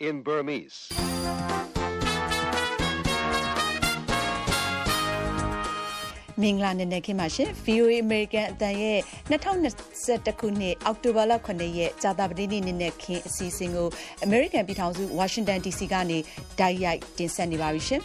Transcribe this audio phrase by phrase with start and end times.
[0.00, 0.78] in Burmese.
[6.42, 8.98] မင်္ဂလာနေ့နဲ့ခင်ပါရှင် VOA American အတန်ရဲ့
[9.30, 13.88] 2021ခုနှစ်အောက်တိုဘာလ9ရက်ကြာသပတေးနေ့နေ့နဲ့ခင်အစီအစဉ်ကို
[14.26, 16.18] American ပြည်ထောင်စု Washington DC ကနေ
[16.58, 18.02] တိုက်ရိုက်တင်ဆက်နေပါပြီရှင်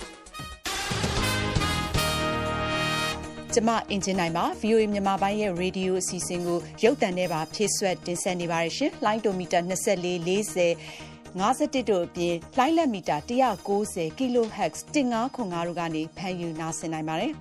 [3.53, 10.19] ကျမအင်ဂျင်နိုင်ပါ VOA မြန်မာပိုင်းရဲ့ radio အစီအစဉ်ကိုရုပ်သံနဲ့ပါဖြည့်ဆွတ်တင်ဆက်နေပါတယ်ရှင်။ line meter 24
[10.55, 17.31] 40 51တို့အပြင်လှိုင်းလက်မီတာ190 kHz 1505တို့ကနေဖမ်းယူနားဆင်နိုင်ပါတယ်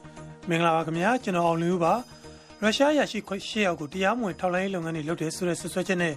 [0.48, 1.92] ။မင်္ဂလာပါခင်ဗျာကျွန်တော်အောင်လင်းဦးပါ။
[2.62, 6.14] ရုရှားရရှိခွင့်ရှေ့ရောက်ကိုတရားမဝင်ထောက်လှမ်းရေးလုပ်ငန်းတွေလုပ်တယ်ဆိုတဲ့ဆွဆွဲချက်နဲ့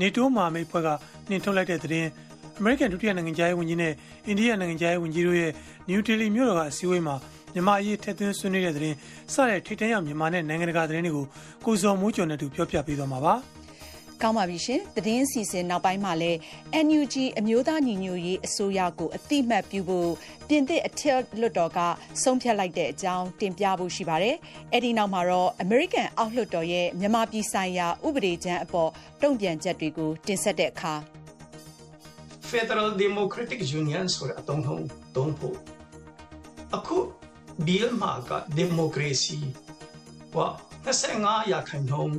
[0.00, 0.88] နေတိုးမာမိတ်ဖွဲ့က
[1.28, 2.08] နှင်ထုတ်လိုက်တဲ့သတင်း
[2.58, 3.92] အမေရိကန်ဒုတိယနိုင်ငံသားရေးဝန်ကြီးနဲ့
[4.26, 5.52] အိန္ဒိယနိုင်ငံသားရေးဝန်ကြီးတို့ရဲ့
[5.88, 7.14] နယူးဒေလီမြို့တော်ကအစည်းအဝေးမှာ
[7.54, 8.96] မြန်မာအရေးထက်သွင်းဆွေးနွေးတဲ့သတင်း
[9.34, 11.26] စတဲ့ထိတ်တန့်ရောက်မြန်မာနဲ့နိုင်ငံတကာသတင်းတွေကို
[11.64, 13.34] ကိုစော်မိုးကျော်နဲ့တူပြောပြပေးသွားမှာပါ။
[14.22, 16.38] ကောင်းပါပြီရှင်။သတင်းစီစဉ်နောက်ပိုင်းမှာလည်း
[16.86, 20.10] NUG အမျိုးသားညီညွတ်ရေးအစိုးရကိုအတိမတ်ပြုဖို့
[20.48, 21.78] ပြင်သစ်အထက်လွှတ်တော်က
[22.22, 24.36] ဆုံးဖြတ်လိုက်တဲ့အကြောင်းတင်ပြဖို့ရှိပါတယ်။
[24.72, 28.90] အဲ့ဒီနောက်မှာတော့ American အောက်လွှတ်တော်ရဲ့မြန်မာပြည်ဆိုင်ရာဥပဒေကြမ်းအပေါ်
[29.22, 30.94] တုံ့ပြန်ချက်တွေကိုတင်ဆက်တဲ့အခါ
[32.50, 34.84] Federal Democratic Union ဆိုတဲ့အသုံးထုံး
[35.16, 35.56] သုံးဖို့
[36.76, 36.96] အခု
[37.66, 39.38] bill မှာက democracy
[40.32, 40.48] ဟော
[40.84, 42.16] 25ရာခိုင်နှုန်း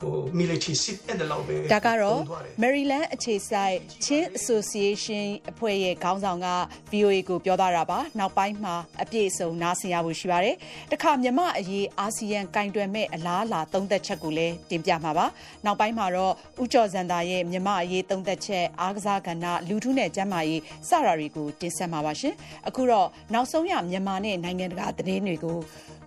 [0.00, 2.20] ဟို military seat တဲ့လောက်ပဲဒါကတော့
[2.62, 6.48] Maryland အခြေစိုက် Chin Association အဖွဲ့ရဲ့ခေါင်းဆောင်က
[6.92, 10.56] VOA ကိုပြောသွားတာပါနောက်ပိုင်းမှာအပြည့်အစုံနားဆင်ရဖို့ရှိပါတယ်
[10.92, 15.26] တခါမြမအရေးအာဆီယံကင်တွယ်မဲ့အလားအလာသုံးသက်ချက်ကိုလည်းတင်ပြမှာပါ
[15.64, 22.34] နောက်ပိုင်းမှာတော့ဥကျော်ဇန္တာရဲ့မြမအရေးသုံးသက်ချက်အားကစားကဏ္ဍလူထုနဲ့ကျန်းမာရေးစတာတွေကိုတင်ဆက်မှာပါရှင်
[22.68, 25.58] အခုတော့နောက်ဆုံးရမြန်မာနဲ့နိုင်ငံတကာသတင်းတွေကို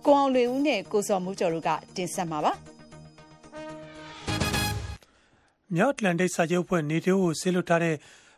[0.06, 2.52] ကိုအောင်လွေဦးနဲ့ကိုစော်မှုကျော်တို့ကတင်ဆက်မှာပါ
[5.76, 7.96] မြောက်အတ္တလန်တိတ်စာချုပ်အဖွဲ့နေတိုးကိုဆေးလွတ်ထားတဲ့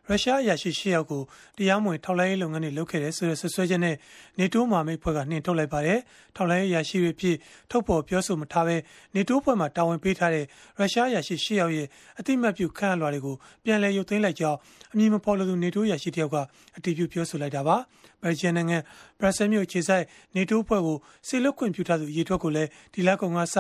[0.09, 1.23] ရုရှားအရာရှိ ၈ ယောက်ကို
[1.59, 3.97] တရားမဝင် ထောက်လှမ်းရေး လုပ်ငန်းတွေ လုပ်ခဲ့တယ်ဆိုတဲ့ဆွဆွဲချက်နဲ့
[4.39, 5.99] နေတိုးမာမိတ်ဖွဲ့က နှင်ထုတ်လိုက်ပါတယ်။
[6.37, 7.37] ထောက်လှမ်းရေး အရာရှိတွေဖြစ်
[7.71, 8.77] ထုတ်ဖော်ပြောဆိုမထားဘဲ
[9.15, 10.45] နေတိုးဖွဲ့မှာ တာဝန်ပေးထားတဲ့
[10.79, 11.87] ရုရှားအရာရှိ ၈ ယောက်ရဲ့
[12.19, 14.59] အတိမတ်ပြု ခန့်အပ်လွှာတွေကို ပြန်လည်ရုပ်သိမ်းလိုက်ကြောင်း
[14.93, 16.37] အမည်မဖော်လိုသူနေတိုးအရာရှိတယောက်က
[16.77, 17.77] အတည်ပြု ပြောဆိုလိုက်တာပါ။
[18.25, 18.79] ဘယ်ဂျီနိုင်ငံ
[19.21, 20.05] ဘရပ်ဆဲမြို့ခြေဆိုင်
[20.37, 20.97] နေတိုးအဖွဲ့ကို
[21.29, 23.57] ဆေလွတ်ခွင့်ပြုထားသူအရေးထွက်ကိုလည်းဒီလကုံကစ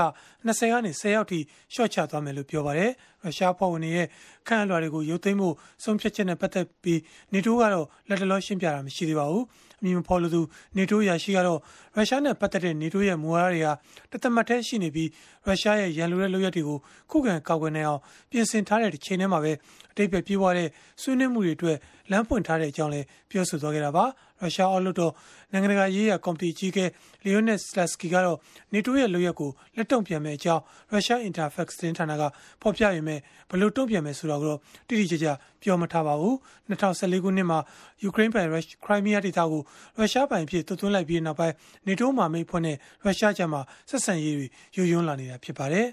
[0.46, 1.38] 20ကနေ10ရောက်ထိ
[1.74, 2.90] ရှော့ချသွားမယ်လို့ပြောပါတယ်
[3.24, 4.06] ရုရှားဖွဲ့ဝင်တွေရဲ့
[4.46, 5.54] ခန့်အပ်လွှာတွေကိုရုပ်သိမ်းဖို့
[5.84, 7.00] ဆုံးဖြတ်ချက်နဲ့ပတ်သက်ပြီး
[7.32, 9.44] နေတိုးကတော့လက်တလောရှင်းပြတာမရှိသေးပါဘူး
[9.80, 10.40] အမည်မဖော်လို့သူ
[10.76, 11.60] နေတိုးရရှိကတော့
[11.96, 13.68] ရုရှားနဲ့ပတ်သက်တဲ့နေတိုးရဲ့မူဝါဒတွေက
[14.12, 15.08] တသက်မှတ်တမ်းရှိနေပြီး
[15.46, 16.78] ရုရှားရဲ့ရန်လိုတဲ့လုပ်ရက်တွေကို
[17.10, 19.52] ခုခံကာကွယ်နိုင်အောင်ပြင်ဆင်ထားတဲ့တစ်ချိန်တည်းမှာပဲ
[19.92, 20.68] အတိတ်ပဲပြေးပွားတဲ့
[21.02, 21.76] ဆွေးနွေးမှုတွေအတွက်
[22.10, 24.04] လမ်းဖွင့်ထားတဲ့အကြောင်းလည်းပြောဆိုသွားခဲ့တာပါ
[24.40, 25.12] ရုရှားအောက်လွှတ်တော်
[25.52, 26.78] နိုင်ငံတကာရေးရာကော်မတီကြီးက
[27.24, 28.38] လီယိုနက်စလက်စကီကတော့
[28.72, 32.22] နေတိုးရဲ့လုပ်ရက်ကိုလက်တုံ့ပြန်မဲ့အကြောင်းရုရှားအင်တာဖက်စ်တင်ဌာနက
[32.62, 33.20] ဖော်ပြရမယ်
[33.50, 35.28] ဘယ်လိုတုံ့ပြန်မယ်ဆိုတော့တော့တိတိကျကျ
[35.62, 36.34] ပြောမထားပါဘူး
[36.68, 37.58] 2014ခုနှစ်မှာ
[38.02, 39.62] ယူကရိန်းပိုင်ခရိုင်းမီးယားဒေသကို
[39.98, 41.54] ရုရှားပိုင်ဖြစ်သွတ်သွင်းလိုက်ပြီးနောက်ပိုင်း
[41.86, 43.60] နေတိုးမှာမိတ်ဖွဲ့နဲ့ရုရှားကြားမှာ
[43.90, 45.88] ဆက်ဆံရေးတွေယိုယွန်းလာနေတာဖြစ်ပါတယ်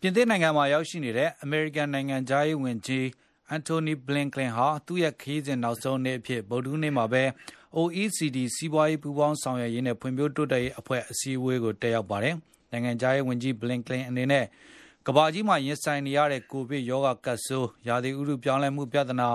[0.00, 3.06] ပြင်သစ်နိုင်ငံမှာရောက်ရှိနေတဲ့အမေရိကန်နိုင်ငံသားရေးဝန်ကြီး
[3.50, 7.22] အန်တိုနီဘလင်ကလင်ဟာ သူ့ရဲ့ခရီးစဉ်နောက်ဆုံးနေ့အဖြစ် ဗုဒ္ဓဟူးနေ့မှာပဲ
[7.78, 12.34] OECD စီးပွားရေးပူးပေါင်းဆောင်ရွက်ရေးနဲ့ဖွံ့ဖြိုးတိုးတက်ရေးအဖွဲ့ အစည်းအဝေးကို တက်ရောက်ပါတယ်။
[12.70, 14.44] နိုင်ငံခြားရေးဝန်ကြီး ဘလင်ကလင်အနေနဲ့
[15.06, 19.28] ကမ္ဘာကြီးမှာရင်ဆိုင်နေရတဲ့ ကိုဗစ်ရောဂါကပ်ဆိုး၊ရာသီဥတုပြောင်းလဲမှုပြဿနာ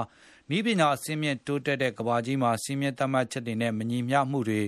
[0.57, 4.61] ၊ဤပညာအစင်းမြင့်တိုးတက်တဲ့ ကမ္ဘာကြီးမှာစီးမြင့်သတ်မှတ်ချက်တွေနဲ့ မညီမျှမှုတွေ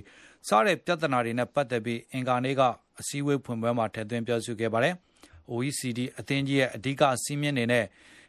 [0.47, 2.61] စတဲ့ပြဿနာတွေနဲ့ ပတ်သက်ပြီး အင်္ဂါနေ့က
[2.99, 4.95] အစည်းအဝေးဖွင့်ပွဲမှာ ထည့်သွင်းပြောဆိုခဲ့ပါတယ်။
[5.53, 7.85] OECD အသင်းကြီးရဲ့ အဓိကစီးမြင့်နေတဲ့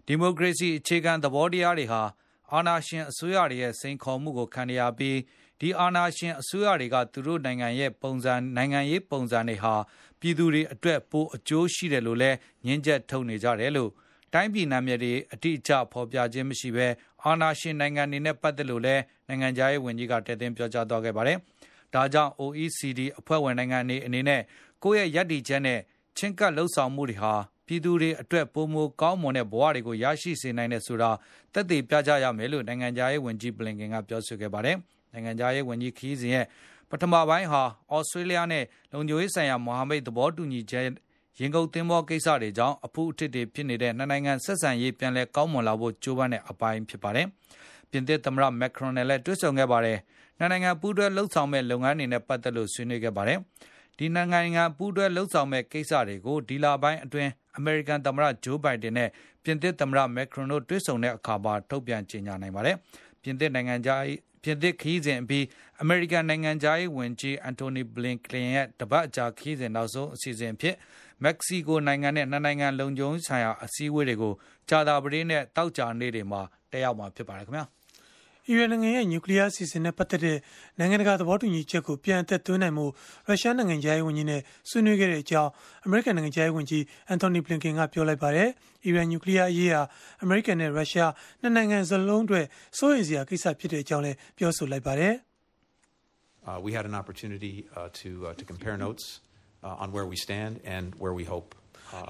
[0.07, 2.03] ဒီမိုကရေစီအခြေခံသဘောတရားတွေဟာ
[2.53, 5.19] အာဏာရှင်အစိုးရတွေရဲ့စိန်ခေါ်မှုကိုခံနေရပြီး
[5.61, 9.75] ဒီအာဏာရှင်အစိုးရတွေကသူတို့နိုင်ငံရဲ့ပုံစံနိုင်ငံရေးပုံစံတွေဟာ
[10.21, 13.91] ပြည်သူတွေအတွက်ပိုအကျိုးရှိတယ်လို့လည်းညှင်းချက်ထုတ်နေကြတယ်လို့
[14.33, 16.89] တိုင်းပြည်နာမည်တွေအတိအကျဖော်ပြခြင်းမရှိဘဲ
[17.25, 21.39] အာဏာရှင်နိုင်ငံတွေနဲ့ပတ်သက်လို့လည်းနိုင်ငံခြားရေးဝန်ကြီးကတည်င်းပြောကြားသွားခဲ့ပါတယ်။
[21.95, 24.43] ဒါကြောင့် OECD အဖွဲ့ဝင်နိုင်ငံတွေအနေနဲ့
[24.83, 25.81] ကိုယ့်ရဲ့ရည်တည်ချက်နဲ့
[26.17, 27.35] ချင်းကပ်လှုပ်ဆောင်မှုတွေဟာ
[27.72, 31.10] ပြည်သူတွေအတွက်ပိုမိုကောင်းမွန်တဲ့ဘဝတွေကိုရရှိစေနိုင်တယ်ဆိုတာ
[31.53, 34.76] သက်သေပြကြရမယ်လို့နိုင်ငံခြားရေးဝန်ကြီးဘလင်ကင်ကပြောဆိုခဲ့ပါတယ်။
[35.12, 36.47] နိုင်ငံခြားရေးဝန်ကြီးခီးစဉ်ရဲ့
[36.91, 37.62] ပထမပိုင်းဟာ
[37.93, 40.85] ဩစတြေးလျနဲ့လုံခြုံရေးဆိုင်ရာမဟာမိတ်သဘောတူညီချက်
[41.38, 47.26] ရင်ကုန်သင်းဘောကိစ္စတွေကြောင့်အဖူးအထစ်တွေဖြစ်နေတဲ့နှစ်နိုင်ငံဆက်ဆံရေးပြန်လည်ကောင်းမွန်လာဖို့ကြိုးပမ်းတဲ့အပိုင်းဖြစ်ပါတယ်။
[47.91, 49.99] ပြင်သစ်သမ္မတမက်ခရွန်နဲ့လည်းတွေ့ဆုံခဲ့ပါတယ်။
[50.38, 53.38] နှစ်နိုင်ငံပူးတွဲလှုပ်ဆောင်မဲ့လုပ်ငန်းတွေနဲ့ပတ်သက်လို့ဆွေးနွေးခဲ့ပါတယ်။
[53.99, 59.09] ဒီနိုင်ငံပူးတွဲလှုပ်ဆောင်မဲ့ကိစ္စတွေကိုဒီလပိုင်းအတွင်း အမေရိကန်သမ္မတဂျိုးဘိုင်ဒန်နဲ့
[59.44, 62.77] ပြင်သစ်သမ္မတမက်ခရွန်တို့တွေ့ဆုံတဲ့အခါမှာထုတ်ပြန်ကြေညာနိုင်ပါတယ်။
[63.23, 64.05] ပြင်သစ်နိုင်ငံသား
[64.43, 65.44] ပြင်သစ်ခရီးစဉ်အပြီး
[65.83, 70.77] အမေရိကန်နိုင်ငံသားရေးဝန်ကြီးအန်တိုနီဘလင်ကလင်ရဲ့တပတ်အကြာခရီးစဉ်နောက်ဆုံးအစီအစဉ်ဖြစ်
[71.25, 74.35] မက္ကဆီကိုနိုင်ငံနဲ့နှစ်နိုင်ငံလုံခြုံရေးဆိုင်ရာအစည်းအဝေးတွေကို
[74.69, 76.43] ကြာသပတေးနဲ့သောကြာနေ့တွေမှာ
[76.73, 77.65] တက်ရောက်မှာဖြစ်ပါတယ်ခင်ဗျာ။
[78.49, 80.39] အီရန်နိုင်ငံရဲ့နျူကလီးယားအစီအစဉ်နဲ့ပတ်သက်တဲ့
[80.79, 82.87] နိုင်ငံတကာသဘောတူညီချက်ကိုပြန်အသက်သွင်းနိုင်မှု
[83.29, 85.50] ရုရှားနိုင်ငံခြားရေးဝန်ကြီးနဲ့ဆွေးနွေးခဲ့တဲ့အကြောင်း
[85.85, 88.49] အမေရိကန်နိုင်ငံခြားရေးဝန်ကြီးအန်တိုနီဘလင်ကန်ကပြောလိုက်ပါတယ်။
[88.85, 89.83] အီရန်နျူကလီးယားအရေးဟာ
[90.23, 92.47] အမေရိကန်နဲ့ရုရှားနှစ်နိုင်ငံစလုံးအတွက်
[92.79, 95.15] စိုးရိမ်စရာကိစ္စဖြစ်တဲ့အကြောင်းလည်းပြောဆိုလိုက်ပါတယ်။
[96.45, 99.05] Uh, we had an opportunity uh, to uh, to compare notes
[99.62, 101.55] uh, on where we stand and where we hope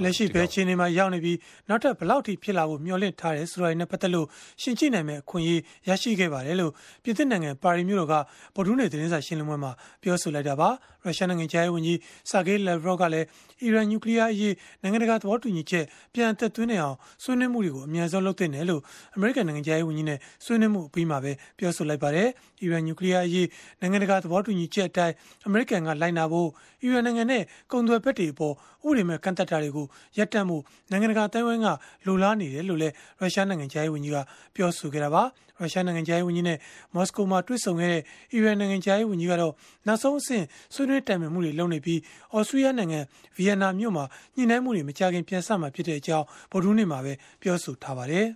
[0.03, 1.37] လက်ရှိဘယ်အခြေအနေမှာရောက်နေပြီး
[1.69, 4.27] နောက်ထပ်ဘလောက်ထိဖြစ်လာဖို့မျှော်လင့်ထားတယ်ဆိုတာနဲ့ပတ်သက်လို့
[4.61, 6.71] ရှင်းကြည့်နိုင်မယ့်အခွင့်အရေးရရှိခဲ့ပါတယ်လို့
[7.03, 8.13] ပြည်သစ်နိုင်ငံပါရီမြို့တော်က
[8.55, 9.71] ဗိုလ်ထူးနေသတင်းစာရှင်းလင်းပွဲမှာ
[10.01, 10.69] ပြောဆိုလိုက်တာပါ
[11.05, 13.25] ရုရှားနိုင်ငံခြားရေးဝန်ကြီးဆာဂေးလက်ဗရော့ကလည်း
[13.63, 18.81] အီရန်နျူကလ িয়ার အရေးနိုင်ငံတကာသဘောတူညီချက်ပြန်အသက်သွင်းနေအောင်ဆွေးနွေးမှုတွေကိုအမြန်ဆုံးလုပ်သင့်တယ်လို့
[19.15, 22.27] အမေရိကန်နိုင်ငံခြားရေးဝန်ကြီးနဲ့ဆွေးနွေးမှုအပြီးမှာပဲပြောဆိုလိုက်ပါတယ်
[22.61, 23.47] အီရန်နျူကလ িয়ার အရေး
[23.81, 25.13] နိုင်ငံတကာသဘောတူညီချက်အတိုင်း
[25.47, 26.49] အမေရိကန်ကလိုက်နာဖို့
[26.81, 28.53] အီရန်နိုင်ငံနဲ့ကုန်သွယ်ဘက်တွေအပေါ်
[28.87, 29.86] ဥပဒေမဲ့ကန့်သက်တာတွေ ကို
[30.18, 30.56] ရပ်တန့်မှု
[30.90, 31.68] နိုင်ငံတကာအတိုင်းအဝိုင်းက
[32.06, 34.18] လိုလားနေတယ်လို့လည်းရုရှားနိုင်ငံခြားရေးဝန်ကြီးက
[34.54, 35.22] ပြောဆိုခဲ့တာပါ
[35.60, 36.58] ရုရှားနိုင်ငံခြားရေးဝန်ကြီးနဲ့
[36.94, 38.02] မော်စကိုမှာတွေ့ဆုံခဲ့တဲ့
[38.32, 39.52] အီရန်နိုင်ငံခြားရေးဝန်ကြီးကတော့
[39.86, 42.00] နောက်ဆုံးအဆင့်ဆွေးနွေးတိုင်ပင်မှုတွေလုပ်နေပြီး
[42.36, 43.00] ဩစတြေးလျနိုင်ငံ
[43.36, 44.04] ဗီယက်နာမြို့မှာ
[44.36, 48.28] ညှိနှိုင်းမှုတွေမကြခင်ပြန်ဆမှာဖြစ်တဲ့အကြောင်းဗုဒ္ဓနေ့မှာပဲပြောဆိုထားပါတယ်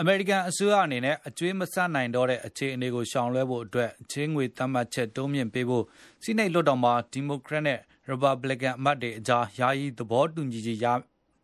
[0.00, 5.84] အမေရိကန်အစိုးရအနေနဲ့အကျွေးမဆနိုင်တော့တဲ့အခြေအနေကိုရှောင်လွှဲဖို့အတွက်ချင်းငွေသတ်မှတ်ချက်တိုးမြင့်ပေးဖို့
[6.22, 7.78] စီးနိတ်လွှတ်တော်မှာဒီမိုကရက်နဲ့
[8.08, 10.86] ရီပတ်ဘလစ်ကန်အမတ်တွေအကြားယာယီသဘောတူညီချက်ရ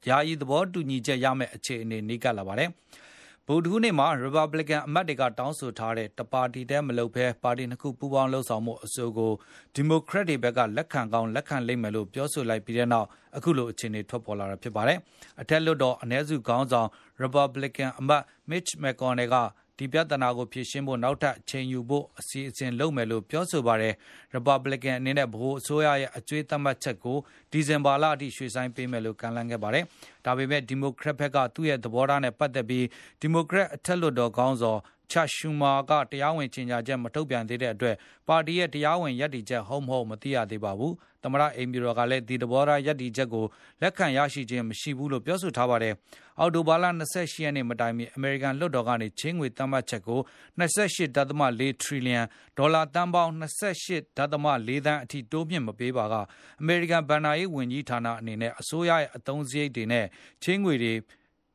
[0.08, 2.70] ယာယီသဘောတူညီချက်ရမယ့်အခြေအနေနီးကပ်လာပါတယ်။
[3.46, 9.32] ဗုဒ္ဓဟူးနေ့မှာရီပတ်ဘလစ်ကန်အမတ်တွေကတောင်းဆိုထားတဲ့တပါတီတည်းမလုပ်ဘဲပါတီနှစ်ခုပူးပေါင်းလှုပ်ဆောင်မှုအဆိုကို
[9.74, 13.06] ဒီမိုကရက်တွေဘက်ကလက်ခံကောင်းလက်ခံလိမ့်မယ်လို့ပြောဆိုလိုက်ပြီးတဲ့နောက်
[13.36, 14.98] အခုလိုအခြေအနေထွက်ပေါ်လာတာဖြစ်ပါတယ်။
[15.40, 16.88] အထက်လွှတ်တော်အ ਨੇ စုခေါင်းဆောင်
[17.20, 19.36] ရီပတ်ဘလစ်ကန်အမတ် Mitch McConnell က
[19.78, 23.94] ဒီပြဿနာကိုဖြေရှင်းဖို့နောက်ထပ်ချိန်ယူဖို့အစီအစဉ်လုပ်မယ်လို့ပြောဆိုပါတယ်။
[24.36, 27.18] Republican အနေနဲ့ဗဟိုအစိုးရရဲ့အကျွေးသတ်မှတ်ချက်ကို
[27.52, 29.84] ဒီဇင်ဘာလအထိရွှေ့ဆိုင်းပေးမယ်လို့ကမ်းလှမ်းခဲ့ပါတယ်။
[30.24, 32.84] ဒါပေမဲ့ Democrat ဘက်ကသူ့ရဲ့သဘောထားနဲ့ပတ်သက်ပြီး
[33.22, 34.80] Democrat အထက်လွှတ်တော်ခေါင်းဆောင်
[35.12, 37.96] Chuck Schumer ကတရားဝင်ကြေညာချက်မထုတ်ပြန်သေးတဲ့အတွက်
[38.28, 40.92] ပါတီရဲ့တရားဝင်ရည်တည်ချက်ဟုတ်မဟုတ်မသိရသေးပါဘူး။
[41.22, 43.44] သမ္မတအိမ်ဖြူတော်ကလည်းဒီသဘောထားရည်တည်ချက်ကို
[43.82, 45.94] လက်ခံရရှိခြင်းမရှိဘူးလို့ပြောဆိုထားပါတယ်။
[46.38, 46.84] အောက်တိုဘာလ
[47.14, 50.20] 28ရက်နေ့မတိုင်မီအမေရိကန်လွှတ်တော်ကနေချင်းငွေသတ်မှတ်ချက်ကို
[50.58, 52.22] 28.4ထရီလီယံ
[52.58, 56.14] ဒေါ်လာတန်ပေါင်း28.4သန်းအထိတိုးမြင့်မပေးပါက
[56.60, 60.06] အမေရိကန်ဗန်နာရေးဝန်ကြီးဌာနအနေနဲ့အစိုးရရဲ့အသုံးစရိတ်တွေနဲ့
[60.42, 60.92] ချင်းငွေတွေ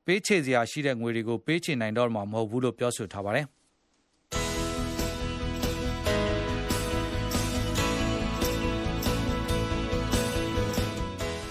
[0.06, 3.48] ပေးချေစရာရှိတဲ့ငွေတွေကိုပေးချေနိုင်တော့မှာမဟုတ်ဘူးလို့ပြောဆိုထားပါတယ်။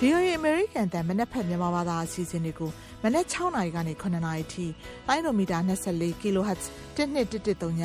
[0.04, 2.70] VOA အမေရိကန်တန်မနက်ဖက်မြန်မာဘာသာအစီအစဉ်တွေကို
[3.02, 4.66] မနက်6နာရီကနေ9နာရီထိ
[5.08, 6.62] လိုင်းဒိုမီတာ24 kHz
[6.96, 7.82] 1213ည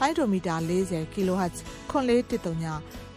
[0.00, 1.56] လိုင်းဒိုမီတာ40 kHz
[1.90, 2.64] 9413ည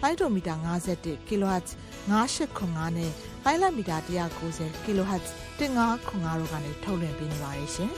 [0.02, 1.68] လိုင်းဒိုမီတာ51 kHz
[2.10, 3.12] 9895နဲ့
[3.46, 5.26] လိုင်းလမီတာ190 kHz
[5.60, 7.92] 1505တို့ကနေထုတ်လွှင့်ပေးနေပါတယ်ရှင်။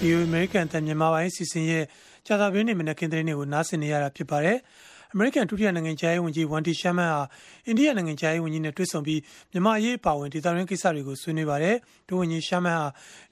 [0.00, 1.84] VOA အမေရိကန်တန်မြန်မာပိုင်းစီစဉ်ရဲ့
[2.26, 4.58] ကြာသပတေးနေ့မနက်ခင်းသတင်းတွေကိုနားဆင်နေရတာဖြစ်ပါတယ်။
[5.16, 7.22] အမေရိကန်ဒုတိယနိုင်ငံခြားရေးဝန်ကြီးဝန်တီရှာမန်ဟာ
[7.66, 9.20] အိန္ဒိယနိုင်ငံခြားရေးဝန်ကြီးနဲ့တွေ့ဆုံပြီး
[9.52, 11.76] မြန်မာအရေးအပါအဝင်ဒေသတွင်းကိစ္စတွေကိုဆွေးနွေးပါတယ်။
[12.08, 12.86] ဒုဝန်ကြီးရှာမန်ဟာ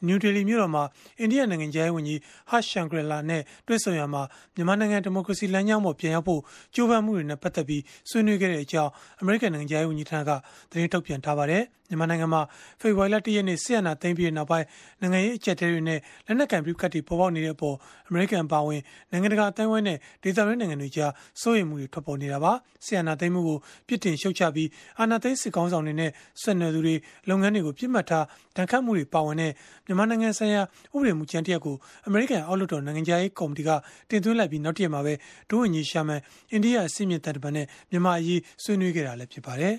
[0.07, 0.85] နယူးဒေလီမြို့တော်မှာ
[1.21, 2.21] အိန္ဒိယနိုင်ငံခြားရေးဝန်ကြီး
[2.51, 4.23] ဟာရှန်ဂရလာနဲ့တွေ့ဆုံရမှာ
[4.55, 6.41] မြန်မာနိုင်ငံဒီမိုကရေစီလမ်းကြောင်းပေါ်ပြန်ရောက်ဖို့
[6.75, 8.91] ကြိုးပမ်းမှုတွေနဲ့ပတ်သက်ပြီးဆွေးနွေးခဲ့တဲ့အကြောင်း
[9.21, 10.31] အမေရိကန်နိုင်ငံခြားရေးဝန်ကြီးဌာနက
[10.71, 12.43] သတင်းထုတ်ပြန်ထားပါတယ်။မြန်မာနိုင်ငံမှာ
[12.81, 14.67] ဖေဖော်ဝါရီလ၁ရက်နေ့ဆီယနာသိမ်းပြီးနောက်ပိုင်း
[15.01, 17.77] နိုင်ငံရေးအကြက်တဲတွေနဲ့လက်နက်ကင်ပြကတ်တွေပေါ်ပေါက်နေတဲ့အပေါ်
[18.09, 18.81] အမေရိကန်ပါဝင်
[19.11, 22.53] နိုင်ငံတကာအတိုင်းဝိုင်းနဲ့ဒေသတွင်းနိုင်ငံတွေကြားစိုးရိမ်မှုတွေထွက်ပေါ်နေတာပါ
[22.85, 26.11] ဆီယနာသိမ်းမှုကိုပြစ်တင်ရှုတ်ချပြီးအာဏာသိမ်းစစ်ကောင်းဆောင်တွေနဲ့
[26.43, 26.95] ဆက်နွယ်သူတွေ
[27.29, 28.25] လုပ်ငန်းတွေကိုပြစ်မှတ်ထား
[28.57, 29.53] တန်ခတ်မှုတွေပါဝင်တဲ့
[29.87, 30.63] မြန်မာနိုင်ငံဆိုင်ရာ
[30.95, 31.77] ဥပဒေမူကြမ်းတရက်ကို
[32.07, 33.71] အမေရိကန်အောက်လွှတ်တော်နိုင်ငံခြားရေးကော်မတီက
[34.11, 35.15] တင်သွင်းလိုက်ပြီးနောက်တရက်မှာပဲ
[35.49, 36.21] ဒုဝန်ကြီးရှာမန်
[36.53, 39.75] အိန္ဒိယအစည်းအမြင့်တပ်တပန်နဲ့မြန်မာအရေးဆွေးနွေးခဲ့တာလည်းဖြစ်ပါတယ်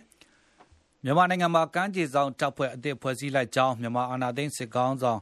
[1.04, 5.20] ။မြန်မာနိုင်ငံမှာကမ်းခြေစောင့်တပ်ဖွဲ့အသစ်ဖွဲ့စည်းလိုက်ကြောင်းမြန်မာအာဏာသိမ်းစစ်ကောင်းဆောင်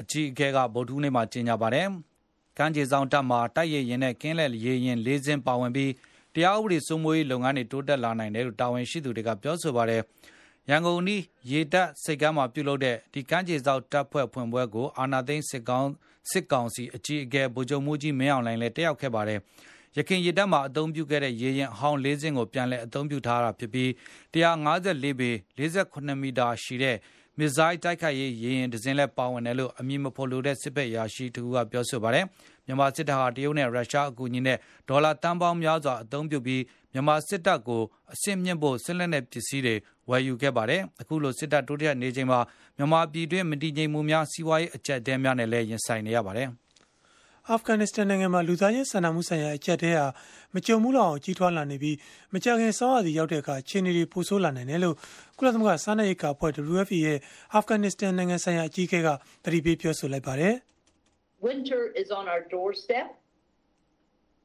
[0.00, 1.88] အကြီးအကဲကဗုဒ္ဓဟူးနေ့မှာကြေညာပါတယ်။
[2.58, 5.92] ကမ်းခြေစောင့်တပ်မှာ တိုက်ရရင်နဲ့ ကင်းလက်ရေရင်လေးစင်းပါဝင်ပြီး
[6.34, 10.02] တရားဥပဒေစိုးမိုးရေးလုပ်ငန်းတွေ တိုးတက်လာနိုင်တယ်လို့ တာဝန်ရှိသူတွေက ပြောဆိုပါတယ်။
[10.70, 15.90] ရန်ကုန်နီး ရေတပ်စိတ်ကမ်းမှာပြုလုပ်တဲ့ ဒီကမ်းခြေစောင့်တပ်ဖွဲ့ဖွင့်ပွဲကို အာဏာသိမ်းစစ်ကောင်း
[16.30, 19.38] စစ်ကောင်စီအကြီးအကဲ ဗိုလ်ချုပ်မှုကြီးမင်းအောင်လှိုင်လည်း တက်ရောက်ခဲ့ပါတယ်။
[19.96, 23.88] ယခင်ရေတပ်မှာအသုံးပြုခဲ့တဲ့ ရေရင်အဟောင်း ၄ စင်းကို ပြန်လည်အသုံးပြုထားတာဖြစ်ပြီး
[24.32, 26.96] 154ပေ48မီတာ ရှိတဲ့
[27.38, 32.24] မစ်ဇိုင်းတိုက်ခိုက်ရေးရေရင်တစ်စင်းလည်းပါဝင်တယ်လို့အမည်မဖော်လိုတဲ့စစ်ဘက်ရာရှိတူကပြောဆိုပါတယ်။
[32.66, 39.74] မြန်မာစစ်တပ်ဟာတရုတ်နဲ့ရုရှားအကူအညီနဲ့ဒေါ်လာတန်ပေါင်းများစွာအသုံးပြုပြီးမြန်မာစစ်တပ်ကိုအဆင့်မြင့်ဖို့စစ်လက်နက်ပစ္စည်းတွေ
[40.08, 42.40] ဝယ်ယူခဲ့ပါတယ်။အခုလိုစစ်တပ်တိုးတက်နေချိန်မှာ
[42.76, 46.48] မြန်မာပြည်တွင်းမတည်ငြိမ်မှုများစီးပွားရေးအကျပ်အတည်းများနဲ့လည်းရင်ဆိုင်နေရပါတယ်။
[47.52, 50.06] အာဖဂန်နစ္စတန်နိုင်ငံမှာလူသားချင်းစာနာမှုဆိုင်ရာအကြက်တဲဟာ
[50.54, 51.96] မကြုံမှုလောက်အောင်ကြီးထွားလာနေပြီး
[52.32, 54.96] မကြခင်ဆောင်းရာသီရောက်တဲ့အခါခြေနေတွေပိုဆိုးလာနိုင်တယ်လို့
[55.38, 57.18] ကုလသမဂ္ဂစားနပ်ရိက္ခာအဖွဲ့ WFP ရဲ့
[57.54, 59.08] အာဖဂန်နစ္စတန်နိုင်ငံဆိုင်ရာအကြီးအကဲက
[59.44, 60.54] သတိပေးပြောဆိုလိုက်ပါတယ်။
[61.48, 63.06] Winter is on our doorstep.
[63.06, 63.26] Um, we have a harsh
[63.98, 64.37] winter in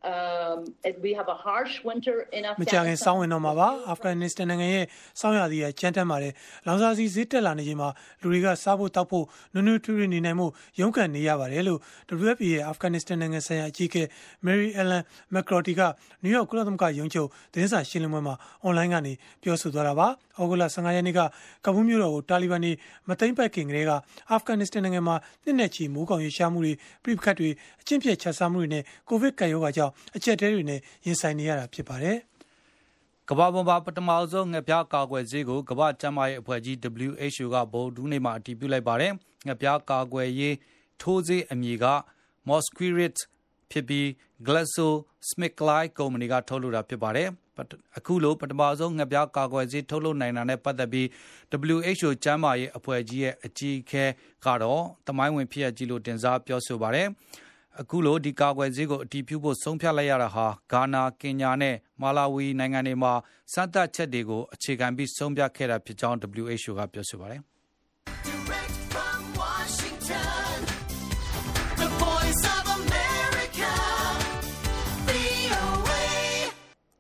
[2.62, 4.86] မကြခင်စောင်းဝင်တော့မှာပါအာဖဂန်နစ္စတန်နိုင်ငံရဲ့
[5.20, 6.34] စောင်းရသည်ကကြမ်းတက်ပါတယ်
[6.66, 7.90] လောင်စာဆီဈေးတက်လာနေချိန်မှာ
[8.22, 10.48] လူတွေကစားဖို့တောက်ဖို့နွနွထွေးထွေးနေနိုင်မှု
[10.80, 11.80] ရုန်းကန်နေရပါတယ်လို့
[12.22, 14.04] WFP ရဲ့အာဖဂန်နစ္စတန်နိုင်ငံဆိုင်ရာအကြီးအကဲ
[14.46, 15.82] Mary Ellen McCarthy က
[16.24, 21.20] နယူးယောက်ကုလသမဂ္ဂရုံးချုပ်သတင်းစာရှင်းလင်းပွဲမှာအွန်လိုင်းကနေပြောဆိုသွားတာပါ။ဩဂုတ်လ15ရက်နေ့က
[21.66, 22.72] ကဘူးမြို့တော်ကိုတာလီဘန်တွေ
[23.10, 23.92] မသိမ်းပိုက်ခင်ကတည်းက
[24.30, 27.50] အာဖဂန်နစ္စတန်နိုင်ငံမှာနှစ်နဲ့ချီမိုးကောင်ရေရှားမှုတွေပြိပခတ်တွေ
[27.82, 32.18] အကျင့်ပြတ်ချစားမှုတွေနဲ့ကိုဗစ်ကပ်ရောဂါကြောင့်အကျက်တဲတွေနဲ့ရင်ဆိုင်နေရတာဖြစ်ပါတယ်။
[33.30, 39.12] ကမ္ဘာပေါ်မှာပထမဆုံးငှက်ပြားကာကွယ်ဆေးကိုကမ္ဘာ့ကျန်းမာရေးအဖွဲ့ကြီး WHO ကဗုဒ္ဓနေ့မှာအတည်ပြုလိုက်ပါတယ်။
[39.46, 40.56] ငှက်ပြားကာကွယ်ရေး
[41.02, 41.86] ထိုးဆေးအမည်က
[42.50, 43.14] Mosquirix
[43.72, 44.06] ဖြစ်ပြီး
[44.48, 47.30] GlaxoSmithKline ကုမ္ပဏီကထုတ်လုပ်တာဖြစ်ပါတယ်။
[47.98, 51.08] အခုလိုပထမဆုံးငှက်ပြားကာကွယ်ဆေးထုတ်လုပ်နိုင်တာနဲ့ပတ်သက်ပြီး
[51.74, 54.06] WHO ကျန်းမာရေးအဖွဲ့ကြီးရဲ့အကြီးအကဲ
[54.46, 57.08] ကတော့သမိုင်းဝင်ဖြစ်ရကြီးလို့တင်စားပြောဆိုပါတယ်။
[57.82, 63.14] အခုလိုဒီကာကွယ်ဆေးကိုအတည်ပြုဖို့ဆုံးဖြတ်လိုက်ရတာဟာဂါနာ၊ကင်ညာနဲ့မာလာဝီနိုင်ငံတွေမှာ
[63.54, 67.42] စမ်းသပ်ချက်တွေကိုအခြေခံပြီးဆုံးဖြတ်ခဲ့တာဖြစ်ကြောင်း WHO ကပြောဆိုပါတယ်။
[75.08, 76.00] VOA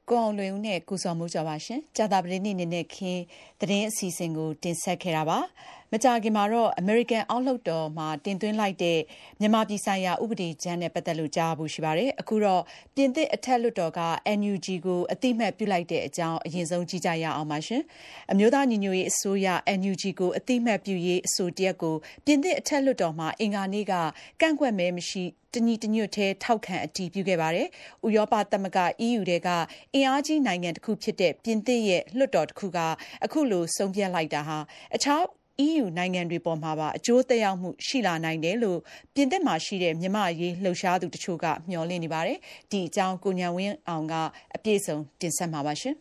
[0.09, 3.21] ကိုအောင်လွင်ဦးနဲ့ကိုစော်မိုးကြပါရှင်။ကြာတာပတိနေ့နေ့နဲ့ခင်း
[3.59, 5.39] သတင်းအစီအစဉ်ကိုတင်ဆက်ခဲ့တာပါ။
[5.95, 8.99] မကြာခင်မှာတော့ American အောက်လွှတ်တော်မှာ တင်သွင်းလိုက်တဲ့
[9.39, 12.61] မြန်မာပြည်ဆိုင်ရာ ဥပဒေကြမ်းနဲ့ ပတ်သက်လို့ ကြားဖို့ရှိပါတယ်။အခုတော့
[12.95, 14.01] ပြင်သစ်အထက်လွှတ်တော်က
[14.39, 17.81] NUG ကိုအတိမတ်ပြုလိုက်တဲ့အကြောင်း အရင်ဆုံး ကြည့်ကြရအောင်ပါရှင်။
[18.31, 19.47] အမျိုးသားညီညွတ်ရေးအစိုးရ
[19.79, 21.95] NUG ကိုအတိမတ်ပြုရေး အဆိုတရက်ကို
[22.25, 23.93] ပြင်သစ်အထက်လွှတ်တော်မှာ အင်္ဂါနေ့က
[24.41, 25.23] ကန့်ကွက်မဲမရှိ
[25.53, 27.67] တညီတညွတ်ထဲထောက်ခံ အတည်ပြုခဲ့ပါတယ်။
[28.05, 29.49] ဥရောပသမဂ္ဂ EU ထဲက
[29.93, 32.79] အင်အားကြီးနိုင်ငံတစ်ခုဖြစ်တဲ့ ပြင်သစ်ရဲ့ လွှတ်တော်တစ်ခုက
[33.25, 34.57] အခုလို ဆုံးဖြတ်လိုက်တာဟာ
[34.95, 35.23] အခြား
[35.61, 38.79] EU နိုင်ငံတွေပေါ်မှာပါ အကျိုးသက်ရောက်မှု ရှိလာနိုင်တယ်လို့
[39.13, 42.37] ပြင်သစ်မှာရှိတဲ့ မြန်မာအရေးလှုပ်ရှားသူတချို့က မျှော်လင့်နေပါတယ်။
[42.71, 44.13] ဒီအကြောင်း ကိုဉာဏ်ဝင်းအောင်က
[44.55, 45.95] အပြည့်စုံ တင်ဆက်မှာပါရှင်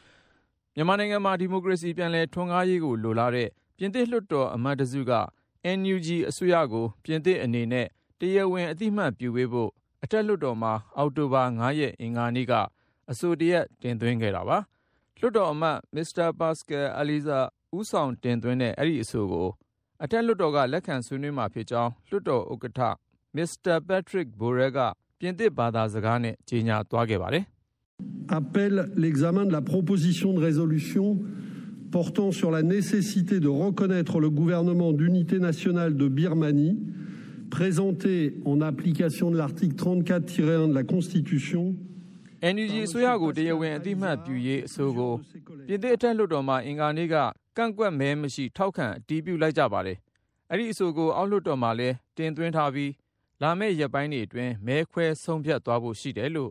[0.76, 3.48] ။မြန်မာနိုင်ငံမှာ ဒီမိုကရေစီ ပြန်လည်ထွန်းကားရေးကို လိုလားတဲ့
[3.78, 5.12] ပြင်သစ်လွှတ်တော်အမတ်တစုက
[5.78, 7.86] NUG အစိုးရကို ပြင်သစ်အနေနဲ့
[8.20, 9.70] တရားဝင် အသိမှတ်ပြုပေးဖို့
[10.04, 12.52] အထက်လွှတ်တော်မှာ အောက်တိုဘာ9ရက် အင်္ဂါနေ့က
[13.10, 14.58] အဆိုတရက်တင်သွင်းခဲ့တာပါ။
[15.20, 17.38] လွှတ်တော်အမတ်မစ္စတာပါစကယ်အလီဇာ
[17.77, 19.47] ဦးဆောင်တင်သွင်းတဲ့အဲဒီအဆိုကို
[20.03, 22.81] အထက်လွှတ်တော်ကလက်ခံဆွေးနွေးမှာဖြစ်ကြောင်းလွှတ်တော်ဥက္ကဋ္ဌ
[23.35, 24.79] မစ္စတာပက်ထရစ်ဘိုရဲက
[25.19, 27.45] ပြင်သစ်ဘာသာစကားနဲ့ကြေညာသွားခဲ့ပါတယ်။
[28.39, 31.05] appelle l'examen de la proposition de résolution
[31.91, 36.77] portant sur la nécessité de reconnaître le gouvernement d'unité nationale de Birmanie
[37.49, 41.75] présenté en application de l'article 34-1 de la Constitution
[42.55, 45.13] NUG အစိုးရကိုတရားဝင်အသိမှတ်ပြုရေးအဆိုကို
[45.67, 47.15] ပြင်သစ်အထက်လွှတ်တော်မှာအင်္ဂါနေ့က
[47.56, 49.98] ကန့်ကွက်မဲမရှိ ထောက်ခံအတည်ပြုလိုက်ကြပါတယ်။
[50.50, 52.92] အဲ့ဒီအဆိုကို အောက်လွှတ်တော်မှာလည်း တင်သွင်းထားပြီး
[53.42, 56.50] လာမယ့်ရက်ပိုင်းတွေအတွင်း မဲခွဲဆုံးဖြတ်သွားဖို့ ရှိတယ်လို့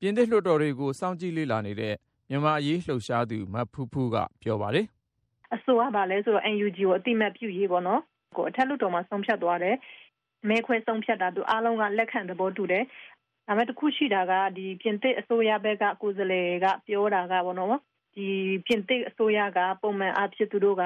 [0.00, 1.94] ပြင်သစ်လွှတ်တော်တွေကို စောင့်ကြည့်လေ့လာနေတဲ့
[2.30, 4.86] မြန်မာအရေးလှုပ်ရှားသူ မဖူးဖူးက ပြောပါတယ်။
[5.54, 8.00] အဆိုကပါလဲဆိုတော့ NUG ကိုအတိမတ်ပြုရေးပေါ့နော်။
[8.36, 9.76] ကိုအထက်လွှတ်တော်မှာ ဆုံးဖြတ်သွားတယ်။
[10.48, 12.84] မဲခွဲဆုံးဖြတ်တာသူအားလုံးက လက်ခံသဘောတူတယ်။
[13.46, 17.70] ဒါပေမဲ့ တခုရှိတာကဒီပြင်သစ်အစိုးရဘက်က ကိုယ်စားလှယ်က ပြောတာကပေါ့နော်
[18.16, 18.28] ဒီ
[18.66, 20.82] ပြင်သစ်အစိုးရကပုံမှန်အားဖြင့်သူတို့က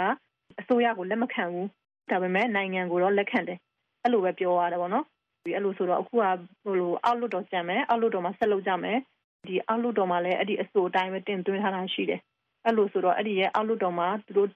[0.60, 1.68] အစိုးရကိုလက်မခံဘူး
[2.10, 3.58] ဒါပေမဲ့နိုင်ငံကိုတော့လက်ခံတယ်
[4.02, 5.04] အဲ့လိုပဲပြောရတယ်ပေါ့နော်
[5.44, 6.24] ဒီအဲ့လိုဆိုတော့အခုက
[6.64, 8.98] ဟိုလိုအောက်လွတ်တော်ကြံမယ်အောက်လွတ်တော်မှာဆက်လုပ်ကြမယ်
[9.46, 12.20] ဒီအောက်လွတ်တော်မှာလည်းအဲ့ဒီအဆိုအတိုင်းပဲတင်သွင်းထားတာရှိတယ်
[12.64, 14.48] အဲ့လိုဆိုတော့အဲ့ဒီရဲ့အောက်လွတ်တော်မှာသူတို့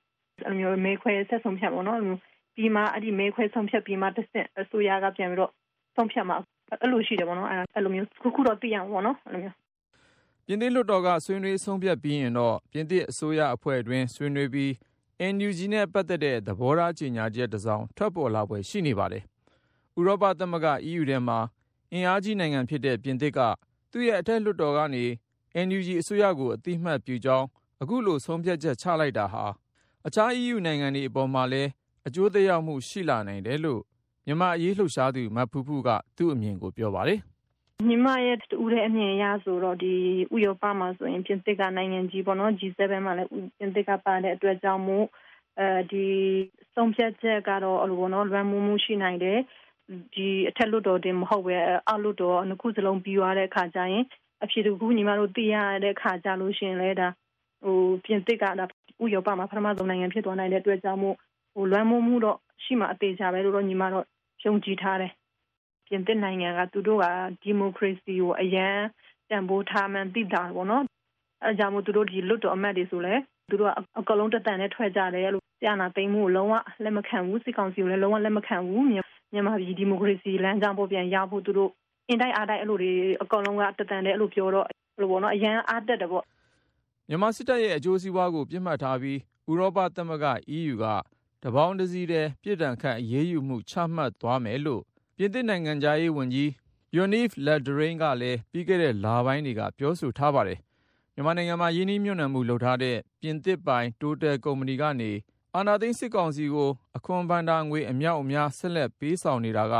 [0.48, 1.98] အမျိုးမေခွဲဆက်ဆုံးဖြတ်ပေါ့နော်
[2.56, 5.52] ပြီးမှအဲ့ဒီမေခွဲဆုံးဖြတ်ပြီးမှတစ်ဆင့်အစိုးရကပြန်ပြီးတော့
[5.96, 6.36] ဆုံးဖြတ်မှာ
[6.80, 9.56] အဲ့လိုရှိတယ်ပေါ့နော်အဲ့လိုမျိုးခုခုတော့သိရအောင်ပေါ့နော်အဲ့လိုမျိုး
[10.46, 14.70] ပြင်သစ်လွှတ်တော်က ဆွေးနွေးဆုံးဖြတ်ပြီးရင်တော့ ပြင်သစ်အစိုးရအဖွဲ့တွင်ဆွေးနွေးပြီး
[15.34, 19.22] NUG နဲ့ပတ်သက်တဲ့ သဘောထားကြေညာချက်တစ်စောင် ထွက်ပေါ်လာပွဲရှိနေပါတယ်။
[19.98, 21.38] ဥရောပသမဂ္ဂ EU ထဲမှာ
[21.92, 23.40] အင်အားကြီးနိုင်ငံဖြစ်တဲ့ ပြင်သစ်က
[23.90, 25.04] သူ့ရဲ့အထက်လွှတ်တော်ကနေ
[25.66, 27.46] NUG အစိုးရကိုအတိမတ်ပြုကြောင်း
[27.82, 29.44] အခုလို ဆုံးဖြတ်ချက်ချလိုက်တာဟာ
[30.06, 31.70] အခြား EU နိုင်ငံတွေအပေါ်မှာလည်း
[32.06, 33.80] အကျိုးသက်ရောက်မှု ရှိလာနိုင်တယ်လို့
[34.26, 37.20] မြန်မာအရေးလှုပ်ရှားသူ မဖူးဖူးက သူ့အမြင်ကို ပြောပါတယ်။
[37.82, 39.94] ညီမရဲ့တူတဲ့အမြင်အရဆိုတော့ဒီ
[40.34, 45.06] ဥရောပမှာဆိုရင်ပြင်သစ်ကနိုင်ငံကြီးပေါ့နော် G7 မှာလည်းပြင်သစ်ကပါတဲ့အတွက်ကြောင့်မို့
[45.58, 46.06] အဲဒီ
[46.74, 49.38] ဆုံးဖြတ်ချက်ကတော့အလိုပေါ့နော်လွမ်းမိုးမှုရှိနိုင်တယ်
[50.14, 51.56] ဒီအထက်လွတ်တော်တင်မဟုတ်ပဲ
[51.88, 54.04] အောက်လွတ်တော်နှစ်ခုစလုံးပြီးသွားတဲ့အခါကျရင်
[54.44, 57.08] အဖြစ်တကူညီမတို့သိရတဲ့အခါကျလို့ရှင်လဲဒါ
[57.64, 58.64] ဟိုပြင်သစ်ကဒါ
[59.02, 61.16] ဥရောပမှာပထမဆုံးနိုင်ငံဖြစ်သွားနိုင်တဲ့အတွက်ကြောင့်မို့
[61.54, 64.04] ဟိုလွမ်းမိုးမှုတော့ရှိမှအသေးချာပဲလို့တော့ညီမတော့
[64.44, 65.12] ယုံကြည်ထားတယ်
[65.94, 67.06] ပြပြင်သစ်နိုင်ငံကသူတို့က
[67.42, 68.76] ဒီမိုကရေစီကိုအရန်
[69.30, 70.84] တန်ဖိုးထားမှန်းသိတာပေါ့နော်
[71.44, 73.14] အဲကြောင့်မို့သူတို့ဒီလွတ်တော်အမတ်တွေဆိုလဲ
[73.50, 81.70] သူတို့ကအကလုံးတတန်နဲ့ထွက်ကြတယ်လို့ဆရာနာသိမ်းမှုကိုလုံးဝလက်မခံဘူးစစ်ကောင်စီကိုလည်းလုံးဝလက်မခံဘူးမြန်မာပြည်ဒီမိုကရေစီလမ်းကြောင်းပေါ်ပြန်ရောက်ဖို့သူတို့
[82.08, 86.24] အင်တိုက်အားတိုက်အဲ့လိုတွေအကောင်လုံးကတတန်တဲ့အဲ့လိုပြောတော့ဘယ်လိုပေါ့နော်အရန်အားတက်တယ်ပေါ့
[87.08, 89.18] မြန်မာစစ်တပ်ရဲ့အကျိုးစီးပွားကိုပြစ်မှတ်ထားပြီး
[89.50, 90.84] ဥရောပသမဂ္ဂ EU က
[91.42, 94.82] တပေါင်းတစည်းတဲ့ပြည်တံခတ်အရေးယူမှုချမှတ်သွားမယ်လို့
[95.18, 96.48] ပြင်သစ်နိုင်ငံသားရေးဝန်ကြီး
[96.96, 100.58] Yoniv Le Drian ကလည်း ပြီးခဲ့တဲ့ လပိုင်းတွေက ပြောဆိုထားပါတယ်
[101.14, 105.10] မြန်မာနိုင်ငံမှာယင်းနှိမ့်ညွန့်နှံမှု လုပ်ထားတဲ့ ပြင်သစ်ပိုင် Total ကုမ္ပဏီကနေ
[105.54, 109.74] အာဏာသိမ်း စစ်ကောင်စီကို အခွန်ဘန္တာငွေ အမြောက်အများ ဆက်လက် ပေးဆောင်နေတာက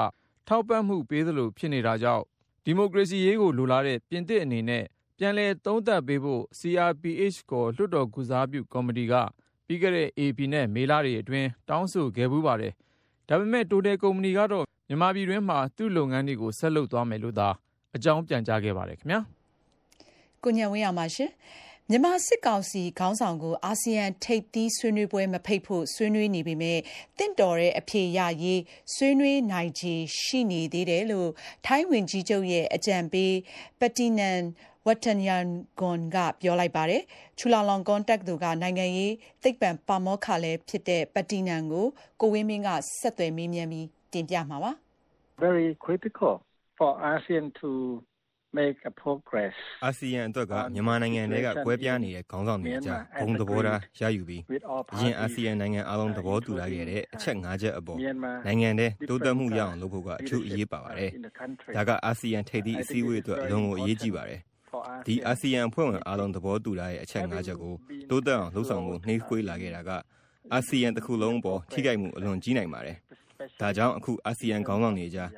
[0.49, 2.25] ထောက်ပံ့မှုပေးသလို ဖြစ်နေတာကြောင့်
[2.65, 4.85] ဒီမိုကရေစီရေးကို လိုလားတဲ့ ပြင်သစ်အနေနဲ့
[5.19, 9.15] ပြန်လည်သုံးသပ်ပေးဖို့ CRPH ကိုလွှတ်တော်ကုစားပြုကော်မတီက
[9.67, 12.73] ပြီးခဲ့တဲ့ AP နဲ့ မေလတွေအတွင်း တောင်းဆိုခဲ့ပူးပါတယ်။
[13.29, 17.49] ဒါပေမဲ့တိုတယ်ကုမ္ပဏီကတော့ မြန်မာပြည်တွင်းမှာ သူ့လုပ်ငန်းတွေကို ဆက်လုပ်သွားမယ်လို့သာ
[17.97, 19.21] အကြောင်းပြန်ကြားခဲ့ပါတယ်ခင်ဗျာ။
[20.43, 21.31] ကိုညံဝင်းအောင်ပါရှင်။
[21.91, 26.79] မြန်မာစစ်ကောင်စီခေါင်းဆောင်ကို အာဆီယံထိပ်သီးဆွေးနွေးပွဲမဖိတ်ဖို့ ဆွေးနွေးနေပေမဲ့
[27.19, 28.61] တင့်တော်တဲ့အဖြေရရေး
[28.95, 31.31] ဆွေးနွေးနိုင်ခြေရှိနေသေးတယ်လို့
[31.67, 33.35] ထိုင်းဝင်ကြီးချုပ်ရဲ့အကြံပေး
[33.81, 34.41] ပတီနန်
[34.87, 35.45] ဝတ္တန်ယန်
[35.81, 37.03] ဂွန်ကပြောလိုက်ပါတယ်။
[37.39, 41.87] ချူလာလောင်ကွန်တက်သူကနိုင်ငံရေးသိပ္ပံပါမောက္ခလည်းဖြစ်တဲ့ပတီနန်ကို
[42.21, 42.69] ကိုဝင်းမင်းက
[43.01, 44.73] ဆက်သွယ်မေးမြန်းပြီး တင်ပြမှာပါ။
[45.47, 46.35] Very critical
[46.79, 47.71] for ASEAN to
[48.59, 49.55] make a progress
[49.85, 54.43] အာဆီယံအတွက်ကမြန်မာနိုင်ငံတွေကကွဲပြားနေတဲ့ခေါင်းဆောင်တွေအကြားဘုံသဘောထားရယူပြီး
[54.95, 57.99] အရင်အာဆီယံနိုင်ငံအလုံးသဘောတူထားခဲ့တဲ့အချက်၅ချက်အပေါ်
[58.47, 61.11] နိုင်ငံတွေတိုးတက်မှုရအောင်လုပ်ဖို့ကအထူးအရေးပါပါတယ်။
[61.77, 64.41] ဒါကအာဆီယံထိပ်သီးအစည်းအဝေးအတွက်အလွန်ကိုအရေးကြီးပါတယ်။
[65.07, 67.75] ဒီအာဆီယံအဖွဲ့ဝင်အားလုံးသဘောတူထားတဲ့အချက်၅ချက်ကို
[68.11, 69.91] တိုးတက်အောင်လှုပ်ဆောင်ဖို့နှိကွေးလာခဲ့တာက
[70.53, 72.97] အာဆီယံတစ်ခုလုံးပေါ်ထိခိုက်မှုအလွန်ကြီးနိုင်ပါတယ်။
[73.61, 75.31] ဒါကြောင့်အခုအာဆီယံခေါင်းဆောင်တွေကြား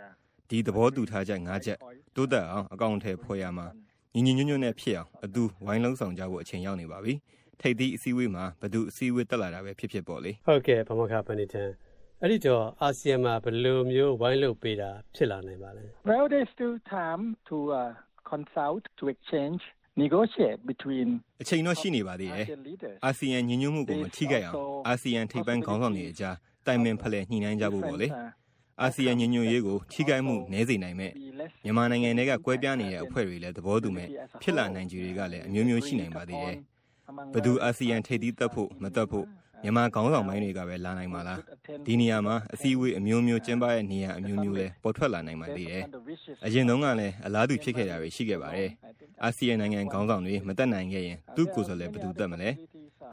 [0.51, 1.79] ဒီသဘောတူထားချက်၅ချက်
[2.17, 3.67] တိုးတက်အောင်အကောင့်ထဲဖွဲ့ရမှာ
[4.15, 7.13] ညီညီညွတ်ညွတ်နဲ့ဖြစ်အောင်အတူဝိုင်းလုံးဆောင်ကြဖို့အချိန်ရောက်နေပါပြီ။
[7.61, 11.69] ထိပ်သီးအစည်းအဝေးမှာဘသူအစည်းအဝေးတက်လာတာပဲဖြစ်ဖြစ်ပေါ့လေ။ဟုတ်ကဲ့ဗမာခပဏိတန်
[12.23, 17.93] အဲ့ဒီတော့အာဆီယံမှာဘယ်လိုမျိုးဝိုင်းလုပ်ပေးတာဖြစ်လာနိုင်ပါလဲ။ Well there's still time to uh,
[18.33, 19.63] consult to exchange
[20.03, 21.09] negotiate between
[21.43, 22.47] အချိန်တော့ရှိနေပါသေးတယ်။
[23.07, 24.57] အာဆီယံညီညွတ်မှုကိုမထိခိုက်အောင်
[24.89, 26.37] အာဆီယံထိပ်ပန်းခေါင်းဆောင်တွေအကြား
[26.67, 28.09] တိုင်ပင်ဖလှယ်ညှိနှိုင်းကြဖို့ပေါ့လေ။
[28.83, 31.13] အာဆီယံညီညွတ်ရေးကိုထိခိုက်မှုနည်းစေနိုင်မဲ့
[31.65, 34.09] မြန်မာနိုင်ငံတွေကကွဲပြားနေတဲ့အဖွဲ့တွေလည်းသဘောတူမဲ့
[34.43, 36.57] ဖြစ်လာနိုင်ကြတွေကလည်းအမျိုးမျိုးရှိနိုင်ပါသေးတယ်။
[37.35, 39.27] ဘယ်သူအာဆီယံထိပ်သီးတက်ဖို့မတက်ဖို့
[39.63, 41.41] မြန်မာခေါင်းဆောင်ပိုင်းတွေကပဲလာနိုင်မှာလား
[41.87, 45.83] ဒီနေရာမှာအစည်းအဝေးအမျိုးမျိုးကျင်းပတဲ့နေရာအမျိုးမျိုးလဲပေါ်ထွက်လာနိုင်ပါသေးတယ်
[46.45, 48.71] အရင်တုန်းကလည်းအလားတူဖြစ်ခဲ့တာတွေရှိခဲ့ပါတယ်
[49.25, 52.51] အာဆီယံနိုင်ငံခေါင်းဆောင်တွေမတက်နိုင်ခဲ့ရင်သူ့ကိုယ်စားလှယ်ဘယ်သူတက်မလဲ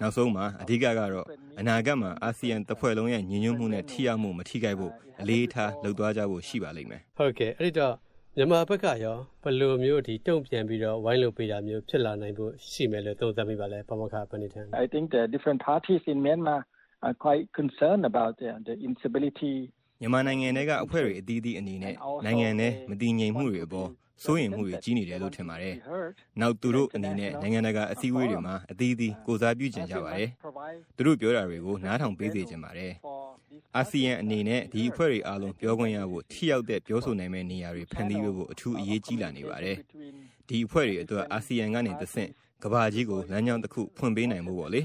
[0.02, 1.26] နောက်ဆုံးမှာအဓိကကတော့
[1.60, 7.94] အနာဂတ်မှာအာဆီယံတစ်ဖွဲ့လုံးရဲ့ညီညွတ်မှုနဲ့ထိရောက်မှုမထိခိုက်ဖို့အလေးထားလှုပ်သွားကြဖို့ရှိပါလိမ့်မယ်ဟုတ်ကဲ့အဲ့ဒီတော့
[8.38, 16.60] မြန်မာဘက်ကရောဘယ်လိုမျိုးဒီတုံ့ပြန်ပြီးတော့ဝိုင်းလုပ်ပေးတာမျိုးဖြစ်လာနိုင်ဖို့ရှိမယ်လို့သုံးသပ်မိပါလဲပမခပဏိထန် I think the different parties in Myanmar
[17.08, 19.56] are quite concerned about the, the instability
[20.02, 23.90] မြန်မာနိုင်ငံတွေကအဖွဲ့တွေအသီးသီးအနေနဲ့နိုင်ငံနဲ့မတည်ငြိမ်မှုတွေအပေါ်
[24.24, 25.76] စိုးရိမ်မှုတွေကြီးနေတယ်လို့ထင်ပါတယ်။
[26.42, 30.30] နောက်သူတို့အနေနဲ့နိုင်ငံတကာအစည်းအဝေးတွေမှာအသီးသီးကိုစားပြုကျင်ကြပါတယ်။
[30.98, 32.92] သူတို့ပြောတာတွေကိုနားထောင်ပေးစေချင်ပါတယ်။
[33.78, 39.78] အာဆီယံအနေနဲ့ဒီအဖွဲ့တွေအားလုံးပြောခွင့်ရဖို့ထိရောက်တဲ့ပြောဆိုနိုင်မယ့်နေရာတွေဖန်တီးဖို့အထူးအရေးကြီးလာနေပါတယ်။
[40.50, 42.30] ဒီအဖွဲ့တွေအတွက်အာဆီယံကနေတဆင့်
[42.64, 44.82] ကဘာကြီးကိုလမ်းကြောင်းတစ်ခုဖွင့်ပေးနိုင်ဖို့ပေါ့လေ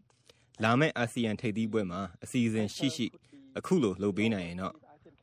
[0.64, 3.06] ။လာမယ့်အာဆီယံထိပ်သီးပွဲမှာအစီအစဉ်ရှိရှိ
[3.58, 4.74] အခုလိုလုပ်ပေးနိုင်ရင်တော့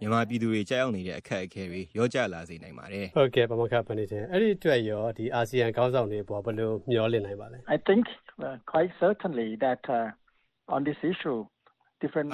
[0.05, 8.03] မြန်မာပြည်သူတွေကြောက်ရောက်နေတဲ့အခက်အခဲတွေရောကြလာစေနိုင်ပါတယ်ဟုတ်ကဲ့ပမခပနေတယ်အဲ့ဒီအတွက်ရောဒီအာဆီယံခေါင်းဆောင်တွေပေါ်ဘယ်လိုမျှော်လင့်နိုင်ပါလဲ I think
[8.45, 11.39] uh, quite certainly that uh, on this issue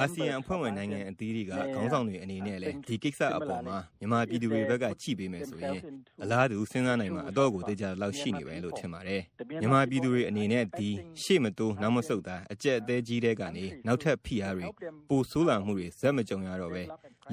[0.02, 5.80] အာဆီယံအဖွဲ့ဝင်နိုင်ငံအသီးတွေကခေါင်းဆောင်တွေအနေနဲ့လည်းဒီကိစ္စအပေါ်မှာမြန်မာပြည်သူတွေဘက်ကကြည့်ပေးမယ်ဆိုရင်
[6.24, 9.22] အလားတူစဉ်းစားနိုင်မှာအတော့ကိုတေချာလောက်ရှိနေပဲလို့ထင်ပါတယ်
[9.62, 10.90] မြန်မာပြည်သူတွေအနေနဲ့ဒီ
[11.24, 14.66] ရှေ့မတိုးနောက်မဆုတ်တာအကြက်အသေးကြီးတဲ့ကနေနောက်ထပ်ဖိအားတွေ
[15.10, 16.84] ပိုဆိုးလာမှုတွေဇက်မကြုံရတော့ပဲ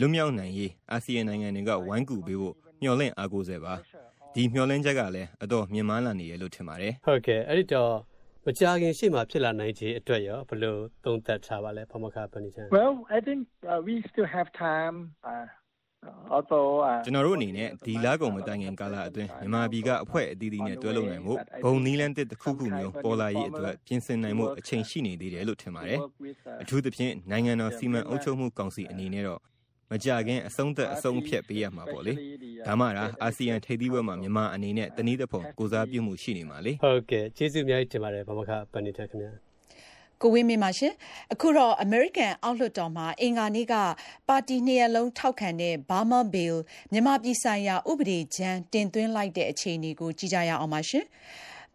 [0.01, 3.75] လွတ်မြောက်နိုင်ရေးအာဆီယံနိုင်ငံတွေကဝိုင်းကူပေးဖို့မျှော်လင့်အားကိုးစေပါ
[4.35, 7.93] ဒီမျှော်လင့်ချက်ကလည်းအတော့မြင်မာလာနေရလို့ထင်ပါတယ်ဟုတ်ကဲ့အဲ့ဒီတော့
[8.47, 13.41] မကြာခင်ရှေ့မှာဖြစ်လာနိုင်ခြေအတွက်ရောဘယ်လိုသုံးသပ်ထားပါလဲဖမခပဏိချန် Well I think
[13.73, 14.97] uh, we still have time
[15.31, 15.47] uh,
[16.35, 16.71] although
[17.05, 21.35] ကျွန်တော်တို့အနေနဲ့ဒီလာကုန်မတိုင်ခင်ကာလအတွင်းမြန်မာပြည်ကအဖွဲ့အသီးသီးနဲ့တွဲလုပ်နိုင်မှု
[21.65, 26.01] ဘုံနီးလန်းတစ်တစ်ခုခုမျိုးပေါ်လာရေးအတွက်ပြင်ဆင်နိုင်မှုအချိန်ရှိနေသေးတယ်လို့ထင်ပါတယ်
[26.63, 29.41] အထူးသဖြင့်နိုင်ငံတော်စီမံအုပ်ချုပ်မှုကောင်စီအနေနဲ့တော့
[29.93, 32.13] မကြခင်အဆုံးသက်အဆုံးဖြတ်ပေးရမှာပေါ့လေ
[32.67, 39.33] ဒါမှဒါအာဆီယံထိပ်သီးပွဲမှာမြန်မာအနေနဲ့တနည်းတစ်ဖုံကိုစားပြုမှုရှိနေမှာလေဟုတ်ကဲ့ကျေးဇူးအများကြီးတင်ပါတယ်ဗမခပဏိထခင်ဗျာ
[40.23, 40.93] ကိုဝင်းမင်းပါရှင်
[41.33, 43.75] အခုတော့ American အောက်လွှတ်တော်မှာအင်္ဂါနေ့က
[44.29, 46.57] ပါတီနှစ်ရပ်လုံးထောက်ခံတဲ့ Burma Bill
[46.93, 51.05] မြန်မာပြည်ဆိုင်ရာဥပဒေကြမ်းတင်သွင်းလိုက်တဲ့အခြေအနေကိုကြည့်ကြရအောင်ပါရှင်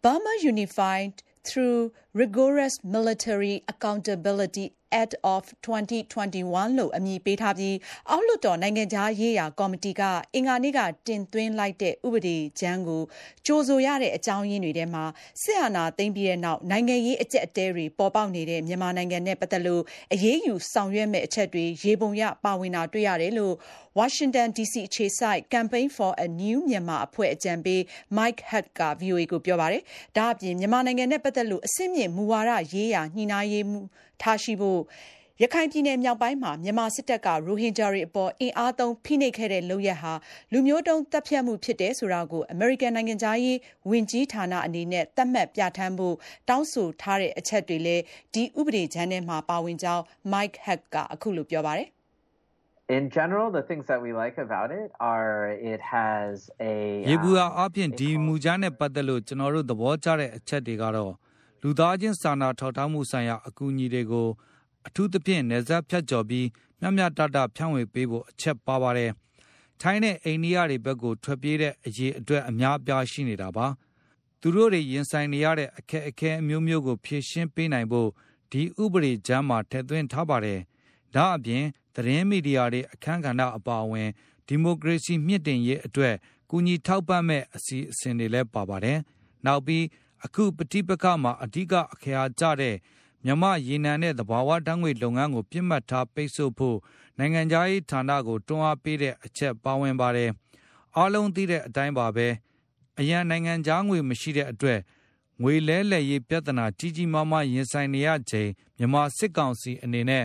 [0.02, 1.14] Burma Unified
[1.46, 1.80] through
[2.14, 4.72] rigorous military accountability
[5.02, 7.76] Act of 2021လို့အမည်ပေးထားပြီး
[8.10, 10.02] အောက်လွှတ်တော်နိုင်ငံသားရေးရာကော်မတီက
[10.34, 13.02] အင်္ဂါနေ့ကတင်သွင်းလိုက်တဲ့ဥပဒေကြမ်းကို
[13.46, 15.04] ကြိုဆိုရတဲ့အကြောင်းရင်းတွေထဲမှာ
[15.42, 23.54] စစ်အာဏာသိမ်းပြီးတဲ့နောက်နိုင်ငံရေးအကျက်အတဲတွေပေါ်ပေါက်နေတဲ့မြန်မာနိုင်ငံနဲ့ပတ်သက်လို့အရေးယူဆောင်ရွက်မဲ့အချက်တွေရေပုံရပါဝင်တာတွေ့ရတယ်လို့
[23.98, 27.80] Washington DC အခြေစိုက် Campaign for a New Myanmar အဖွဲ့အကြံပေး
[28.16, 29.82] Mike Hutt က VOA ကိုပြောပါတယ်။
[30.16, 33.80] ဒါအပြင်မြန်မာနိုင်ငံနဲ့ပတ်သက်လို့အစင်းမြင့်မူဝါဒရေးရာညှိနှိုင်းရေးမှု
[34.20, 34.82] ထားရှိဖို့
[35.42, 40.12] ရခိုင်ပြည်နယ်မြောက်ပိုင်းမှာမြန်မာစစ်တပ်ကရိုဟင်ဂျာတွေအပေါ်အင်အားသုံးဖိနှိပ်ခဲ့တဲ့လုပ်ရပ်ဟာ
[40.52, 43.58] လူမျိုးတုံးတပ်ဖြတ်မှုဖြစ်တယ်ဆိုတာကိုအမေရိကန်နိုင်ငံသားရေး
[43.90, 46.16] ဝင်ကြီးဌာနအနေနဲ့သတ်မှတ်ပြဋ္ဌာန်းဖို့
[46.48, 48.02] တောင်းဆိုထားတဲ့အချက်တွေလည်း
[48.34, 51.88] ဒီဥပဒေကြမ်းထဲမှာပါဝင်ကြောင်း Mike Hack ကအခုလိုပြောပါတယ်
[52.98, 55.32] In general, the things that we like about it are
[55.72, 56.74] it has a
[57.10, 61.12] ရေဘူးအားအပြင်ဒီမူကြမ်းနဲ့ပတ်သက်လို့ကျွန်တော်တို့သဘောကျတဲ့အချက်တွေကတော့
[61.66, 64.28] လူသားချင်းစာနာထောက်ထားမှုဆိုင်ရာအကူအညီတွေကို
[64.86, 66.46] အထူးသဖြင့်နေဆက်ဖြတ်ကျော်ပြီး
[66.80, 69.10] မျှမျှတတဖြန့်ဝေပေးဖို့အချက်ပါပါတယ်။
[69.80, 73.66] ထိုင်းနဲ့အိန္ဒိယတွေဘက်ကိုထွက်ပြေးတဲ့အရေးအတွက်အများအပြားရှိနေတာပါ။
[74.40, 78.08] သူတို့တွေရင်ဆိုင်နေရတဲ့အခက်အခဲအမျိုးမျိုးကိုဖြေရှင်းပေးနိုင်ဖို့
[78.52, 80.60] ဒီဥပဒေကြမ်းမှာထည့်သွင်းထားပါတယ်။
[81.14, 84.08] ဒါအပြင်သတင်းမီဒီယာတွေအခမ်းကဏ္ဍအပါအဝင်
[84.48, 86.14] ဒီမိုကရေစီမြင့်တင်ရေးအတွက်
[86.50, 88.98] ကူညီထောက်ပံ့မဲ့အစီအစဉ်တွေလည်းပါပါတယ်။
[89.46, 89.84] နောက်ပြီး
[90.24, 92.76] အခုပဋိပက္ခမှာအဓိကအခရာကျတဲ့
[93.24, 96.78] မြမရေနံနဲ့သဘာဝဓာတ်ငွေလုပ်ငန်းကိုပြစ်မှတ်ထားပိတ်ဆို့ဖို့
[97.18, 100.30] နိုင်ငံခြားရေးဌာနကိုတွန်းအားပေးတဲ့အချက်ပါဝင်ပါတယ်။
[100.96, 102.28] အားလုံးသိတဲ့အတိုင်းပါပဲ
[103.00, 104.80] အရန်နိုင်ငံခြားငွေမရှိတဲ့အတွက်
[105.42, 110.24] ငွေလဲလှယ်ရေးပြဿနာကြီးကြီးမားမားရင်ဆိုင်နေရချိန်မြန်မာစစ်ကောင်စီအနေနဲ့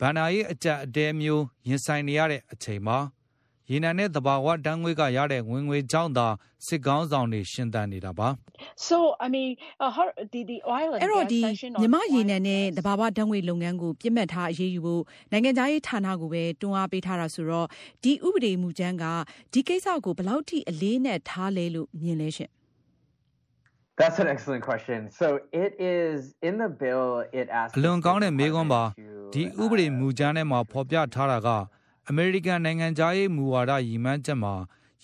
[0.00, 2.98] ဘဏ္ဍာရေးအကြအတဲမျိုးရင်ဆိုင်နေရတဲ့အချိန်မှာ
[3.72, 6.26] ရေနံနဲ့သဘာဝဓာတ်ငွေကရတဲ့ဝင်ငွေကြောင့်သာ
[6.66, 8.28] စစ်ကောင်းဆောင်တွေရှင်းတန်နေတာပါ
[8.88, 9.50] So I mean
[9.84, 11.40] uh, her, the the oil and အဲ့တော့ဒီ
[11.82, 15.02] မြမရေနံနဲ့သဘာဝဓာတ်ငွေလုပ်ငန်းကိုပြစ်မှတ်ထားအရေးယူဖို့
[15.32, 17.66] နိုင်ငံသားရေးဌာနကိုပဲတွန်းအားပေးထားတာဆိုတော့
[18.02, 19.04] ဒီဥပဒေမူကြမ်းက
[19.52, 22.50] ဒီကိစ္စကိုဘယ်လောက်ထိအလေးနဲ့ထားလဲလို့မြင်လဲရှင်
[24.00, 25.00] That's an excellent question.
[25.20, 25.26] So
[25.64, 26.16] it is
[26.48, 27.06] in the bill
[27.40, 28.82] it asks အလွန်ကောင်းတဲ့မေးခွန်းပါ
[29.34, 31.48] ဒီဥပဒေမူကြမ်းထဲမှာဖော်ပြထားတာက
[32.10, 34.54] အမေရိကန်နိုင်ငံသားရေးမူဝါဒရည်မှန်းချက်မှာ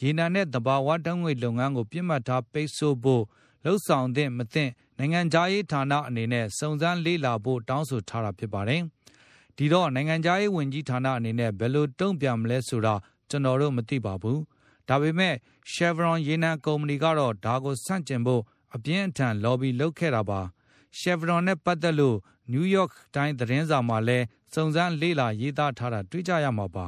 [0.00, 3.22] ရေနံနဲ့သဘာဝဓာတ်ငွေလုပ်ငန်းကိုပြစ်မှတ်ထားပိတ်ဆို့ဖို့
[3.64, 8.82] လှုပ်ဆောင်တဲ့မသင့်နိုင်ငံသားရေးဌာနအနေနဲ့စုံစမ်းလေ့လာဖို့တောင်းဆိုထားတာဖြစ်ပါတယ်။
[9.56, 12.94] ဒီတော့နိုင်ငံသားရေးဝန်ကြီးဌာနအနေနဲ့ဘယ်လိုတုံ့ပြန်မလဲဆိုတာ
[13.30, 14.38] ကျွန်တော်တို့မသိပါဘူး။
[14.88, 15.34] ဒါပေမဲ့
[15.72, 18.42] Chevron ရေနံကုမ္ပဏီကတော့ဒါကိုဆန့်ကျင်ဖို့
[18.74, 20.40] အပြင်းအထန် lobby လုပ်ခဲ့တာပါ။
[21.00, 22.16] Chevron နဲ့ပတ်သက်လို့
[22.52, 26.86] New York တိုင်းသတင်းစာမှာလည်း စုံစမ်းလေ့လာရေးသားထားတာတွေ့ကြရမှာပါ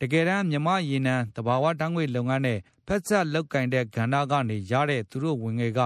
[0.00, 5.80] တကယ်တမ်းမြမရေနံတဘာဝတန်းငွေလုပ်ငန်းနဲ့ဖက်ဆက်လောက်ကင်တဲ့ကဏ္ဍကနေရတဲ့သူတို့ဝင်ငွေက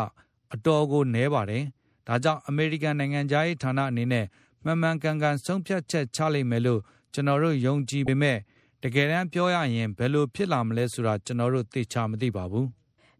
[0.54, 1.64] အတော်ကိုနည်းပါတယ်
[2.06, 4.26] ဒါကြောင့်အမေရိကန်နိုင်ငံသားရေးဌာနအနေနဲ့
[4.64, 6.80] မှန်မှန်ကန်ကန်ဆုံးဖြတ်ချက်ချလိမ့်မယ်လို့
[7.12, 8.38] ကျွန်တော်တို့ယုံကြည်ပေမဲ့
[8.82, 12.66] တကယ်တမ်းပြောရရင်ဘယ်လိုဖြစ်လာမလဲဆိုတာကျွန်တော်တို့သိချမသိပါဘူး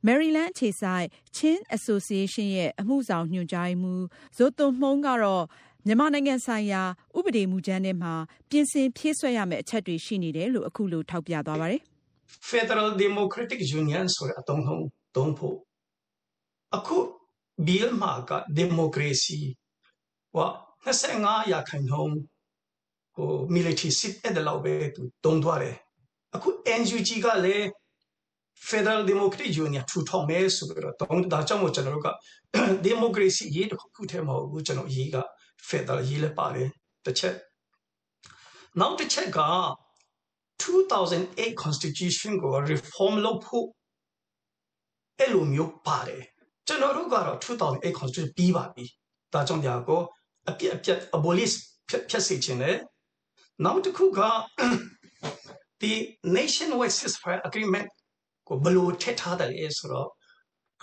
[0.07, 4.05] Maryland ခြေဆိုင် Chin Association ရဲ့အမှုဆောင်ညွှန်ကြားရေးမှူး
[4.37, 5.45] ဇိုသွန်မှုံးကတော့
[5.89, 6.83] မြန်မာနိုင်ငံဆိုင်ရာ
[7.19, 8.13] ဥပဒေမူကြမ်းထဲမှာ
[8.51, 11.81] ပြင်ဆင်ဖြည့်စွက်ရမယ့် အချက်တွေ ရှိနေတယ်လို့ အခုလို ထောက်ပြသွားပါတယ်။
[12.51, 15.57] Federal Democratic Union ဆိုတဲ့ အသုံးနှုန်းသုံးဖို့
[16.77, 16.97] အခု
[17.67, 19.41] bill မှာက democracy
[20.35, 20.49] ဟော
[20.85, 22.17] 25ရာခိုင်နှုန်း
[23.15, 25.77] ဟို military seat အဲ့ဒါလောက်ပဲ သူတုံးသွားတယ်
[26.35, 26.49] အခု
[26.81, 27.67] NUG ကလည်း
[28.69, 32.11] Federal Democratic Union ထူထောင်မယ်ဆိုပြီးတော့တောင်းဒါကြောင့်မို့ ကျွန်တော်တို့က
[32.87, 35.19] democracy ရေးတစ်ခုတည်း မဟုတ်ဘူး ကျွန်တော်ရေးက
[35.69, 36.69] federal ရေးလည်းပါတယ်
[37.05, 37.37] တစ်ချက်
[38.81, 39.41] နောက်တစ်ချက်က
[40.63, 43.67] 2008 constitution ကို reform လုပ်ဖို့
[45.19, 46.23] အဲ့လိုမျိုးပါတယ်
[46.67, 48.85] ကျွန်တော်တို့ကတော့2008 constitution ပြီးပါပြီ
[49.33, 50.03] ဒါကြောင့်ညာကို
[50.51, 51.55] အပြက်အပြက် abolish
[51.89, 52.77] ဖြတ်စေခြင်းနဲ့
[53.65, 54.21] နောက်တစ်ခုက
[55.83, 55.95] the
[56.37, 57.89] nationwide ceasefire agreement
[58.49, 60.09] ကိုဘယ်လိုထည့်ထားတယ်လဲဆိုတော့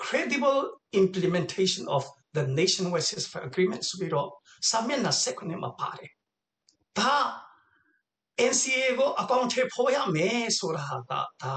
[0.04, 0.62] credible
[1.02, 2.04] implementation of
[2.36, 4.30] the nationwide ceasefire agreement ဆိုပြီးတော့
[4.70, 6.12] စာမျက်နှာ16မှာပါတယ်
[7.00, 7.16] ဒါ
[8.52, 10.98] NCA ကိုအကောင့်ထဲပေါ်ရမယ်ဆိုတာဟာ
[11.42, 11.56] ဒါ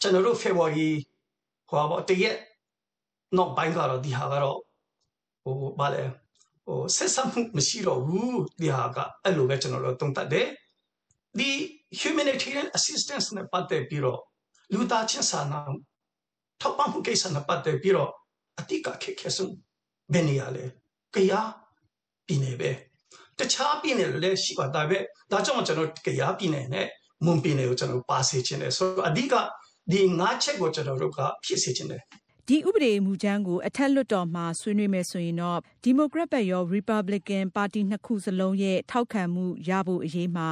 [0.00, 0.90] ကျွန်တော်တို့ February
[1.68, 2.36] ဟောပေါ့တရက်
[3.36, 4.58] နောက်ပိုင်းကတော့ဒီဟာကတော့
[5.42, 6.02] ဟိုဗာလဲ
[6.64, 10.48] ဟိုဆက်ဆံမှုမရှိတော့ဘူးဒီဟာကအဲ့လိုပဲကျွန်တော်တို့သုံးသပ်တယ်
[11.38, 11.50] ဒီ
[12.00, 14.20] humanitarian assistance နဲ့ပတ်သက်ပြီးတော့
[14.72, 15.60] လူသားချင်းစာနာ
[16.60, 18.10] ထောက်ပံ့မှုကိစ္စနဲ့ပတ်သက်ပြီးတော့
[18.58, 19.54] အတိတ်ကခက်ခဲဆုံး
[20.12, 20.64] ဘယ်နေရာလဲ
[21.14, 21.48] ကရား
[22.26, 22.70] ပြည်နယ်ပဲ
[23.38, 26.86] တခြားပြည်နယ်လည်းရှိပါဒါပေမဲ့ဒါကြောင့်ကျွန်တော်ကြရပြည်နယ်နဲ့
[27.24, 29.34] မွန်ပြည်နယ်ကိုကျွန်တော်ပါစေချင်တယ်ဆိုတော့အဓိက
[29.92, 32.02] ဒီငါးချက်ကိုကျွန်တော်တို့ကဖြစ်စေချင်တယ်
[32.48, 40.48] ဒီဥပဒေမူကြမ်းကိုအထက်လွှတ်တော်မှာဆွေးနွေးမယ်ဆိုရင်တော့ဒီမိုကရက်ဘက်ရော Republican ပါတီနှစ်ခုစလုံးရဲ့ထောက်ခံမှုရဖို့အရေးမှာ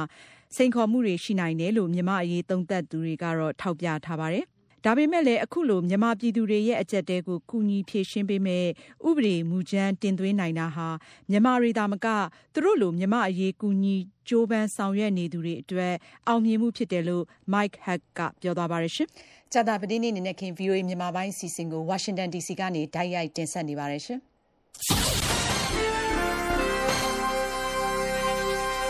[0.55, 4.45] စိန်ခေါ်မှုတွေရှိနိုင်တယ်လို့မြန်မာအရေးသုံးသပ်သူတွေကတော့ထောက်ပြထားပါတယ်
[4.85, 8.65] ဒါပေမဲ့လည်း အခုလို မြန်မာပြည်သူတွေရဲ့ အကြက်တဲကို ကူညီဖြည့်ရှင်းပေးမဲ့
[9.07, 10.87] ဥပဒေမူကြမ်းတင်သွင်းနိုင်တာဟာ
[11.29, 12.07] မြန်မာတွေသာမက
[12.53, 13.95] သူတို့လို မြန်မာအရေး ကူညီ
[14.27, 15.93] ကြိုးပမ်းဆောင်ရွက်နေသူတွေအတွက်
[16.27, 19.07] အောင်မြင်မှုဖြစ်တယ်လို့ Mike Hack ကပြောသွားပါတယ်ရှင်။
[19.53, 24.19] ကြာတာပတိနေ့နေနဲ့ခင် VOA မြန်မာပိုင်းစီစဉ်ကို Washington DC ကနေဓာတ်ရိုက်တင်ဆက်နေပါတယ်ရှင်။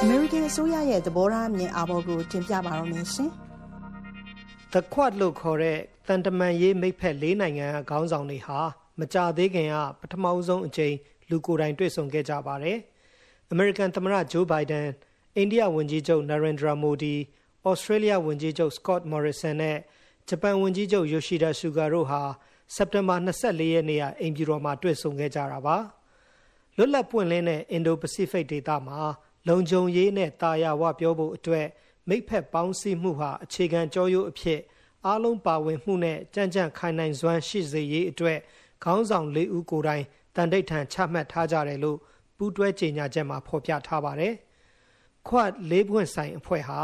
[0.01, 3.31] အမေရိကန်အစိုးရရဲ့ သဘောထားအမြင်အာဘော်ကို တင်ပြပါတော့မယ်ရှင်။
[4.75, 8.59] The Quad လို့ခေါ်တဲ့တန်တမန်ရေးမိတ်ဖက်၄နိုင်ငံကခေါင်းဆောင်တွေဟာ
[8.99, 10.95] မကြသေးခင်ကပထမဆုံးအကြိမ်
[11.29, 12.77] လူကိုယ်တိုင်တွေ့ဆုံခဲ့ကြပါတယ်။
[13.53, 14.85] American သမ္မတ Joe Biden,
[15.35, 17.15] အိန္ဒိယဝန်ကြီးချုပ် Narendra Modi,
[17.69, 19.77] Australia ဝန်ကြီးချုပ် Scott Morrison နဲ့
[20.29, 22.21] ဂျပန်ဝန်ကြီးချုပ် Yoshida Suga တို့ဟာ
[22.75, 25.77] စက်တင်ဘာ24ရက်နေ့ကအိမ်ဖြူတော်မှာတွေ့ဆုံခဲ့ကြတာပါ။
[26.75, 28.99] လွတ်လပ်ပွင့်လင်းတဲ့ Indo-Pacific ဒေသမှာ
[29.47, 31.67] လုံခြုံရေးနဲ့တာယာဝပြောဖို့အတွက်
[32.09, 34.59] မိဖက်ပေါင်းစည်းမှုဟာအခြေခံကြောရိုးအဖြစ်
[35.05, 38.39] အားလုံးပါဝင်မှုနဲ့ကြံ့ကြံ့ခိုင်နိုင်စွမ်းရှိစေရေးအတွက်
[38.83, 40.03] ခေါင်းဆောင်၄ဦးကိုယ်တိုင်
[40.35, 41.97] တန်တိတ်ထန်ချမှတ်ထားကြတယ်လို့
[42.37, 44.33] ပူးတွဲကြေညာချက်မှာဖော်ပြထားပါတယ်။
[45.27, 46.81] ခွတ်လေးပွင့်ဆိုင်အဖွဲ့ဟာ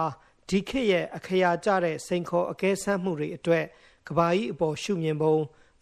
[0.50, 3.66] ဒီခေတ်ရဲ့အခရာကျတဲ့စိန်ခေါ်အကဲဆန်းမှုတွေအတွက်
[4.08, 5.36] ကဘာကြီးအပေါ်ရှုမြင်ပုံ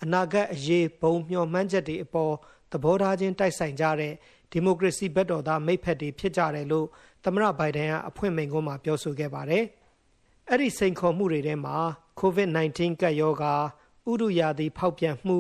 [0.04, 2.34] အနာဂတ်အရေးဘုံမျှော်မှန်းချက်တွေအပေါ်
[2.72, 4.14] သဘောထားချင်းတိုက်ဆိုင်ကြတဲ့
[4.52, 6.88] ဒီမိုကရေစီဘက်တော်သားမိဖက်တွေဖြစ်ကြတယ်လို့
[7.24, 9.64] သမ္မတဘိုင်ဒန်ကအဖွင့်မိန့်ခွန်းမှာပြောဆိုခဲ့ပါတယ်။
[10.50, 11.76] အဲ့ဒီစိန်ခေါ်မှုတွေထဲမှာ
[12.22, 13.54] COVID-19 ကပ်ရောဂါ
[14.12, 15.38] ဥဒုရာသီဖောက်ပြန်မှု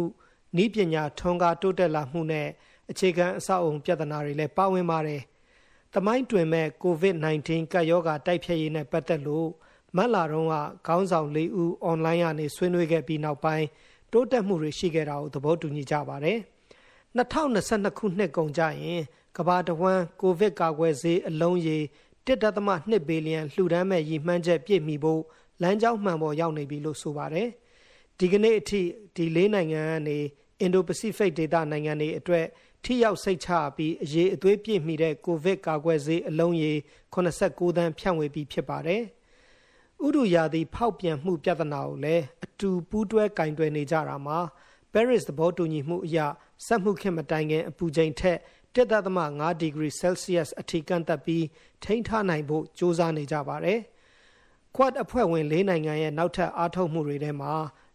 [0.63, 2.48] ဤပညာထွန်းကားတိုးတက်လာမှုနဲ့
[2.92, 5.22] အခြေခံအဆောက်အုံပြဿနာတွေလည်းပါဝင်ပါတယ်။
[5.94, 9.50] တမိုင်းတွင်မဲ့ COVID-19 ကပ်ရောဂါတိုက်ဖျက်ရေးနဲ့ပတ်သက်လို့
[9.96, 10.56] မတ်လာတုန်းက
[10.88, 13.65] ခေါင်းဆောင်၄ဦးအွန်လိုင်းကနေဆွေးနွေးခဲ့ပြီးနောက်ပိုင်း
[14.12, 16.38] တိုးတက်မှုတွေရှိခဲ့တာကိုသဘောတူညီကြပါတယ်။
[17.18, 19.02] 2022ခုနှစ်ကုန်ကြရင်
[19.38, 21.78] ကဘာတဝမ်းကိုဗစ်ကာကွယ်ဆေးအလုံးရေ
[22.26, 25.22] 1.2ဘီလီယံလှူဒန်းမဲ့ရည်မှန်းချက်ပြည့်မီဖို့
[25.62, 27.48] လမ်းကြောင်းမှန်ပေါ်ရောက်နေပြီလို့ဆိုပါတယ်။
[28.20, 28.82] ဒီကနေ့အထိ
[29.15, 30.18] ဒီလေးနိုင်ငံကနေ
[30.62, 32.46] အင်ဒိုပစိဖိတ်ဒေသနိုင်ငံတွေအတွက်
[32.84, 36.74] ထိရောက်စိတ်ချပြီးအရေးအသွေးပြည့်မီတဲ့ကိုဗစ်ကာကွယ်ဆေးအလုံးရေ
[37.13, 39.02] 89သန်းဖြန့်ဝေပြီးဖြစ်ပါတယ်။
[40.06, 44.39] ဥဒုရာသီဖောက်ပြန်မှုပြဿနာကိုလည်းအတူပူးတွဲကင်တွယ်နေကြတာမှာ
[44.94, 46.18] Paris သဘောတူညီမှုအရ
[46.65, 48.38] စက်မှုခင်မတိုင်ခင်အပူချိန်ထက်
[48.80, 51.46] 1.5ဒီဂရီ Celsius အထိကန့်သက်ပြီး
[51.84, 53.80] ထိန်းထားနိုင်ဖို့ကြိုးစားနေကြပါတယ်။
[54.76, 57.54] Quad အဖွဲ့ဝင်၄နိုင်ငံရဲ့နောက်ထပ်အားထုတ်မှုတွေထဲမှာ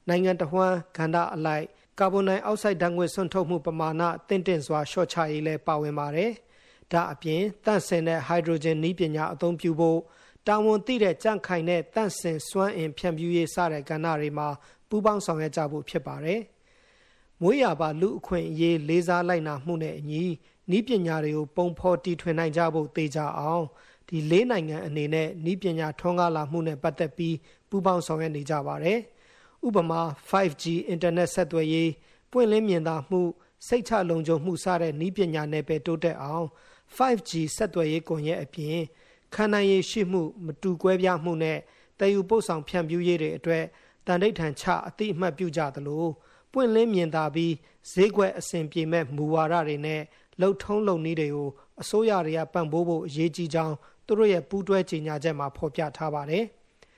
[0.09, 1.65] နိုင်ငံတော်ဝန်ကန္တာအလိုက်
[1.99, 6.31] ကာဗွန်ဒိုင်အောက်ဆိုက်ဓာတ်ငွေ့ဆွန့်ထုတ်မှုပမာဏတင့်တင့်စွာလျှော့ချရေးလည်းပါဝင်ပါတယ်။
[6.93, 9.99] ဒါအပြင်တန့်စင်တဲ့ဟိုက်ဒရိုဂျင်နည်းပညာအသုံးပြုဖို့
[10.47, 14.49] တာဝန်သိတဲ့ကြန့်ခိုင်တဲ့တန့်စင်စွမ်းအင်ဖြန့်ဖြူးရေးစတဲ့ကဏ္ဍတွေမှာ
[14.89, 16.41] ပူးပေါင်းဆောင်ရွက်ကြဖို့ဖြစ်ပါတယ်။
[17.43, 20.25] မွေးရပါလူအခွင့်အရေးလေးစားလိုက်နာမှုနဲ့အညီ
[20.77, 23.65] ဤပညာတွေကိုပုံဖော်တီထွင်နိုင်ကြဖို့တေချာအောင်
[24.09, 27.37] ဒီလေးနိုင်ငံအနေနဲ့ဤပညာထွန်းကားလာမှုနဲ့ပတ်သက်ပြီး
[27.69, 28.99] ပူးပေါင်းဆောင်ရွက်နေကြပါတယ်။
[29.67, 31.91] ဥပမာ 5G အင်တာနက်ဆက်သွယ်ရေး
[32.31, 33.21] ပွင့်လင်းမြင်သာမှု
[33.67, 36.47] စိတ်ချလုံခြုံမှုစတဲ့ဤပညာနယ်ပယ်တိုးတက်အောင်
[36.97, 38.79] 5G ဆက်သွယ်ရေးကွန်ရက်အပြင်
[39.35, 41.59] ခန္ဓာရည်ရှိမှု မတူကွဲပြားမှုနဲ့
[41.99, 43.65] တည်ယူပို့ဆောင်ဖြန့်ဖြူးရေးတွေအတွက်
[44.07, 46.05] တန်ဋိဌာန်ချအတိအမှတ်ပြုကြသလို
[46.53, 47.55] ပွင့်လင်းမြင်သာပြီး
[47.93, 50.01] ဈေးကွက်အဆင်ပြေမဲ့မူဝါဒတွေနဲ့
[50.41, 51.49] လှုပ်ထုံးလုံနည်းတွေကို
[51.83, 53.75] အစိုးရတွေကပံ့ပိုးဖို့အရေးကြီးကြောင်း
[54.07, 56.45] သူတို့ရဲ့ပူးတွဲကြေညာချက်မှာဖော်ပြထားပါတယ်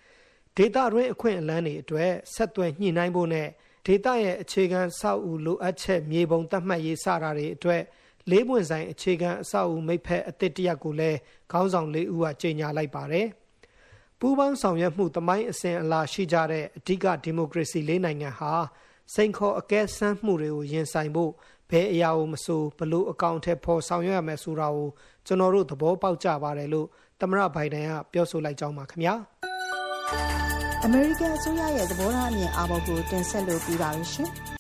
[0.57, 3.49] ။ဒေတာတွင်အခွင့်အလမ်းတွေအတွက်ဆက်သွယ်ညှိနှိုင်းဖို့နဲ့
[3.87, 7.83] ဒေတာရဲ့အခြေခံအဆောက်အဦလိုအပ်ချက်မြေပုံသတ်မှတ်ရေးစတာတွေအတွက်
[8.31, 11.18] လေးပွင့်ဆိုင်အခြေခံအဆောက်အဦမိဖက်အသစ်တရက်ကိုလည်း
[11.53, 13.27] ခေါင်းဆောင်လေးဦးကကြေညာလိုက်ပါတယ်။
[14.20, 18.53] ပူးပေါင်းဆောင်ရွက်မှုတမိုင်းအစဉ်အလာရှိကြတဲ့အဓိကဒီမိုကရေစီလေးနိုင်ငံဟာ
[19.14, 21.33] စိန်ခေါ်အကဲဆန်းမှုတွေကိုရင်ဆိုင်ဖို့
[21.70, 24.88] ဘယ်အရာကိုမဆိုဘလို့အကောင့်ထဲပေါ်ဆောင်ရွက်ရမယ်ဆိုတာကို
[25.26, 26.87] ကျွန်တော်တို့သဘောပေါက်ကြပါတယ်လို့
[27.20, 29.14] သမရဘိုင်ဒန်ကပြောဆိုလိုက်ကြောင်းပါခင်ဗျာ
[30.85, 34.31] အမေရိကန်အစိုးရရဲ့သဘောထားအမြင်အာဘော်ကိုတင်ဆက်လို့ပြီးပါရရှင်။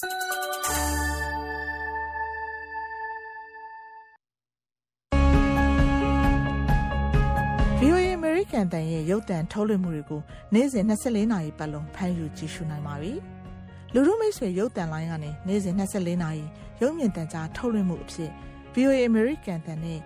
[7.80, 10.20] VOA American တန်ရဲ့ရုပ်သံထုတ်လွှင့်မှုတွေကို
[10.54, 13.14] နေ့စဉ်24နာရီပတ်လုံးဖမ်းယူကြည့်ရှုနိုင်ပါပြီ။
[13.94, 16.44] လူမှုမိတ်ဆွေရုပ်တံလိုင်းကနေနေ့စဉ်24နာရီ
[16.80, 18.30] ရုပ်မြင်သံကြားထုတ်လွှင့်မှုအဖြစ်
[18.74, 20.00] VOA American တန်နဲ့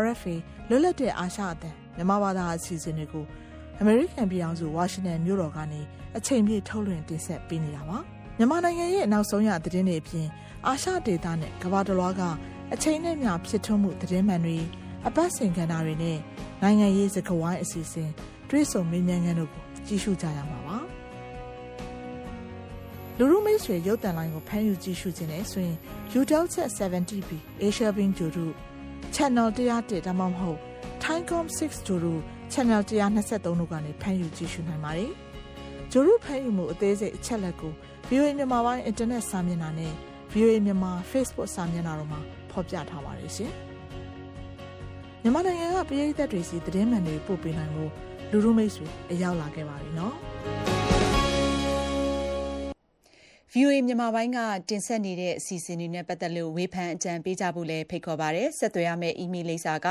[0.00, 0.36] RFA
[0.68, 3.24] လွတ်လပ်တဲ့အာရှအသံမြန်မာဘာသာအစီအစဉ်တွေကို
[3.82, 5.80] American ပြည်အောင်စု Washington မြို့တော်ကနေ
[6.16, 7.98] အချိန်ပြည့်ထုတ်လွှင့်တင်ဆက်ပေးနေတာပါ
[8.36, 10.26] မြန်မာနိုင်ငံရဲ့နောက်ဆုံးရသတင်းတွေအပြင်
[10.66, 12.22] အာရှဒေသနဲ့ကမ္ဘာတစ်လွှားက
[12.74, 14.58] အချိန်နဲ့မျှဖြစ်ထွန်းမှုသတင်းမှန်တွေ
[15.06, 16.18] အပတ်စဉ်ကဏ္ဍတွေနဲ့
[16.62, 18.10] နိုင်ငံရေးစကားဝိုင်းအစီအစဉ်
[18.50, 20.91] တွဲဆုံမေးမြန်းခန်းတို့ကိုကြည့်ရှုကြရမှာပါ
[23.18, 25.76] လူရုမိတ်ဆွေရုပ်တံလိုင်းကိုဖမ်းယူကြည့်ရှုခြင်းနဲ့ဆိုရင်
[26.18, 27.30] UDEL Chat 70B
[27.66, 28.52] Asia Bin ဂျိုတို့
[29.14, 30.58] Channel 101ဒါမှမဟုတ်
[31.02, 32.20] Timecom 6ဂျိုတို့
[32.52, 35.12] Channel 123တို့ကနေဖမ်းယူကြည့်ရှုနိုင်ပါတယ်
[35.92, 37.72] ဂျိုတို့ဖမ်းယူမှုအသေးစိတ်အချက်လက်ကို
[38.08, 39.92] VOA မြန်မာပိုင်း Internet စာမျက်နှာနဲ့
[40.32, 42.20] VOA မြန်မာ Facebook စာမျက်နှာတို့မှာ
[42.50, 43.52] ဖော်ပြထားပါတယ်ရှင်
[45.22, 47.84] မြန်မာနိုင်ငံကပြည်သက်တွေစီသတင်းမှန်တွေပို့ပေးနိုင်မှု
[48.30, 50.71] လူလူမိတ်ဆွေအရောက်လာခဲ့ပါပြီနော်
[53.56, 54.38] VOA မြန်မာပိုင်းက
[54.68, 59.88] တင်ဆက်နေတဲ့အစီအစဉ်တွေနဲ့ပတ်သက်လို့ဝေဖန်အကြံပေးကြဖို့လည်းဖိတ်ခေါ်ပါရစေ။ဆက်သွယ်ရမယ့် email လိပ်စာက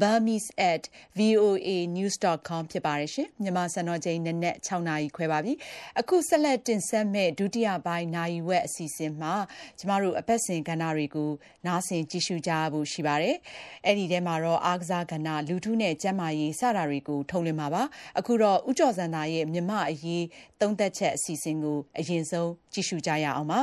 [0.00, 5.52] burmese@voanews.com ဖြစ်ပါတယ်ရှင်။မြန်မာစံတော်ချိန်နနက်6နာရီခွဲပါပြီ။
[6.00, 9.34] အခုဆက်လက်တင်ဆက်မယ့်ဒုတိယပိုင်းနာရီဝက်အစီအစဉ်မှာ
[9.78, 11.30] ကျမတို့အပတ်စဉ်ကဏ္ဍတွေကို
[11.66, 13.36] နားဆင်ကြည့်ရှုကြဖို့ရှိပါတယ်။
[13.86, 17.82] အဲ့ဒီထဲမှာတော့အားကစားကဏ္ဍလူထုနဲ့ကျန်းမာရေးစတာတွေကိုထုတ်လွှင့်မှာပါ။
[18.18, 20.22] အခုတော့ဥကျော်စံသားရဲ့မြမအရေး
[20.64, 23.60] သုံးသက်ချက်အစီအစဉ်ကိုအရင်ဆုံးကြည့်ရှုကြရအောင်ပါ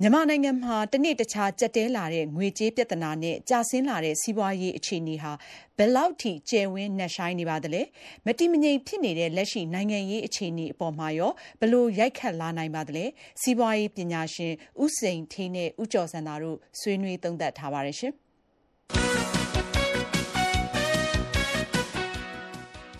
[0.00, 5.32] မြန်မာနိုင်ငံမှာတနေ့တခြားကြက်တဲလာတဲ့ငွေကြေးပြဿနာနဲ့ကြာဆင်းလာတဲ့စီးပွားရေးအခြေအနေဟာ
[5.76, 7.82] ဘယ်လောက်ထိကျယ်ဝန်းနှက်ဆိုင်နေပါသလဲ
[8.26, 13.04] မတိမငြိမ်ဖြစ်နေတဲ့လက်ရှိနိုင်ငံရေးအခြေအနေအပေါ်မှာရောဘလို့ရိုက်ခတ်လာနိုင်ပါသလဲ
[13.42, 14.52] စီးပွားရေးပညာရှင်
[14.84, 18.12] ဥစိန်ထေးနဲ့ဥကျော်စံသာတို့ဆွေးနွေးသုံးသပ်ထားပါတယ်ရှင်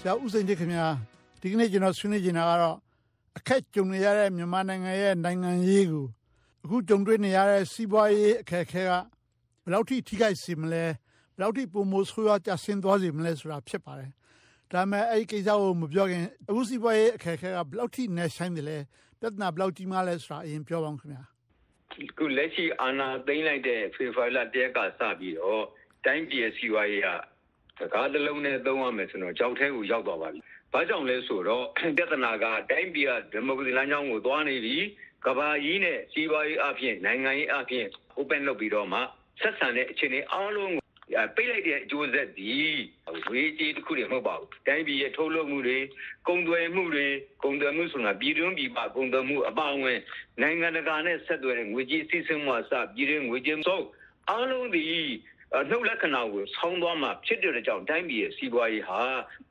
[0.00, 1.15] ဆရာဥစိန်ထေးခင်ဗျာ
[1.46, 2.76] ဒီကနေ့ကျွန်တော်ဆွေးနွေးနေတာကတော့
[3.38, 6.06] အခက်ကြုံနေရတဲ့မြန်မာနိုင်ငံရဲ့နိုင်ငံရေးကို
[6.64, 8.92] အခုကြုံတွေ့နေရတဲ့စီးပွားရေးအခက်အခဲက
[9.62, 10.92] ဘယ်လောက်ထိထိခိုက်စေမလဲဘယ်
[11.40, 14.10] လောက်ထိပုံမိုးဆိုးရွားကြဆင်းသွားစေမလဲဆိုတာဖြစ်ပါတယ်
[14.72, 18.78] ဒါပေမဲ့အဲ့ဒီကိစ္စကိုမပြောခင်အခုစီးပွားရေးအခက်အခဲကဘယ်လောက်ထိနေဆိုင်တယ်လဲ
[19.20, 21.22] ပြဿနာဘယ်လောက်ကြီးမားလဲဆိုတာအရင်ပြောပါဦးခင်ဗျာ
[22.18, 25.64] ခုလက်ရှိအာဏာသိမ်းလိုက်တဲ့ဖေဖော်ဝါရီလတရက်ကစပြီးတော့
[26.04, 27.08] တိုင်းပြည်ရဲ့စီးပွားရေးက
[27.78, 31.64] စကားတစ်လုံးနဲ့သုံးရမယ်ဆိုတော့ကြောက်ထဲကိုရောက်သွားပါပြီ ဘာကြောင့်လဲဆိုတော့
[31.96, 34.76] ပြဿနာကတိုင်းပြည်ကဒီမိုကရေစီလမ်းကြောင်းကိုသွားနေပြီ
[35.24, 37.86] ကဘာကြီးနဲ့စီးပွားရေးအပြင်နိုင်ငံရေးအပြင်
[38.18, 39.00] open လုပ်ပြီးတော့မှ
[39.40, 42.52] ဆက်ဆံတဲ့အခြေအနေအားလုံးကိုပိတ်လိုက်တဲ့အကျိုးဆက်ဒီ
[43.30, 45.78] ဝေးကြီးတစ်ခုတည်းမဟုတ်ပါဘူးတိုင်းပြည်ရဲ့ထုတ်လုပ်မှုတွေ
[46.28, 47.06] ကုန်သွယ်မှုတွေ
[47.42, 49.98] ကုန်သွယ်မှုဆိုတာပြည်တွင်းပြည်ပကုန်သွယ်မှုအပါအဝင်
[50.42, 53.84] နိုင်ငံတကာနဲ့ဆက်သွယ်တဲ့ငွေကြေးစီးဆင်းမှုအစပြည်တွင်းငွေကြေးစုပ်
[54.30, 54.84] အားလုံးဒီ
[55.70, 59.00] နှုတ်လက္ခဏာကိုဆောင်းသွားမှဖြစ်တဲ့ကြောင့်တိုင်းပြည်ရဲ့စီးပွားရေးဟာ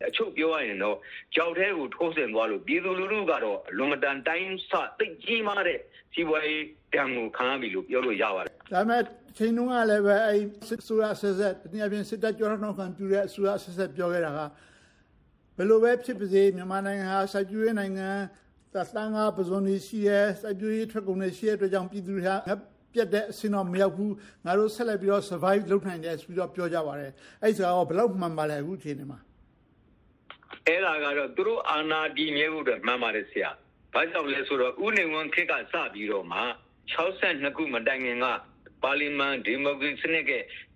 [0.08, 0.98] အချုပ်ပြောရရင်တော့
[1.36, 5.80] ကြောက်ထဲကိုထိုးဆင်သွားလို့ပြည်သူလူထုကတော့လွန်မတန်တိုင်းဆသိကြီးမားတဲ့
[6.14, 9.02] စီးပွားရေးတံကိုခံရပြီလို့ပြောလို့ရပါတယ်။ဒါပေမဲ့
[9.38, 10.36] ချိန်တုန်းကလည်းပဲအဲ
[10.68, 14.40] စစ်ဆိုရဆက်ဆက်တနည်းအားဖြင့်စစ်တပ်ကြောထောက်ခံပြုတဲ့အစိုးရဆက်ဆက်ပြောခဲ့တာက
[15.58, 18.10] ဘယ်လိုပဲဖြစ်ပါစေမြန်မာနိုင်ငံဟာစိုက်ပျိုးရေးနိုင်ငံ
[18.74, 22.36] သတ်တန်းကပဇွန်တွေရှိရဲစိုက်ပျိုးရေးထွက်ကုန်တွေရှိတဲ့အတွက်ကြောင့်ပြည်သူတွေဟာ
[22.96, 24.14] ပြတ်တဲ့အဆင့်တော့မရောက်ဘူး
[24.46, 29.20] ငါတို့ဆက်လက်ပြီးတော့ survive လုပ်နိုင်တယ်ဆိုပြီးတော့ပြောကြပါတယ်အဲ့ဒီစကားကဘယ်လောက်မှန်ပါလဲအခုချိန်နေမှာ
[30.68, 33.50] အဲ့ဒါကတော့သူတို့အာဏာတည်မြဲဖို့အတွက်မှန်ပါတယ်ဆရာ
[33.94, 36.40] ဘာကြောင့်လဲဆိုတော့ဥနေဝန်ခေတ်ကစပြီးတော့မှ
[36.94, 38.26] 62ခုမတိုင်ခင်က
[38.84, 40.32] ပါလီမန်ဒီမိုကရေစီနဲ့က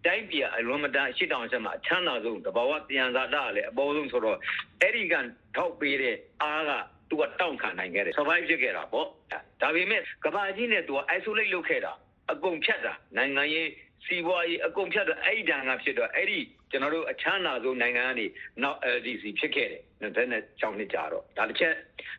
[0.06, 4.38] တိုင်းပြည်အလွန်မတန်အရှိတောင်ချက်မှာအချမ်းသာဆုံးတဘာဝတရားသာတာလည်းအပေါ်ဆုံးဆိုတော့
[4.82, 5.14] အဲ့ဒီက
[5.56, 6.72] ထောက်ပေးတဲ့အားက
[7.10, 9.08] သူကတောင့်ခံနိုင်ခဲ့တယ် survive ဖြစ်ခဲ့တာပေါ့
[9.62, 11.94] ဒါပေမဲ့ကဘာကြီးနဲ့သူက isolate လုပ်ခဲ့တာ
[12.32, 13.70] အကုန်ဖြတ်တာနိုင်ငံရေး
[14.06, 16.40] စီးပွားရေးအကုန်ဖြတ်တော့အဲ့ဒီတန်ကဖြစ်တော့အဲ့ဒီ
[16.72, 18.26] ကျွန်တော်တို့အချမ်းသာဆုံးနိုင်ငံကနေ
[18.64, 19.82] နောက် LDC ဖြစ်ခဲ့တယ်။
[20.16, 21.74] ဒါနဲ့ကြောင်းနှစ်ကြတော့ဒါတစ်ချက်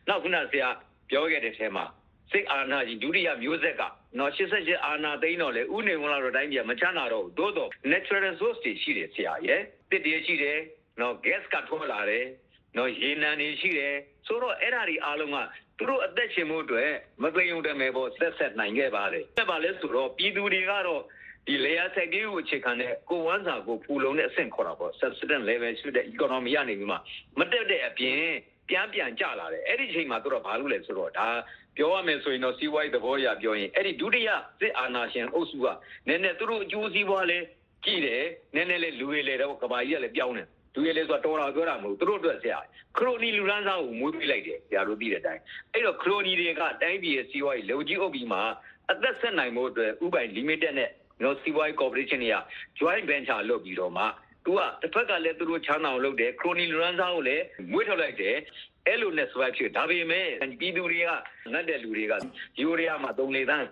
[0.07, 0.69] နောက်ခုနဆရာ
[1.09, 1.85] ပြောခဲ့တဲ့အဲမှာ
[2.31, 3.81] စိတ်အာဏာကြီးဒုတိယမျိုးဆက်က
[4.19, 10.59] နော်88အာဏာသိမ်းတော့လေဥနေဝင်လာတော့တိုင်းပြည်မချမ်းသာတော့ဘူးသို့တော့ natural resource တွေရှိတယ်ဆရာရဲ့တစ်တည်းရှိတယ်
[10.99, 12.25] နော် gas ကထွက်လာတယ်
[12.77, 13.95] နော်ရေနံတွေရှိတယ်
[14.27, 15.37] ဆိုတော့အဲ့ဓာတွေအားလုံးက
[15.81, 16.89] သူတို့အသက်ရှင်မှုအတွက်
[17.23, 21.01] မသိုံတမဲပေါ်ဆက်ဆက်နိုင်ခဲ့ပါတယ်။ဒါပါလဲဆိုတော့ပြည်သူတွေကတော့
[21.47, 26.97] ဒီ layer ဆက်ကြီးကိုအခြေခံတဲ့ကိုဝမ်းစာကိုဖူလုံတဲ့အဆင့်ခေါ်တာပေါ့ subsistence level ရှိတဲ့ economy ကနေပြီးမှ
[27.39, 28.19] မတက်တဲ့အပြင်
[28.69, 31.27] ပြန်ပြန်ကျလာတယ်အဲ့ဒီအချိန်မှာသူတို့ဘာလုပ်လဲဆိုတော့ဒါ
[31.77, 35.67] ပြောရမယ်ဆိုရင်တော့စီးပွားရေးသဘောအရပြောရင်အဲ့ဒီဒုတိယစစ်အာဏာရှင်အုပ်စုက
[36.07, 37.37] နည်းနည်းသူတို့အကျိုးစီးပွားလဲ
[37.85, 38.23] ကြည့်တယ်
[38.55, 42.59] နည်းနည်းလေးလူတွေလေတော့ကဘာကြီးကလည်းပြောင်းတယ် လူရဲလဲဆိုတော့တော်တော်ပြောတာမဟုတ်သူတို့အတွက်ဆရာ
[42.97, 45.41] ခရိုနီလူရန်စားကိုမွေးပြလိုက်တယ်ဆရာတို့သိတဲ့အတိုင်း
[45.73, 48.39] အဲ့တော့ခရိုနီတွေကတိုင်းပြည်ရဲ့စီးပွားရေးလုံကြီးအုပ်ပြီးမှ
[48.91, 50.89] အသက်ဆက်နိုင်မှုအတွက်ဥပိုင် limited နဲ့
[51.23, 52.37] နော်စီးပွားရေး corporation တွေက
[52.79, 54.03] joint venture လုပ်ပြီးတော့မှ
[54.45, 58.35] သူကတစ်ဖက်ကလည်းသူတို့ချမ်းသာအောင်လုပ်တယ်ခရိုနီလူရန်စားကိုလည်းမွေးထုတ်လိုက်တယ်
[58.87, 60.27] အဲ့လိုနဲ့ survive ဖြစ်ဒါပေမဲ့
[60.59, 61.09] ပြည်သူတွေက
[61.53, 62.13] ငတ်တဲ့လူတွေက
[62.59, 63.67] ယူရီးယားမှာ3လေးတန်း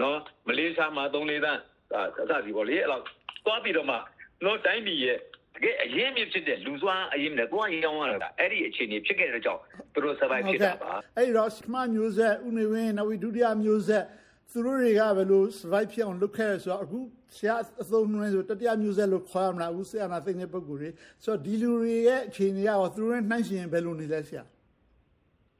[0.00, 1.60] နော်မလေးရှားမှာ3လေးတန်း
[1.94, 3.04] အစစီပေါ့လေအဲ့လောက်
[3.44, 3.96] သွားပြီးတော့မှ
[4.44, 5.18] နော်တိုင်းပြည်ရဲ့
[5.54, 9.60] တကယ်အရင်မြစ်ဖြစ်တဲ့လူစွမ်းအရင်နဲ့ကိုယ်ကရောင်းရတာအဲ့ဒီအခြေအနေဖြစ်ခဲ့တဲ့ကြောင့်
[9.92, 14.04] သူတို့ survive ဖြစ်တာပါအဲ့တော့စမမျိုးဆက်ဥနေဝင်းနောက်ဒုတိယမျိုးဆက်
[14.50, 16.98] သူတို့တွေကဘယ်လို survive ဖြစ်အောင်လုပ်ခဲ့ရဆိုတော့အခု
[17.36, 20.90] ဆရာအသုံးနှုန်းဆိုတတိယမျိုးဆက်လို့ခေါ်ရမလားအခုဆရာနာသိတဲ့ပုံကိုယ်တွေ
[21.24, 24.42] ဆိုတော့ဒီလူတွေရဲ့အခြေအနေရောသူတို့နဲ့နှိုင်းယှဉ်ဘယ်လိုနေလဲဆရာ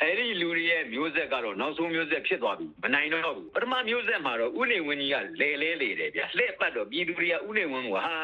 [0.03, 8.15] အဲ့ဒီလူတွေရဲ့မျိုးဆက်ကတော့နောက်ဆုံးမျိုးဆက်ဖြစ်သွားပြီမနိုင်တော့ဘူးပထမမျိုးဆက်မှာတော့ဥနေဝင်းကြီးကလဲလဲလေတယ်ဗျလှည့်ပတ်တော့ပြည်သူတွေကဥနေဝင်းကဟာ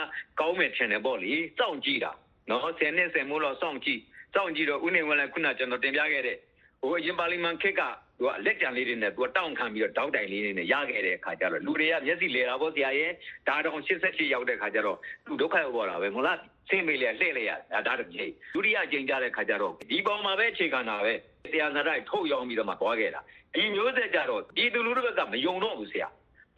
[0.41, 2.13] ကောင်းမယ်ထင်တယ်ပေါ့လေစောင့်ကြည့်တာ
[2.51, 4.01] နော်ဆယ်နှစ်ဆယ်မိုးတော့စောင့်ကြည့်
[4.35, 6.37] စောင့်ကြည့်တော့ဥနေဝင်းလည်းခုနကျွန်တော်တင်ပြခဲ့တဲ့
[6.83, 7.83] ဟိုအရင်ပါလီမန်ခက်က
[8.19, 13.13] သူကလက်ကြံလေးတွေနဲ့သူကတောင်းခံပြီးတော့တောက်တိုင်လေးတွေနဲ့ရခဲ့တဲ့အခါကျတော့လူတွေကမျက်စိလဲတာပေါ့ဆရာရဲ့
[13.49, 17.51] ဒါတော့88ရောက်တဲ့အခါကျတော့သူဒုက္ခရောက်ပေါ်တာပဲမဟုတ်လားဆင်းမေးလေလှည့်လေရ
[17.87, 21.13] ဒါတည်းဒုတိယကြိမ်ကြတဲ့အခါကျတော့ဒီပေါ်မှာပဲအခြေခံတာပဲ
[21.53, 23.21] တရားစရိုက်ထုတ်ရောင်းပြီးတော့မှသွားခဲ့တာ
[23.55, 26.09] ဒီမျိုးဆက်ကြတော့ဒီသူလူတို့ဘက်ကမယုံတော့ဘူးဆရာ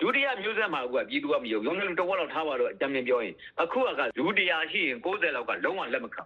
[0.01, 6.23] ဒုတိယမျိုးဆက်မှာကပြည်သူကမယုံရုံးလုံးတစ်ဝက်လောက်ထားပါတော့အကြံဉာဏ်ပြောရင်အခုကလူတရားရှိရင်60လောက်ကလုံးဝလက်မခံ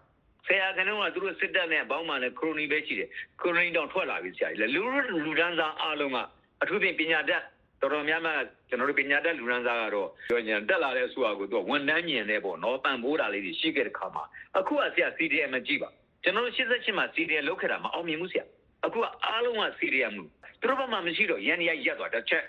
[0.47, 3.09] ဆရာကလည်းကသူတို့စစ်တပ်နဲ့ဘောင်းမာနဲ့ခရိုနီပဲရှိတယ်
[3.41, 4.83] ခရိုနီတောင်ထွက်လာပြီဆရာကြီးလူ
[5.25, 6.19] လူဒန်းစားအားလုံးက
[6.63, 7.43] အထူးဖြင့်ပညာတတ်
[7.81, 14.25] တော်တော်များများကျွန်တော်တို့ပညာတတ်လူဒန်းစားကတော့ပြောညာတက်လာတဲ့ဆိုတာကိုသူကဝန်တန်းမြင်နေပေါ့နော်ပံ့ပိုးတာလေးတွေရှိခဲ့တဲ့ခါမှာ
[14.59, 15.89] အခုကဆရာ CDM မကြည့်ပါ
[16.23, 18.45] ကျွန်တော်တို့88မှာ CDM လောက်ခဲ့တာမအောင်မြင်ဘူးဆရာ
[18.85, 20.25] အခုကအားလုံးက CDM မှု
[20.61, 22.45] သူတို့ဘက်မှာမရှိတော့ရန်ရရက်သွားတစ်ချက်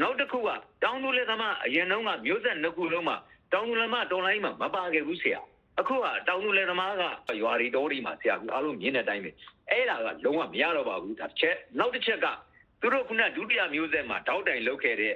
[0.00, 0.48] နောက်တစ်ခုက
[0.82, 3.16] တောင်းတူလေသမားအရင်တုန်းကမျိုးဆက်နှစ်ခုလုံးမှာ
[3.52, 5.40] တောင်းတူလေသမားတော်လိုင်းမှာမပါခဲ့ဘူးဆရာ
[5.80, 7.02] အခုကတောင်သူလယ်သမားက
[7.40, 9.30] ရွာရီတော်ဒီမှာဆရာကအားလုံးမြင်တဲ့အတိုင်းပဲ
[9.70, 12.26] အဲ့ဒါကလုံးဝမရတော့ပါဘူးဒါတစ်ချက်နောက်တစ်ချက်က
[12.80, 15.14] သူတို့ခုနဒုတိယမျိုးဆက်မှာတောက်တိုင်လုပ်ခဲ့တဲ့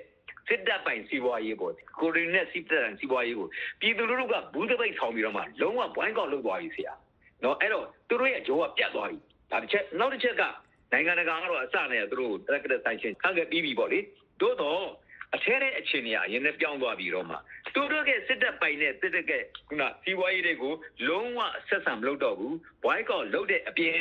[0.48, 3.48] စစ်တပ်ပိုင်စီးပွားရေးပေါ့ကိုရီနဲ့စစ်တပ်ပိုင်စီးပွားရေးကို
[3.80, 6.92] ပြည်သူလူထုကဘူးတပိတ်ဆောင်ပြီးတော့မှလုံးဝဘွိုင်းကောက်လုပ်သွားပြီဆရာ
[7.44, 9.18] နော်အဲ့တော့သူတို့ရဲ့ဂျိုးကပြတ်သွားပြီ
[9.50, 10.42] ဒါတစ်ချက်နောက်တစ်ချက်က
[10.92, 13.98] နိုင်ငံတကာကတော့အစနဲ့သူတို့တက်ကတဲ့ဆိုင်ချင်းခန့်ခဲ့ပြီးပြီပေါ့လေ
[14.40, 14.84] သို့တော့
[15.34, 17.36] အထဲတဲ့အခြေအနေကအရင်နဲ့ပြောင်းသွားပြီးတော့မှ
[17.74, 19.32] သူတို့ကစစ်တပ်ပိုင်တဲ့စစ်တပ်က
[19.68, 20.74] ခုနစီးပွားရေးတွေကို
[21.08, 23.96] လုံးဝဆက်ဆံမလုပ်တော့ဘူးဘွိုင်းကောက်လုပ်တဲ့အပြင်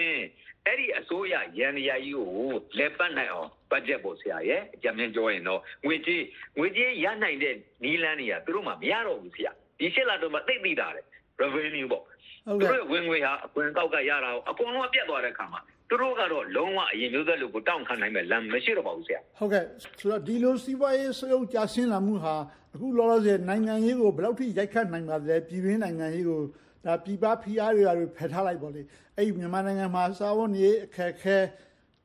[0.65, 2.29] အဲ့ဒီအစိုးရရန်ရကြီးကို
[2.77, 6.23] လက်ပတ်နိုင်အောင်ဘတ်ဂျက်ပေါ်ဆရာရဲ့အကြံဉာဏ်ပြောရင်တော့ငွေကြေး
[6.57, 11.05] ငွေကြေးရနိုင်တဲ့နီးလန်းတွေကသူတို့မှမရတော့ဘူးဆရာဒီရှစ်လတော့မှသိသိတာတယ်
[11.41, 12.03] revenue ပေါ့
[12.46, 22.36] သူတို့ဝင်ငွေဟာအကွန်ကောက်ကရတာအကုန်လုံးပြတ်သွားတဲ့ခါမှာသူတို့ကတော့လုံးဝအရင်မျိုးသက်လူကိုတောင်းခံနိုင်မဲ့လမ်းမရှိတော့ပါဘူးဆရာဟုတ်ကဲ့ဆိုတော့ဒီလိုစီးပွားရေးစရုပ်ကြာရှင်းလာမှုဟာ
[22.76, 26.41] အခုလောလောဆယ်နိုင်ငံရေးကိုဘယ်လောက်ထိရိုက်ခတ်နိုင်ပါလဲပြည်တွင်းနိုင်ငံရေးကို
[26.86, 28.82] ဒါပြည်ပဖိအားတွေတွေဖယ်ထားလိုက်ပါလေ
[29.18, 31.38] အဲ့မြန်မာနိုင်ငံမှာစာဝန်ကြီးအခက်ခဲ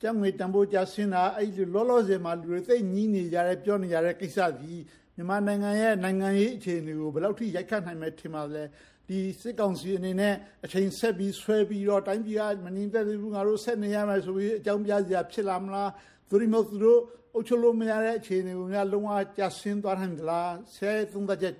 [0.00, 4.82] ကျောင်းငွေတန်ဖိုးကြာရှင်းတာအဲ့ဒီလောလောဆယ်မှာလူတွေသိညီးနေကြတဲ့ပြောနေကြတဲ့ကိစ္စကြီး
[5.16, 8.62] မြန်မာနိုင်ငံရဲ့နိုင်ငံရေးအခြေအနေကိုဘယ်လောက်ထိရိုက်ခတ်နိုင်မယ်ထင်ပါလဲ
[9.08, 10.34] ဒီစစ်ကောင်စီအနေနဲ့
[10.64, 15.90] အချိန်ဆက်ပြီးဆွဲပြီးတော့တိုင်းပြည်ကမငြိမ်သက်သေးဘူးငါတို့ဆက်နေရမယ်ဆိုပြီးအကြောင်းပြစရာဖြစ်လာမလား
[16.28, 17.00] သူတို့မျိုးသူတို့
[17.34, 21.54] အုပ်ချုပ်လို့မရတဲ့အခြေအနေကိုများလုံးဝကြာဆင်းသွားနိုင်သလားဆဲသုံးသက်ချက်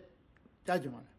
[0.66, 1.18] ကြားကြပါလား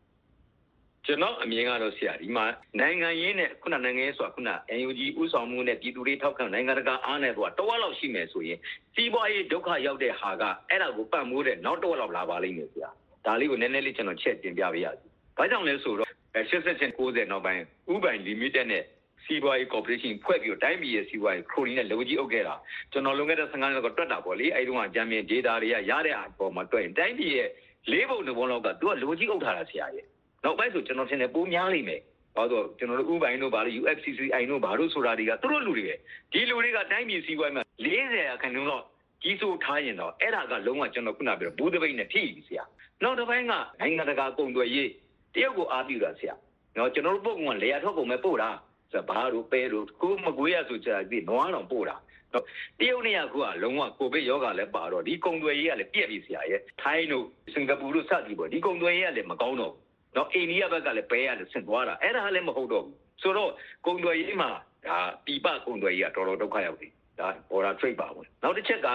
[1.05, 2.45] ကျွန်တော်အမြင်ကတော့ဆရာဒီမှာ
[2.79, 4.43] နိုင်ငံရေးနဲ့ခုနနိုင်ငံရေးဆိုတာခုန
[4.79, 8.59] NUG ဥဆောင်မှုနဲ့ပြည်သူတွေထောက်ခံနိုင်ငံတကာအားနဲ့ဆိုတာတဝက်လောက်ရှိမယ်ဆိုရင်
[8.95, 12.89] စီးပွားရေးဒုက္ခရောက်တဲ့ဟာကအဲ့ဒါကိုပတ်မိုးတဲ့နောက်တဝက်လောက်လာပါလိမ့်မယ်ဆရာ
[13.25, 15.07] ဒါလေးကိုနည်းနည်းလေးကျွန်တော်ချက်တင်ပြပေးရစီ
[15.37, 17.63] ဘာကြောင့်လဲဆိုတော့ 88 90နောက်ပိုင်း
[17.93, 18.83] ဥပိုင် limited နဲ့
[19.25, 22.55] စီးပွားရေး corporation ဖွဲ့ပြီးတော့တိုင်းပြည်ရဲ့စီးပွားရေးခရိုနီနဲ့လုံကြီးအုပ်ခဲ့တာ
[22.91, 27.49] ကျွန်တော်လုံခဲ့တဲ့15နှစ်ကတွက်တာပေါ့လေအဲဒီတုန်းကဂျမ်မင် data တွေကရတဲ့အပေါ်မှာတွက်ရင်တိုင်းပြည်ရဲ့
[27.91, 30.05] လေးပုံတစ်ပုံလောက်ကသူကလုံကြီးအုပ်ထားတာဆရာရဲ့
[30.43, 32.01] နောက်ပိုင်းဆိုကျွန်တော်ထင်တယ်ပိုများလိမ့်မယ်
[32.35, 35.95] ဘာလို့ကျွန်တော်တို့ဥပိုင်တို့ဘာလို့ UFCCI တို့ဘာလို့ဆိုတာတွေကသူတို့လူတွေပဲ
[36.31, 38.83] ဒီလူတွေကတိုင်းပြည်စီးပွားရေးမှာ40ရာခိုင်နှုန်းတော့
[39.23, 42.63] ကြီးစိုးထားရင်တော့အဲ့ဒါကလုံးဝကျွန်တော်ခုနပြောဘူးတပိတ်နဲ့ထိပြီဆရာ
[43.03, 44.89] နောက်တစ်ပိုင်းကနိုင်ငံတကာကုန်သွယ်ရေး
[45.33, 46.33] တရုတ်ကိုအားပြုတာဆရာ
[46.77, 48.49] နော်ကျွန်တော်တို့ပို့ကုန်ကလေယာထွက်ကုန်ပဲပို့တာ
[48.91, 51.95] ဆိုဘာလို့ပဲလို့ကိုမကွေးရဆိုကြပြီးနွားတော်ပို့တာ
[52.33, 52.45] နော်
[52.79, 59.81] တရုတ်နေရာကလုံးဝကိုဗစ်ယောဂလည်းပါတော့ဒီကုန်သွယ်ရေးကလည်းပြက်ပြီဆရာရဲ့ထိုင်းတို့စင်ကာပူတို့စသည်ပေါ့ဒီကုန်သွယ်ရေးကလည်းမကောင်းတော့ဘူး
[60.15, 63.51] နော်အိန္ဒိယဘက်ကလည်းပဲရလည်းဆင့်သွားတာအဲ့ဒါလည်းမဟုတ်တော့ဘူးဆိုတော့
[63.85, 64.49] ကုန်သွယ်ရေးမှာ
[64.87, 66.87] ဒါပြပကုန်သွယ်ရေးကတော်တော်ဒုက္ခရောက်ပြီ
[67.19, 68.89] ဒါ border trade ပါဝင်နောက်တစ်ချက်က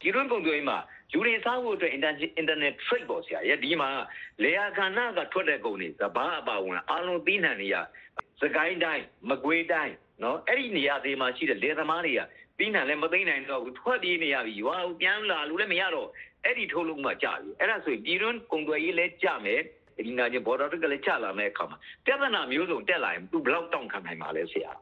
[0.00, 0.78] ဒီတွင်းကုန်သွယ်ရေးမှာ
[1.12, 1.92] လူတွေစားဖို့အတွက်
[2.40, 3.90] internet trade ပေါ့ဆရာရဲ့ဒီမှာ
[4.42, 7.74] လေယာခန္ဓာကထွက်တဲ့ကုန်တွေစဘာအပါဝင်အားလုံးသိနှံနေရ
[8.40, 12.20] စကိုင်းတိုင်းမကွေးတိုင်းနော်အဲ့ဒီနေရာတွေမှာရှိတဲ့လေသမားတွေက
[12.58, 16.08] ပြီးနှံလည်းမသိနိုင်တော့ဘူးထွက်ပြေးနေရပြီရွာပြန်လာလို့လည်းမရတော့
[16.44, 19.60] အဲ့ဒီထုတ်လို့မှကြာပြီအဲ့ဒါဆိုရင်ပြည်တွင်းကုန်သွယ်ရေးလည်းကြာမယ်
[20.06, 24.72] ဒီနာချင်း border ကလည်းကြာလာမယ့်အခါမှာပြဿနာမျိုးစုံတက်လာရင်သူဘယ်လောက်တောင့်ခံနိုင်မှာလဲဆရာ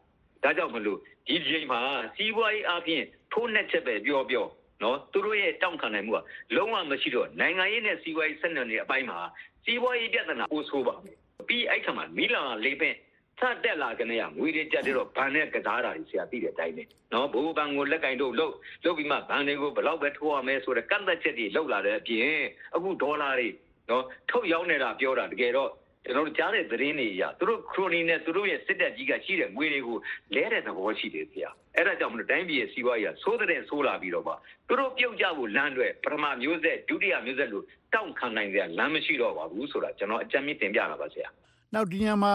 [0.42, 1.80] ဒါကြောင့်မလို့ဒီချိန်မှာ
[2.16, 3.02] စီးပွားရေးအပြင်
[3.32, 4.46] ထိုးနှက်ချက်ပဲပြောပြော
[4.82, 6.20] နော်သူတို့ရဲ့တောင့်ခံနိုင်မှုက
[6.56, 9.18] လုံးဝမရှိတော့နိုင်ငံရေးနဲ့စီးပွားရေးဆက်နွယ်နေအပိုင်းမှာ
[9.64, 11.16] စီးပွားရေးပြဿနာပိုဆိုးပါမယ်
[11.48, 12.94] ပြီးအဲ့ခါမှာမီလာလေးပင်
[13.40, 18.54] စတက်လာကနေရငွေတွေကြက်တော့ဘဏ်နဲ့ကစားတာကြီးဆရာသိတဲ့အတိုင်းပဲနော်ဘိုးဘဏ်ကိုလက်ကင်တို့လှုပ်
[18.84, 22.30] လှုပ်ပြီးမှဘဏ်တွေကိုဘယ်လောက်ပဲထိုးရမယ်ဆိုတဲ့ကန့်သက်ချက်တွေလှုပ်လာတဲ့အပြင်
[22.74, 23.48] အခုဒေါ်လာတွေ
[23.90, 25.70] နော်ထုတ်ရောင်းနေတာပြောတာတကယ်တော့
[26.06, 29.96] ကျွန်တော်တို့ကြားတဲ့သတင်းတွေအရသူတို့ခရိုနီနဲ့သူတို့ရဲ့စစ်တပ်ကြီးကရှိတဲ့ငွေတွေကို
[30.34, 34.34] လဲတဲ့သဘောရှိတယ်ဆရာအဲ့ဒါကြောင့်မလို့တိုင်းပြည်ရဲ့စီးပွားရေးကသိုးတဲ့ဆိုးလာပြီးတော့ပါ
[34.68, 41.28] သူတို့ပြုတ်ကြဖို့လမ်းတွေပထမမျိုးဆက်ဒုတိယမျိုးဆက်လို့တောင့်ခံနိုင်တဲ့လမ်းမရှိတော့ပါဘူးဆိုတာကျွန်တော်အကြံမြင့်တင်ပြတာပါဆရာ
[41.74, 42.34] နောက်ဒီညမှာ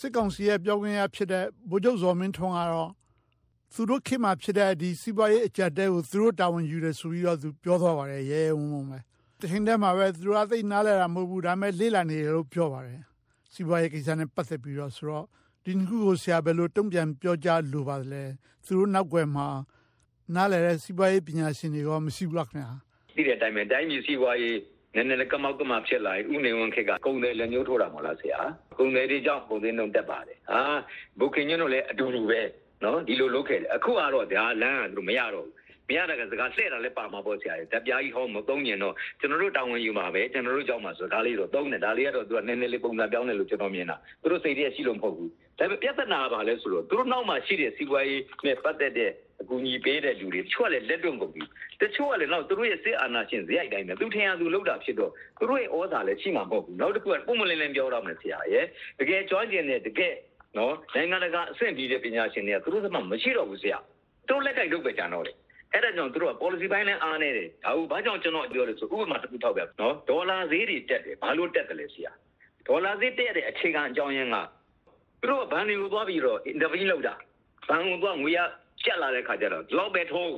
[0.00, 2.90] စစ်ကောင်စီရဲ့ပြောခွင့်ရဖြစ်တဲ့ဗိုလ်ချုပ်ဇော်မင်းထွန်းကတော့
[3.74, 8.98] သူတို့ခေတ်မှာဖြစ်တဲ့ဒီစီးပွားရေးအကြက်တဲကိုသူတို့တာဝန်ယူတယ်ဆိုပြီးတော့သူပြောသွားပါတယ်ရဲရဲဝုံဝုံပဲ
[9.40, 13.00] တချိန်တည်းမှာပဲသူတို့အသိနားလဲတာမဟုတ်ဘူးဒါပေမဲ့လေးလာနေတယ်လို့ပြောပါတယ်
[13.52, 15.24] စီးပွားရေးကိစ္စနဲ့ပတ်သက်ပြီးတော့ဆိုတော့
[15.64, 18.24] ဒီနှစ်ခုကိုဆရာဘယ်လိုတုံ့ပြန်ပြောကြားလိုပါလဲ
[18.66, 19.48] သူတို့နောက်ွယ်မှာ
[20.34, 22.70] နားလဲတဲ့စီးပွားရေးပညာရှင်တွေကမရှိဘူးလားခင်ဗျာ
[23.16, 24.58] သိတဲ့အတိုင်းပဲတိုင်းပြည်စီးပွားရေး
[24.94, 28.38] နည်းနည်းကမောက်ကမဖြစ်လာရင်ဥနေဝန်ခေတ်ကကုံတယ်လက်ညှိုးထိုးတာမဟုတ်လားဆရာ
[28.78, 30.60] ကုံတယ်တွေကြောင့်ပုံစံနှုံတက်ပါတယ်ဟာ
[31.20, 32.40] ဘုခင်ညွန့်တို့လည်းအတူတူပဲ
[32.84, 35.54] နော်ဒီလိုလုပ်ခဲ့တယ်အခုကတော့ဒါလမ်းကသူမရတော့ဘူး
[35.88, 49.10] မရတဲ့ကစကားလှည့်တာလည်းပါမှာပေါ့ဆရာကြီးတပြားကြီးဟောမသုံးရင်တော့ကျွန်တော်တို့တာဝန်ယူမှာပဲကျွန်တော်တို့ကြောက်မှာဆိုဒါလေးတော့သုံးတယ်ဒါလေးကတော့သူကနည်းနည်းလေးပုံစံပြောင်းတယ်လို့ကျွန်တော်မြင်တာသူတို့စိတ်ရရှိလို့မဟုတ်ဘူးဒါပေမဲ့ပြဿနာကဘာလဲဆိုတော့သူတို့နောက်မှာရှိတဲ့စီးပွားရေးနဲ့ပတ်သက်တဲ့
[49.40, 51.42] အကူအညီပေးတဲ့လူတွေတချို့ကလည်းလက်တွန့်ကုန်ပြီ
[51.80, 58.64] တချို့ကလည်းနောက်သူတို့ရဲ့စစ်အာဏာရှင်ဇယိုက်တိုင်းပဲသူထင်ရသူလောက်တာဖြစ်တော့သူတို့ရဲ့ဩဇာလည်းရှိမှာမဟုတ်ဘူးနောက်တစ်ခုကပုံမလင်းလင်းပြောတော့မယ်ဆရာရဲ့
[59.00, 60.14] တကယ်ကြွားကျင်တဲ့တကယ်
[60.58, 63.78] နော်နိုင်ငံတကာအဆင့်ပြီးတဲ့ပညာရှင်တွေကသူတို့စမှမရှိတော့ဘူးဆရာ
[64.28, 65.36] သူတို့လက်ကိုက်လုပ်ပဲကြံတော့တယ်
[65.76, 72.12] အဲ့ဒါကြောင့်သူတို့က policy ဘိုင်းနဲ့အားနေတယ်ဒါဟုတ်ဘာကြောင့်ကျွန်တော်ပြောလဲဆိုဥပမာတစ်ခုထောက်ပြနော်ဒေါ်လာဈေးတွေတက်တယ်ဘာလို့တက်တယ်လဲဆရာ
[72.66, 74.36] ဒေါ်လာဈေးတက်တဲ့အခြေခံအကြောင်းရင်းက
[75.22, 77.14] သူတို့ကဘဏ်တွေကိုသွားပြီးတော့ intervene လုပ်တာ
[77.68, 78.38] ဘဏ်ကိုသွားငွေရ
[78.84, 80.34] ကျက်လာတဲ့ခါကျတော့လောက်ပဲထိုး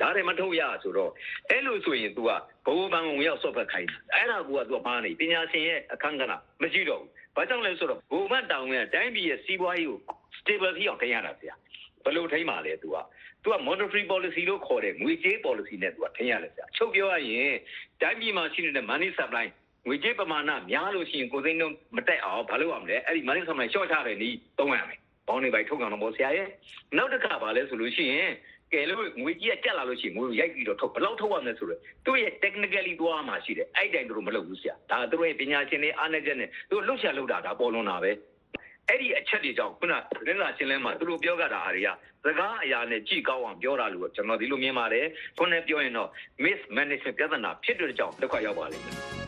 [0.00, 1.10] ဒါတွေမထုတ်ရဆိုတော့
[1.50, 2.30] အဲ့လိုဆိုရင် तू က
[2.66, 6.32] ဘိုးဘဏ်ကိုရောက်ဆော့ဖက်ခိုင်းတာအဲ့ဒါကူက तू ဘာနေပညာရှင်ရဲ့အခန်းကဏ္ဍ
[6.62, 9.98] မရှိတော့ဘူးဘာကြောင့်လဲဆိုတော့ဘိုးဘဏ်တောင်းရဲ့တိုင်းပြည်ရဲ့စီးပွားရေးကို
[10.38, 11.51] stable ဖြစ်အောင်ခိုင်းရတာဆရာ
[12.04, 12.96] ဘယ်လိုထိမှလဲ तू က
[13.42, 17.54] သူက monetary policy လို့ခေါ်တဲ့ငွေကြေး policy နဲ့သူကထင်ရတယ်ဆရာချုပ်ပြောရရင်
[18.02, 19.46] တိုင်းပြည်မှာရှိနေတဲ့ money supply
[19.86, 24.98] ငွေကြေးပမာဏများလို့ရှိရင်ကိုယ်စိမ်းလုံးမတက်အောင်ဘာလုပ်ရမလဲအဲ့ဒီ money supply short ချတယ်နီးသုံးရမယ်
[25.28, 26.48] ဘောင်းနေပိုင်ထုတ်ကောင်တော့ဆရာရဲ့
[26.96, 28.30] နောက်တစ်ခါပါလဲဆိုလို့ရှိရင်
[28.72, 38.10] ကဲလို့ငွေကြီးကကြက်လာလို့ရှိရင်ငွေရိုက်ပြီးတော့ထုတ်ဘယ်လောက်ထုတ်ရမလဲဆိုတော့သူ့ရဲ့ technically သွားမှရှိတယ်အဲ့တိုင်းတို့မလုပ်ဘူးဆရာဒါသူတို့ရဲ့ပညာရှင်တွေအားနေချက်နဲ့သူတို့လှုပ်ရှားလှုပ်တာဒါပေါ်လွန်တာပဲ
[38.88, 39.92] အဲ့ဒီအချက်တွေကြောင့်ခုန
[40.26, 41.88] ရင်းလာရှင်းလဲမှာသူတို့ပြောကြတာအားတွေက
[42.24, 45.06] စကားအရာနဲ့ကြည်ကောင်းအောင်ပြောတာလို့ကျွန်တော်ဒီလိုမြင်ပါတယ်
[45.38, 46.08] ခုနပြောရင်တော့
[46.44, 49.22] miss management ပြဿနာဖြစ်တဲ့ကြောင့်ဒုက္ခရောက်ပါလိမ့်မယ်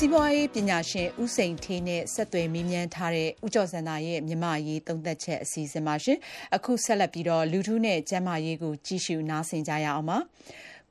[0.00, 6.18] စီးပွားရေးပညာရှင်ဦးစိန်ထေးနဲ့ဆက်သွယ်မေးမြန်းထားတဲ့ဦးကျော်စံသာရဲ့မြမရေးသုံးသက်ချက်အစီအစဉ်ပါရှင်
[6.54, 10.18] အခုဆက်လက်ပြီးတော့လူထုနဲ့ကျန်းမာရေးကိုကြည့်ရှုနားဆင်ကြရအောင်ပါ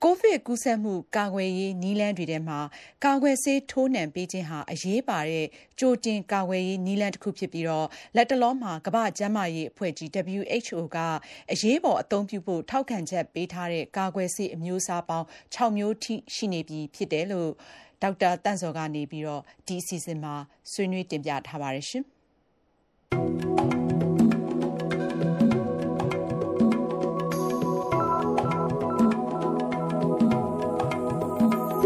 [0.03, 2.59] ကိုဗစ်ကူးစက်မှုကာကွယ်ရေးနည်းလမ်းတွေထဲမှာ
[3.05, 5.45] ကာကွယ်ဆေးထိုးနှံပေးခြင်းဟာအရေးပါတဲ့
[5.79, 10.97] ကြိုတင်ကာကွယ်ရေးနည်းလမ်းတစ်ခုဖြစ်ပြီးတော့လက်တလောမှာကမ္ဘာ့ကျန်းမာရေးအဖွဲ့ကြီး WHO က
[11.51, 15.25] အရေးပေါ်အသုံးပြုဖို့ထောက်ခံချက်ပေးထားတဲ့ကာကွယ်ဆေးအမျိုးအစားပေါင်း
[15.55, 17.51] 6မျိုးထိရှိနေပြီဖြစ်တယ်လို့
[18.01, 20.35] ဒေါက်တာတန့်စောကနေပြီးတော့ဒီအစီအစဉ်မှာ
[20.71, 22.05] ဆွေးနွေးတင်ပြထားပါတယ်ရှင်။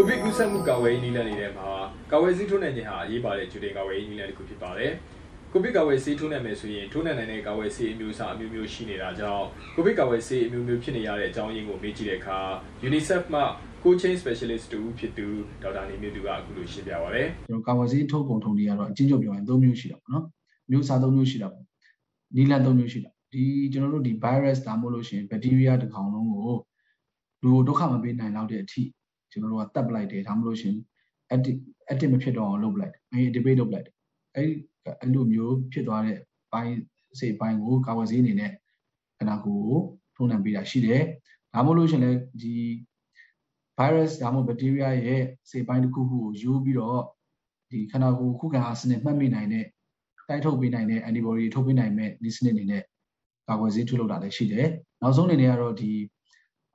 [0.01, 1.69] ကိုဗစ်ကူးစက်မှုကာဝယ်ရေးနည်းလမ်းတွေထဲမှာ
[2.11, 4.91] ကာဝယ်ဆေးထိုးနှံခြင်းဟာအရေးပါတဲ့ဂျူတင်ကာဝယ်ရေးနည်းလမ်းတစ်ခုဖြစ်ပါတယ်။
[5.51, 9.45] ကိုဗစ်ကာဝယ်ဆေးထိုးနှံမယ်ဆိုရင်ထိုးနှံနိုင်တဲ့ကာဝယ်ဆေးအမျိုးအစားအမျိုးမျိုးရှိနေတာကြောင့်
[9.75, 12.39] ကိုဗစ်ကာဝယ်ဆေးအမျိုးမျိုးဖြစ်နေရတဲ့အကြောင်းရင်းကိုမေးကြည့်တဲ့အခါ
[12.87, 13.41] UNICEF မှ
[13.83, 15.27] coaching specialist တူဖြစ်သူ
[15.61, 20.25] ဒေါက်တာနေမြင့်သူကအခုလိုရှင်းပြပါဗျ။ကျွန်တော်ကာဝယ်ဆေးထုတ်ပုံထုံတွေကတော့အချင်းချုပ်ပြောရင်၃မျိုးရှိတာပေါ့နော်။
[20.71, 21.65] မျိုးစား၃မျိုးရှိတာပေါ့။
[22.35, 26.53] နီလန်၃မျိုးရှိတာ။ဒီကျွန်တော်တို့ဒီ virus ဒါမှမဟုတ်လို့ရှိရင် bacteria တစ်ကောင်လုံးကို
[27.43, 28.81] လူဒုက္ခမပေးနိုင်တော့တဲ့အထိ
[29.31, 30.75] ကျွန်တော်တို့ကတက်ပလိုက်တယ်ဒါမှမဟုတ်ရှင်
[31.35, 31.59] active
[31.91, 33.95] active မဖြစ်တော့အောင်လုပ်ပလိုက်တယ်အဲ debate လုပ်ပလိုက်တယ်
[34.35, 34.43] အဲ
[34.99, 36.17] အဲ့လိုမျိုးဖြစ်သွားတဲ့
[36.51, 36.77] ဘိုင်း
[37.19, 38.51] စိတ်ဘိုင်းကိုကာဝယ်ဆေးအနေနဲ့
[39.17, 39.79] ခန္ဓာကိုယ်ကို
[40.15, 41.01] ထုံးနှံပေးတာရှိတယ်
[41.53, 42.55] ဒါမှမဟုတ်လို့ရှင်လည်းဒီ
[43.77, 47.01] virus ဒါမှမဟုတ် bacteria ရဲ့စိတ်ပိုင်းတစ်ခုခုကိုယူပြီးတော့
[47.71, 49.65] ဒီခန္ဓာကိုယ်ခုခံအားစနစ်မှတ်မိနိုင်တဲ့
[50.27, 52.83] တိုက်ထုတ်ပေးနိုင်တဲ့ antibody ထုတ်ပေးနိုင်မဲ့ဒီစနစ်အနေနဲ့
[53.47, 54.67] ကာကွယ်ဆေးထုတ်လုပ်တာလည်းရှိတယ်
[55.01, 55.91] နောက်ဆုံးအနေနဲ့ကတော့ဒီ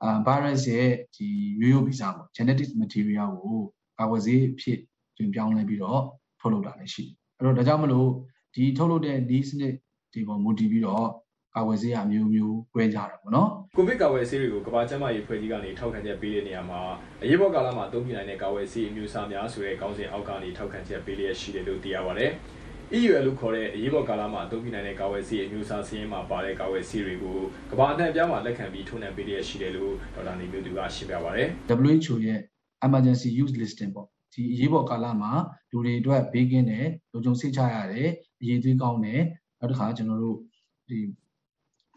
[0.03, 1.27] အာ virus ရဲ့ဒီ
[1.61, 3.59] ရိုးရိုးဗီဇပေါ့ genetic material ကို
[3.99, 4.79] ကာကွယ်ဆေးအဖြစ်
[5.17, 6.01] တွင်ပြောင်းလဲပြီးတော့
[6.39, 8.09] ထုတ်လုပ်တာလည်းရှိတယ်အဲ့တော့ဒါကြောင့်မလို့
[8.55, 9.73] ဒီထုတ်လုပ်တဲ့ဒီစနစ်
[10.13, 11.07] ဒီပေါ်မူတည်ပြီးတော့
[11.55, 16.81] ကာဝယ်ဆေးအမျိုးမျိုး꿰ကြတာပေါ့နော်ကိုဗစ်ကာဝယ်ဆေးတွေကိုကမ္ဘာ့ကျန်းမာရေးဖွဲ့စည်းကနေထောက်ခံချက်ပေးတဲ့နေရာမှာ
[17.23, 22.31] အရေးပေါ်ကာလမှာအသုံးပြုနိုင်တဲ့ကာဝယ်ဆေးအမျိုးအစားများဆိုတဲ့ကောင်းစဉ်အောက်ကနေထောက်ခံချက်ပေးလျက်ရှိတယ်လို့သိရပါတယ်။
[22.95, 27.37] EUL လို့ခေါ်တဲ့အရေးပေါ်ကာလမှာအသုံးပြုနိုင်တဲ့ကာဝယ်ဆေးအမျိုးအစားစည်းရင်းမှာပါတဲ့ကာဝယ်ဆေးတွေကို
[27.71, 32.39] ကမ္ဘာအနှံ့အပြားမှာလက်ခံပြီးထိုးနှံပေးရရှိတယ်လို့ဒေါက်တာနေမျိုးသူကရှင်းပြပါဗျ။ WHO ရဲ့
[32.85, 35.31] emergency use listing ပေါ့ဒီအရေးပေါ်ကာလမှာ
[35.71, 38.09] လူတွေအတွက်ဘေးကင်းတယ်လုံခြုံစိတ်ချရတယ်
[38.41, 39.21] အရေးသွေးကောင်းတယ်
[39.59, 40.37] နောက်တစ်ခါကျွန်တော်တို့
[40.89, 40.99] ဒီ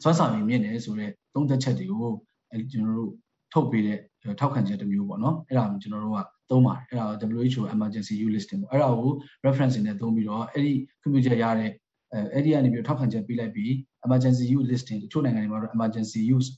[0.03, 2.13] စွမ်းဆောင်ရည်မြင့်တယ်ဆိုတော့သုံးသက်ချက်တွေကို
[2.51, 3.13] အဲကျွန်တော်တို့
[3.53, 3.99] ထုတ်ပေးတဲ့
[4.41, 6.21] ထောက်ခံချက်တစ်မျိုးပေါ့နော်အဲ့ဒါကိုကျွန်တော်တို့က
[6.51, 7.07] သုံးပါတယ်အဲ့ဒါ
[7.39, 9.13] WHO emergency use listing ပေါ့အဲ့ဒါကို
[9.47, 11.71] reference နဲ့သုံးပြီးတော့အဲ့ဒီခွင့်ပြုချက်ရတဲ့
[12.13, 13.71] အဲအဲ့ဒီကနေပြီးထောက်ခံချက်ပေးလိုက်ပြီး
[14.07, 16.49] emergency use listing တချို့နိုင်ငံတွေမှာတော့ emergency use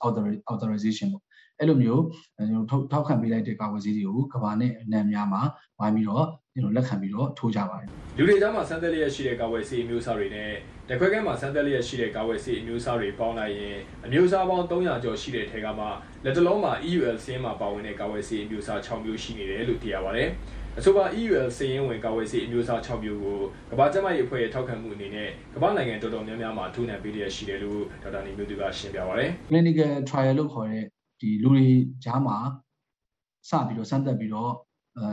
[0.53, 1.25] authorization ပေါ့
[1.59, 2.05] အဲ့လိုမျိုး
[2.37, 5.43] ကျွန်တော်ထောက်ခံပေးလိုက်တဲ့ကာကွယ်ဆေးတွေကိုကမ္ဘာနဲ့အနှံ့များမှာ
[5.79, 10.51] ဝိုင်းပြီးတော့ ကျွန်တော်လက်ခံပြီးတော့ထိုးကြပါတယ်လူတွေကြားမှာစမ်းသပ်လျက်ရှိတဲ့ကာကွယ်ဆေးအမျိုးအစားတွေနဲ့
[10.89, 13.77] တခွဲခဲမှာစမ်းသပ်လျက်ရှိတဲ့ကာကွယ်ဆေးအမျိုးအစားတွေပေါင်းလိုက်ရင်
[14.07, 15.85] အမျိုးအစားပေါင်း300ကျော်ရှိတဲ့ထဲကမှ
[16.25, 20.29] လက်တလုံးမှာ EUL ဆင်းမှာပါဝင်တဲ့ကာကွယ်ဆေးအမျိုးအစား6မျိုးရှိနေတယ်လို့သိရပါတယ်
[20.79, 23.39] အဆိုပါ EUL စည်ရင်းဝင်ကာဝယ်ဆေးအမျိုးအစား6မျိုးကို
[23.71, 30.85] ကမ္ဘာ့ကျန်းမာရေးအဖွဲ့ရဲ့ထောက်ခံမှုအနေနဲ့ကမ္ဘာနိုင်ငံတော်တော်များများမှာထိုးနှံပေးရရှိတယ်လို့ဒေါက်တာနေမျိုးသူကရှင်းပြပါဗျ။ clinical trial လို့ခေါ်တဲ့
[31.21, 31.69] ဒီလူတွေ
[32.05, 32.37] ကြားမှာ
[33.49, 34.53] စပြီးတော့စမ်းသပ်ပြီးတော့
[34.97, 35.07] အဲ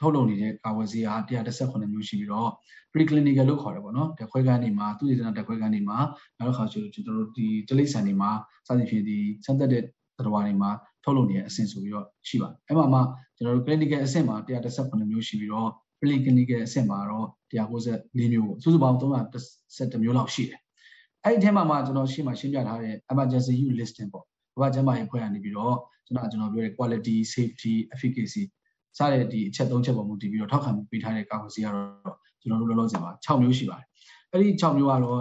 [0.00, 2.50] ထုတ်လုပ်နေတဲ့ကာဝယ်ဆေးဟာ118မျိုးရှိပြီးတော့
[2.92, 5.98] preclinical လို့ခေါ်တယ်ပေါ့နော်တခွဲကန်းတွေမှာသူရည်စနာတခွဲကန်းတွေမှာ
[6.38, 8.30] နောက်တစ်ခါဆိုကျွန်တော်တို့ဒီတလိပ်ဆန်တွေမှာ
[8.66, 10.70] စသဖြင့်ဒီစမ်းသပ်တဲ့သတ္တဝါတွေမှာ
[11.04, 13.00] ထုတ်လုပ်နေတဲ့အဆင့်ဆိုပြီးတော့ရှိပါတယ်အဲ့မှာမှ
[13.36, 15.70] ကျွန်တော်တို့ clinical အဆင့်မှာ118မျိုးရှိပြီးတော့
[16.00, 20.58] preclinical အဆင့်မှာတော့194မျိုးစုစုပေါင်း317မျိုးလောက်ရှိတယ်
[21.24, 24.24] အဲ့ဒီအထဲမှာမှကျွန်တော်ရှင်းမှရှင်းပြထားတဲ့ emergency use listing ပေါ့
[24.60, 25.76] ဘာကျမ်းမာရေးဖွဲ့ရနေပြီးတော့
[26.06, 28.42] ကျွန်တော်ကျွန်တော်ပြောတဲ့ quality safety efficacy
[28.98, 33.86] စတဲ့ဒီအချက်၃ချက်ပေါ်မူတည်ပြီးတော့ထောက်ခံမှုပေးထားတဲ့ကာကွယ်ဆေးကတော့ကျွန်တော်တို့လောလောဆယ်မှာ6မျိုးရှိပါတယ်
[34.30, 35.20] အဲ့ဒီ6မျိုးကတော့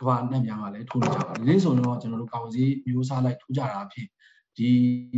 [0.00, 4.06] ကမ္ဘာနဲ့များမှာလည်းထိုးနေကြပါတယ်ဒီနေ့ဆိုတော့ကျွန်တော်တို့ကာကွယ်ဆေးမျိုးစားလိုက်ထိုးကြတာအဖြစ်
[4.56, 4.68] ဒီ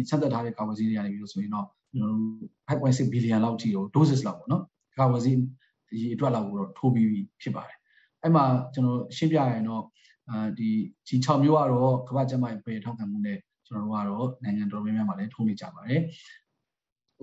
[0.08, 2.24] ဆက်သက်ထားတဲ့ကာကွယ်ဆေးတွေကနေပြီးတော့ဆိုရင်တော့ကျွန်တော်တို့
[2.68, 4.62] 5.6 billion လောက်ထိကို doses လောက်ပေါ့နော်
[4.98, 5.36] ကာကွယ်ဆေး
[5.90, 7.08] ဒီအတွက်လောက်ကိုတော့ထိုးပြီး
[7.42, 7.76] ဖြစ်ပါတယ်
[8.22, 8.44] အဲ့မှာ
[8.74, 9.82] ကျွန်တော်ရှင်းပြရရင်တော့
[10.30, 10.68] အာဒီ
[11.08, 16.00] ဒီ6မျိုးကတော့ကမ္ဘာ့ကျန်းမာရေးပြည်ထောက်ခံမှုနဲ့ကျွန်တော်တို့ကတော့နိုင်ငံတော်များများမှာလည်းထိုးနေကြပါတယ်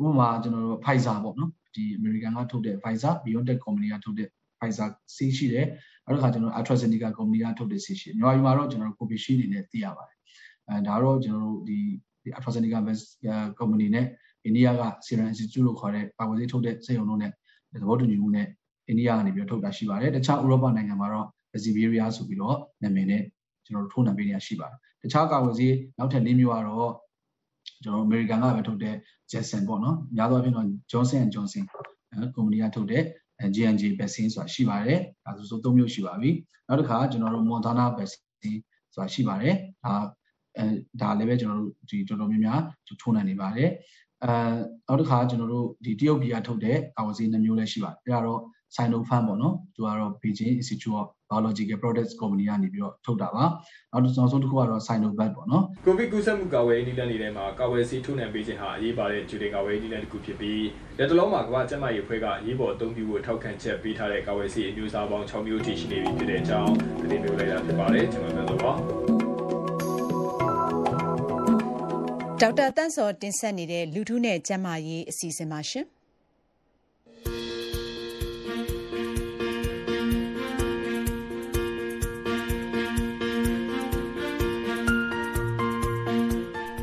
[0.03, 4.29] ဥပမာကျွန်တော်တို့ Pfizer ပေါ့နော်ဒီ American ကထုတ်တဲ့ Pfizer BioNTech company ကထုတ်တဲ့
[4.59, 5.67] Pfizer ဆေးရှိတယ်
[6.05, 10.17] နောက်တစ်ခါကျွန်တော် AstraZeneca company ကထုတ်တဲ့ဆေးရှိတယ်မြန်မာပြည်မှာတော့ကျွန်တော်တို့ Covishield အနေနဲ့သိရပါတယ်
[10.69, 11.79] အဲဒါတော့ကျွန်တော်တို့ဒီ
[12.37, 12.79] AstraZeneca
[13.59, 14.05] company နဲ့
[14.43, 17.31] အိန္ဒိယက Serum Institute လို့ခေါ်တဲ့ပါဝယ်ဆေးထုတ်တဲ့စက်ရုံတို့နဲ့
[17.81, 18.47] သဘောတူညီမှုနဲ့
[18.87, 21.27] အိန္ဒိယကနေပြီးထုတ်တာရှိပါတယ်တခြားဥရောပနိုင်ငံမှာတော့
[21.63, 23.23] Ziviria ဆိုပြီးတော့နာမည်နဲ့
[23.65, 26.93] ကျွန်တော်တို့ထိုးနှံပေးနေရရှိပါတယ်တခြားကာကွယ်ဆေးနောက်ထပ်၄မျိုးကတော့
[27.83, 28.95] ကျွန်တော် American ကပဲထုတ်တဲ့
[29.31, 31.63] Janssen ပေါ့နော်များသောအားဖြင့်တော့ Johnson and Johnson
[32.35, 33.03] ကုမ္ပဏီကထုတ်တဲ့
[33.55, 36.31] J&J vaccine ဆိုတာရှိပါတယ်ဒါဆိုဆို၃မျိုးရှိပါပြီ
[36.67, 38.59] နောက်တစ်ခါကျွန်တော်တို့ Moderna vaccine
[38.93, 39.55] ဆိုတာရှိပါတယ်
[39.85, 39.95] ဒါ
[40.57, 40.65] အဲ
[41.01, 42.61] ဒါလည်းပဲကျွန်တော်တို့ဒီတော်တော်များများ
[43.01, 43.69] ထိုးနှံနေပါတယ်
[44.23, 44.33] အဲ
[44.87, 48.41] နောက်တစ်ခါကျွန်တော်တို့ဒီတရုတ်ပြည်ကထုတ်တဲ့ကာဝဆေးနှမျိုးလည်းရှိပါတယ်အဲဒါတော့
[48.75, 53.45] Sinopharm ပေါ့နော်သူကတော့ Beijing Institute of Biological Products Company ကနေပြီးတော့ထုတ်တာပါ
[53.91, 60.65] နောက်တစ်နောက်ဆုံးတစ်ခုကတော့ Sinovac ပေါ့နော်ကိုဗစ်ကူးစက်မှုကာဝယ်ရေးနည်းလမ်းတွေထဲမှာကာဝယ်ဆေးထိုးနှံပေးခြင်းဟာအရေးပါတဲ့ဂျူတင်ကာဝယ်ရေးနည်းလမ်းတစ်ခုဖြစ်ပြီး
[60.97, 68.73] လက်တလုံးမှာကမ္ဘာ့ကျန်းမာရေးအဖွဲ့ကအရေးပေါ်အသုံးပြုဖို့ထောက်ခံချက်ပေးထားတဲ့ကာဝယ်ဆေးအမျိုးအစားပေါင်း6မျိုးထိရှိနေပြီဖြစ်တဲ့အကြောင်းသတင်းမျိုးလိုက်တာဖြစ်ပါတယ်ကျွန်တော်ပြောတော့ပါ
[72.41, 75.85] ဒေါက်တာတန့်စောတင်ဆက်နေတဲ့လူထုနဲ့ကျန်းမာရေးအစီအစဉ်ပါရှင်။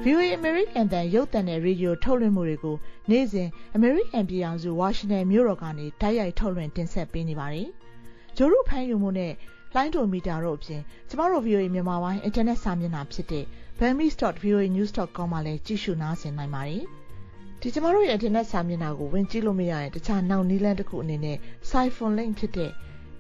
[0.05, 2.77] VOA American တန်ရုပ်သံနဲ့ရေဒီယိုထုတ်လွှင့်မှုတွေကို
[3.11, 3.49] နေ့စဉ်
[3.79, 7.69] American ပြည်အောင်စု Washington မြို့တော်ကနေတိုက်ရိုက်ထုတ်လွှင့်တင်ဆက်ပေးနေပါတယ်။
[8.37, 9.33] ဂျိုရုဖန်ယူမှုနဲ့
[9.75, 13.45] လိုင်းဒိုမီတာတို့အပြင်ကျမတို့ VOA မြန်မာပိုင်းအင်တာနက်စာမျက်နှာဖြစ်တဲ့
[13.79, 16.83] burmese.voanews.com မှာလည်းကြည့်ရှုနားဆင်နိုင်ပါတယ်။
[17.61, 21.39] ဒီကျမတို့ရဲ့အင်တာနက်စာမျက်နှာကိုဝင်ကြည့်လို့မရရင်တခြားနောက်နည်းလမ်းတစ်ခုအနေနဲ့
[21.71, 22.71] Siphon link ဖြစ်တဲ့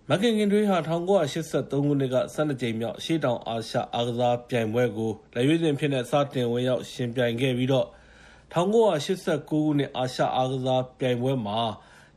[0.09, 7.87] မခင်ခင်တွေးဟာ1983ခုနှစ်က12ကြိမ်မြောက်ရှေ့တောင်အာရှအားကစားပြိုင်ပွဲကိုလက်ရွေးစင်ဖြစ်တဲ့စတင်ဝင်ရောက်ရှင်ပြိုင်ခဲ့ပြီးတော့
[8.53, 11.59] 1989ခုနှစ်အာရှအားကစားပြိုင်ပွဲမှာ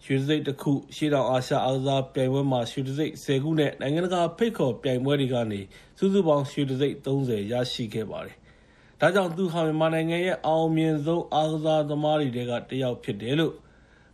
[0.05, 5.61] ရွှေစိတ်တစ်ခုရှေ့တောင်အာရှအားကစားပြိုင်ပွဲမှာ ရွှေစိတ်10ခုနဲ့ နိုင်ငံတကာဖိတ်ခေါ်ပြိုင်ပွဲတွေကနေ
[5.99, 8.37] စုစုပေါင်း ရွှေစိတ်30ရရှိခဲ့ပါတယ်။
[9.01, 13.55] ဒါကြောင့် သူဟာ မြန်မာနိုင်ငံရဲ့အောင်မြင်ဆုံးအားကစားသမားတွေထဲကတစ်ယောက်ဖြစ်တယ်လို့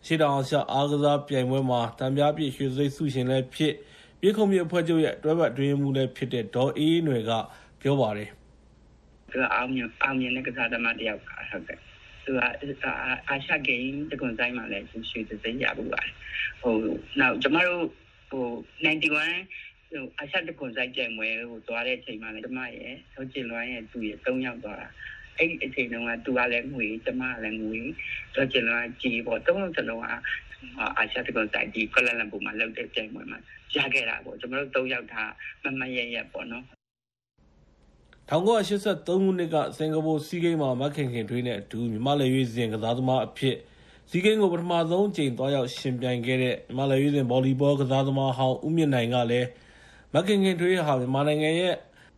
[0.06, 3.74] ရှေ့တောင်အာရှအားကစားပြိုင်ပွဲမှာတံပြားပြည့် ရွှေစိတ်ဆုရှင်လည်းဖြစ်
[4.20, 7.32] ပြည်ခုံမြေအဖွဲ့ချုပ်ရဲ့ တွဲဘက်အတွင်းမှုလည်းဖြစ်တဲ့ ဒေါ်အေးနွယ်က
[7.80, 8.28] ပြောပါတယ်။
[9.30, 11.78] သူကအောင်မြင်အောင်မြင်တဲ့ ကစားသမားတယောက်ပါ ဟုတ်ကဲ့။
[12.26, 12.38] သူက
[13.28, 16.12] အာရှဂိမ်းတကွန်ဆိုင်မှာလည်းရွှေစိတ်ရပူပါတယ်။
[16.62, 16.74] ဟို
[17.20, 17.84] နောက်ကျမတို့
[18.30, 18.46] ဟို
[18.84, 24.88] 91ဟိုအရှတကွန်ဆိုင်ကြိုင်ပွဲကိုသွားတဲ့အချိန်မှာလည်းကျမရဲ့ဆောကျင်လွမ်းရဲ့သူရဲ့၃ယောက်သွားတာ
[25.38, 27.80] အဲ့ဒီအချိန်တုန်းကသူကလည်းငွေကျမကလည်းငွေ
[28.34, 30.04] တော့ကျင်လာကြည်ပေါ့တုံးလုံးစလုံးက
[30.96, 33.38] အာရှတကောတိုင်ဒီကလလန်ပူမှာလောက်တဲ့ပြိုင်ပွဲမှာ
[33.76, 35.30] ရခဲ့တာပေါ့ကျွန်တော်တို့၃ယောက်ထား
[35.62, 36.64] မမရရပေါ့နော်
[38.30, 43.56] 1983ခုနှစ်ကစင်ကာပူစီးကိန်းမှာမခင်ခင်တွေးနဲ့အတူမြမလေရွေးစဉ်ကစားသမားအဖြစ်
[44.10, 49.48] စီးကိန်းကိုပထမဆုံးချိန်သွားရောက်ရှင်ပြိုင်ခဲ့တဲ့မြမလေရွေးစဉ်ဗော်လီဘောကစားသမားဟောင်းဦးမြင့်နိုင်ကလည်း
[50.14, 51.74] မခင်ခင်တွေးဟာမြန်မာနိုင်ငံရဲ့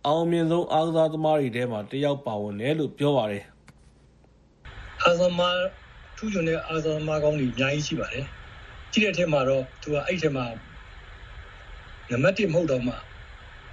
[0.06, 3.44] အောင်မြင်ဆုံးအားကစားသမားတွေထဲမှာတယောက်ပါဝင်တယ်လို့ပြောပါတယ်။
[5.02, 5.56] အားကစားသမား
[6.16, 8.24] ထူးချွန်တဲ့အားကစားသမားကောင်းတွေအများကြီးရှိပါတယ်။
[8.92, 10.46] ကြီးတဲ့အထက်မှာတော့သူကအဲ့ထဲမှာ
[12.10, 12.94] နံပါတ်1မဟုတ်တော့မှ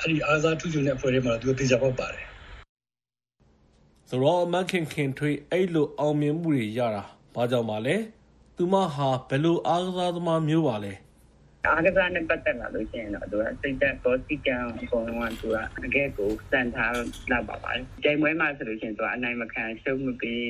[0.01, 2.25] အဲ့ဒီအားကစားထူးချွန်တဲ့အဖွဲ့ထဲမှာသူကတေချာပေါက်ပါတယ်။
[4.09, 7.03] ဆိုတော့မခင်ခင်ထွေးအဲ့လိုအောင်မြင်မှုတွေရတာ
[7.35, 7.95] ဘာကြောင့်ပါလဲ။
[8.57, 10.93] သူမဟာဘယ်လိုအားကစားသမားမျိုးပါလဲ။
[11.67, 16.93] အားကစားနဲ့ပတ်သက်လာလို့ရှိရင်တော့သူကစိတ်သက်ကောစီကံအကုန်လုံးကသူကအကဲကိုစံထား
[17.31, 20.45] လောက်ပါပါတယ်။ကြိမ်ပွဲမှာဆိုလို့ရှိရင်သူကအနိုင်မခံရှုံးမပေး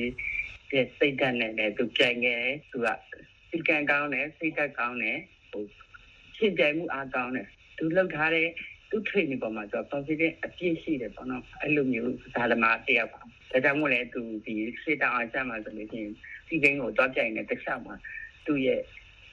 [0.70, 2.88] တဲ့စိတ်ဓာတ်နဲ့လည်းသူကြိုင်ခဲ့သူက
[3.50, 5.18] စီကံကောင်းတယ်စိတ်သက်ကောင်းတယ်
[5.50, 5.62] ဟို
[6.36, 7.46] ရှင်းပြမှုအားကောင်းတယ်
[7.78, 8.48] သူလောက်ထားတဲ့
[8.90, 16.12] သူ training ပေါ်မှာ သူ confident အပြည့်ရှိတယ်ပေါ့နော် အဲ့လိုမျိုးဇာလမာတယောက်ပါ ဒါကြောင့်မို့လဲသူ ဒီရှေ့တောင်အားချမှာဆိုလို့ရှိရင်
[16.48, 17.94] စီကိန်းကိုတွားပြိုင်တဲ့တစ်ချက်မှာ
[18.46, 18.80] သူ့ရဲ့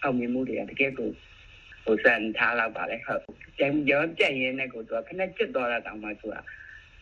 [0.03, 1.09] အောင်မြင်မှုတွေက တကယ်ကို
[1.85, 3.21] ဟို စံထားလောက်ပါလေဟုတ်
[3.57, 6.35] ပြန်ရောပြက်ရင်းနဲ့ကို သူကခဏကျွတ်သွားတာတောင်မှ သူက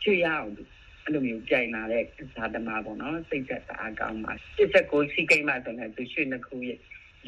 [0.04, 0.64] ချွေရအောင်သူ
[1.04, 2.04] အဲ့လိုမျိုး ပြိုင်လာတဲ့
[2.36, 6.56] ဇာတမပေါ့နော် စိတ်သက်သာကောင်းပါ16စီကိန်းမှဆိုရင်သူ ရွှေနှစ်ခု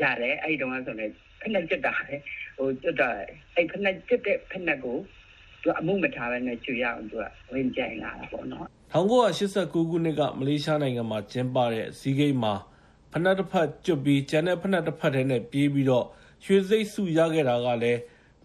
[0.02, 2.16] ရတယ် အဲ့ဒီတုန်းကဆိုရင်ဖက်နဲ့ကျွတ်တာလေ
[2.56, 3.10] ဟိုကျွတ်တာ
[3.56, 4.98] အဲ့ဖက်နဲ့ကျွတ်တဲ့ဖက်နဲ့ကို
[5.62, 7.24] သူအမှုမထားဘဲနဲ့ချွေရအောင်သူက
[7.54, 12.54] ဝင်ပြိုင်လာတာပေါ့နော်1989ခုနှစ်ကမလေးရှားနိုင်ငံမှာကျင်းပတဲ့စီးကိန်းမှာ
[13.12, 16.06] ဖက်နဲ့တစ်ဖက်ကျွတ်ပြီးကျန်တဲ့ဖက်နဲ့တစ်ဖက်ထဲနဲ့ပြေးပြီးတော့
[16.46, 18.00] ရွှေစိတ်စုရခဲ့တာကလည်း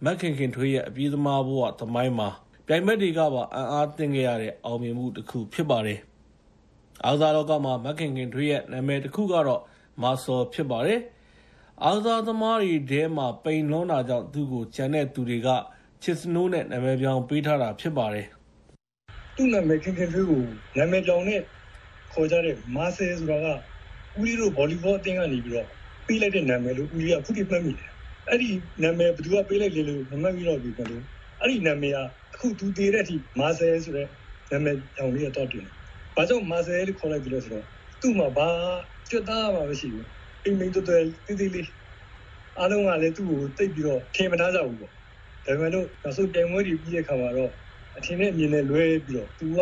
[0.05, 2.29] မက်ခင်ခင်ထွေးရဲ့အပြေးသမားဘဝသမိုင်းမှာ
[2.67, 5.99] ပြိုင်ဘက်တွေကပါအံ့အားသင့်ခဲ့ရတဲ့အောင်မြင်မှုတစ်ခုဖြစ်ပါတယ်။
[7.05, 9.63] အားကစားလောကမှာမက်ခင်ခင်ထွေးရဲ့နာမည်တစ်ခုကတော့
[10.03, 11.01] မာဆော်ဖြစ်ပါတယ်။
[11.85, 15.49] အားကစားသမားတွေထဲမှာ ပိန်လွန်းတာကြောင့် သူ့ကို ကျန်တဲ့သူတွေက
[16.03, 18.27] ချစ်စနိုးနဲ့ နာမည်ပြောင်းပေးထားတာဖြစ်ပါတယ်။
[19.37, 20.43] သူ့နာမည် ခင်ခင်ထွေးကို
[20.79, 21.41] နာမည်ပြောင်းနဲ့
[22.13, 23.47] ခေါ်ကြတဲ့မာဆယ်ဆိုတာက
[24.19, 25.69] ဦးလေးတို့ဗော်လီဘောအသင်းကနေပြီးတော့
[26.07, 27.91] ပေးလိုက်တဲ့နာမည်လို့ ဦးလေးကခုထိမှတ်မိတယ်
[28.29, 28.51] အဲ့ဒီ
[28.83, 31.01] နာမည် ဘယ်သူကပေးလိုက်လဲလို့ မမှတ်မိတော့ဘူးဘယ်လို
[31.41, 31.99] အဲ့ဒီနာမည်က
[32.35, 34.07] အခုသူတည်တဲ့အထိမာဆယ်ဆိုတဲ့
[34.51, 35.75] နာမည်ကြောင့်လေးတော့တင်တယ်
[36.17, 37.65] ဘာကြောင့်မာဆယ်လို့ ခေါ်လိုက်ပြီလဲဆိုတော့
[38.01, 38.49] သူ့မှာ ဘာ
[39.11, 40.18] ကြွသားမှမရှိဘူး
[40.49, 41.69] အိမ်မင်းတော်တော်တိတိလေး
[42.59, 44.93] အားလုံးကလည်းသူ့ကိုတိတ်ပြီးတော့ထင်မထားကြဘူးပေါ့
[45.47, 47.53] ဒါပေမဲ့လို့နောက်ဆုံးပြိုင်ပွဲတွေပြီးတဲ့ခါမှာတော့
[47.99, 49.59] အထင်နဲ့အမြင်နဲ့လွဲပြီးတော့သူက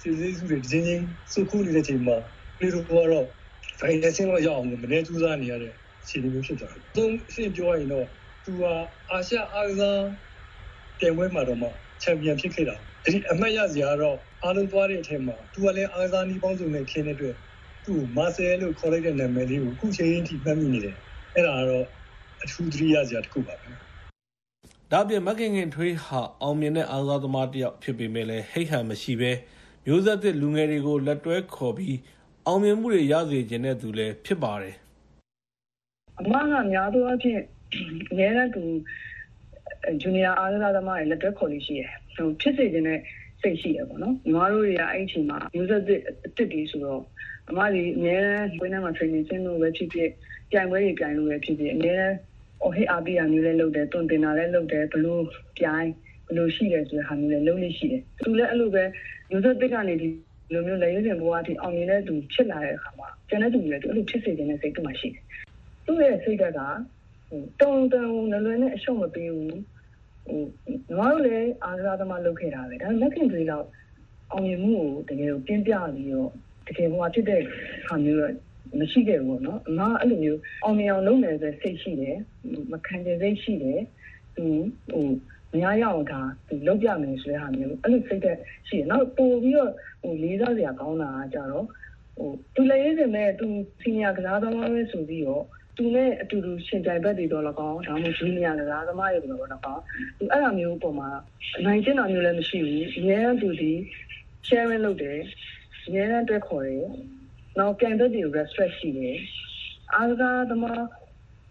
[0.00, 2.16] စီစီစုတွေချင်းချင်းစုခုနေတဲ့ချိန်မှာ
[2.58, 3.26] ပြီးတော့တော့
[3.80, 5.72] financing တော့ရအောင်မနေစူးစမ်းနေရတဲ့
[6.02, 8.06] အခြေအနေမျိုးဖြစ်သွားတယ်။သုံးအရှင်းပြောရင်တော့
[8.44, 8.72] သူဟာ
[9.10, 10.00] အာရှအားကစား
[10.98, 11.68] ပြိုင်ပွဲမှာတော့မှ
[12.02, 17.36] ချန်ပီယံဖြစ်ခဲ့တာ။ဒီအမှတ်ရစရာတော့အားလုံးသွားတဲ့အထက်မှာသူကလည်းအားကစားနည်းပေါင်းစုံနဲ့ခင်းတဲ့အတွက်
[17.84, 20.96] သူ့မာဆယ်လို့ခေါ်လိုက်တဲ့နာမည်လေးကိုအခုချိန်ထိမှတ်မိနေတယ်။
[21.34, 21.84] အဲ့ဒါကတော့
[22.42, 23.68] အထူးသတိရစရာတစ်ခုပါပဲ။
[24.92, 29.32] ဒါပြင်မကင်ခင်ထွေးဟာအောင်မြင်တဲ့အားကစားသမားတစ်ယောက်ဖြစ်ပေမဲ့လည်းဟိတ်ဟန်မရှိဘဲ
[29.86, 31.98] မျိုးဆက်သစ်လူငယ်တွေကိုလက်တွဲခေါ်ပြီး
[32.46, 34.74] အောင်မြင်မှုတွေရစေခြင်းတဲ့သူလည်းဖြစ်ပါတယ်
[36.20, 37.40] အမကများသောအားဖြင့်
[38.10, 38.62] အများနဲ့သူ
[40.00, 43.00] ဂျူနီယာအားကစားသမားတွေလက်တွဲခေါ်လို့ရှိရယ်ဟိုဖြစ်စေခြင်းနဲ့
[43.44, 46.00] စိတ်ရှိရပေါ့နော်ညီမတို့တွေကအဲ့ဒီအချိန်မှာ user အစ်
[46.36, 47.02] စ်တွေဆိုတော့
[47.50, 50.10] အမဒီအများနဲ့ဝင်းထဲမှာ training ဆင်းလို့ပဲဖြစ်ဖြစ်
[50.50, 52.12] ပြိုင်ပွဲတွေပြိုင်လို့ပဲဖြစ်ဖြစ်အများနဲ့
[52.62, 55.22] အော်ဟေးအားပေးရမျိုးလည်းလုပ်တယ်တွန်တင်တာလည်းလုပ်တယ်ဘလို့
[55.58, 55.88] ပြိုင်
[56.28, 58.84] ဘလို့ရှိတယ်ဆိုတဲ့ဟာမျိုးလည်းလုပ်လို့ရှိတယ်သူလည်းအဲ့လိုပဲ
[59.36, 60.08] user တစ်ကနေဒီ
[60.52, 65.22] လိုမျိုးလက်ရွေးစင်ဘဝအထိအောင်မြင်တဲ့သူဖြစ်လာတဲ့အခါမှာကျန်တဲ့သူတွေလည်းသူအဲ့လိုဖြစ်စေခြင်းနဲ့စိတ်တူမှရှိတယ်
[65.86, 66.60] သူ့ရဲ့စိတ်ဓာတ်က
[67.28, 69.60] ဟိုတုံတုံလွယ်လွယ်နဲ့အရှုံးမပေးဘူးဟို
[70.28, 70.40] ညီ
[70.98, 73.64] မတို့လည်းအားကစားသမားလုပ်ခဲ့တာပဲဒါလက်ခင်တွေတော့
[74.30, 74.76] အောင်မြင်မှု
[75.08, 76.30] ကိုတကယ်ကိုပြင်းပြပြီးတော့
[76.68, 77.42] တကယ်ဘဝဖြစ်တဲ့
[77.88, 78.32] ခါမျိုးတော့
[78.80, 82.16] မရှိခဲ့ဘူးပေါ့နော်အမအဲ့လိုမျိုးအောင်မြင်အောင်လုပ်နေတဲ့စိတ်ရှိတယ်
[82.72, 83.80] မခံချင်စိတ်ရှိတယ်
[84.36, 84.44] သူ
[84.92, 85.06] ဟို
[85.52, 89.72] မရရအောင်ဒါသူလောက်ပြမယ်ဆိုတဲ့ဟာမျိုးအဲ့လိုစိတ်သက်ရှိတယ်နောက်ပို့ပြီးတော့
[90.02, 91.66] ဟိုလေးစားစရာကောင်းတာကကြတော့
[92.16, 93.46] ဟိုသူလည်းရေးစင်မဲ့သူ
[93.80, 95.44] စီနီယာကစားသမားပဲဆိုပြီးတော့
[95.76, 99.82] သူနဲ့အတူတူရှင်ပြိုင်ဘက်တွေတော့လကောင်းဒါမှမဟုတ်ဂျူနီယာကစားသမားတွေတော့လကောင်း
[100.18, 101.10] သူအဲ့လိုမျိုးပုံမှာ
[101.64, 103.72] နိုင်ကျင်တာမျိုးလည်းမရှိဘူးအများသူဒီ
[104.48, 105.20] sharing လုပ်တယ်
[105.86, 106.86] အများနဲ့တွဲခေါ်တယ်
[107.58, 109.16] နောက်ပြန်တဲ့ဒီ restrict ရှိတယ်
[109.94, 110.82] အားကစားသမား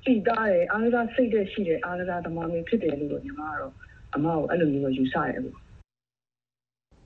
[0.04, 3.74] ပြည်သားတယ်အားကစားစိတ်တဲ့ရှိတယ်အားကစားသမားမျိုးဖြစ်တယ်လို့ညီမကတော့
[4.16, 5.58] အမကိုအဲ့လိုမျိုးယူဆရတယ်ပေါ့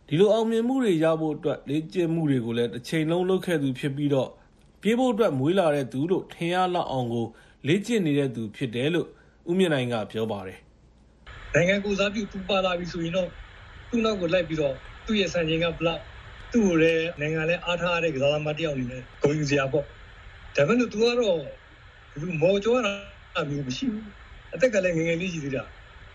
[0.07, 4.29] ဒီလိုအောင်မြင်မှုတွေရဖို့အတွက်လေ့ကျင့်မှုတွေကိုလည်းတစ်ချိန်လုံးလုပ်ခဲ့သူဖြစ်ပြီးတော့
[4.81, 7.25] ပြေးဖို့အတွက်မွေးလာတဲ့သူလို့ထင်ရလောက်အောင်ကို
[7.67, 9.07] လေ့ကျင့်နေတဲ့သူဖြစ်တယ်လို့
[9.49, 10.59] ဦးမြင့်နိုင်ကပြောပါတယ်
[11.53, 13.29] နိုင်ငံကိုစားပြုသူပါလာပြီဆိုရင်တော့
[13.89, 14.73] သူ့နောက်ကိုလိုက်ပြီးတော့
[15.05, 16.01] သူ့ရဲ့စံချိန်ကဘလောက်
[16.51, 19.85] သူ့ကိုလည်းနိုင်ငံလည်းအားထားရတဲ့ကစားသမားတယောက်အနေနဲ့ဂုဏ်ယူစရာပေါ့
[20.55, 21.39] ဒါပေမဲ့လို့သူကတော့
[22.19, 24.05] လူမော်ကျော်တာမျိုးမရှိဘူး
[24.53, 25.63] အသက်ကလည်းငငယ်လေးရှိသေးတာ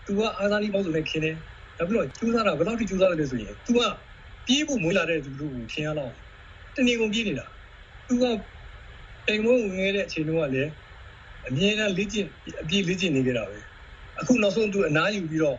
[0.05, 1.35] သူကအားစားလေးပေါ့ဆိုလည်းခင်းတယ်
[1.77, 3.79] နောက်ပြီးတော့ကျူးစားတာဘယ်လောက်ထိကျူးစားတယ်လဲဆိုရင် तू က
[4.47, 6.11] ပြေးဖို့မွေးလာတဲ့သူတို့ကိုထင်ရတော့
[6.75, 7.45] တနေကုန်ပြေးနေတာ
[8.07, 8.23] သူက
[9.27, 10.71] အိမ်မဝင်ခဲ့တဲ့အချိန်တုန်းကလည်း
[11.47, 12.27] အမြဲတမ်းလေ့ကျင့်
[12.61, 13.57] အပြည့်လေ့ကျင့်နေကြတာပဲ
[14.19, 15.57] အခုနောက်ဆုံးသူအနားယူပြီးတော့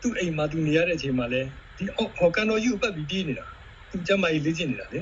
[0.00, 3.46] သူ့အိမ်မှာသူနေရတဲ့အချိန်မှာလည်းဒီအောက်ဟော်ကန်တော်ယူပတ်ပြီးပြေးနေတာ
[3.90, 5.00] သူကျမကြီးလေ့ကျင့်နေတာလေ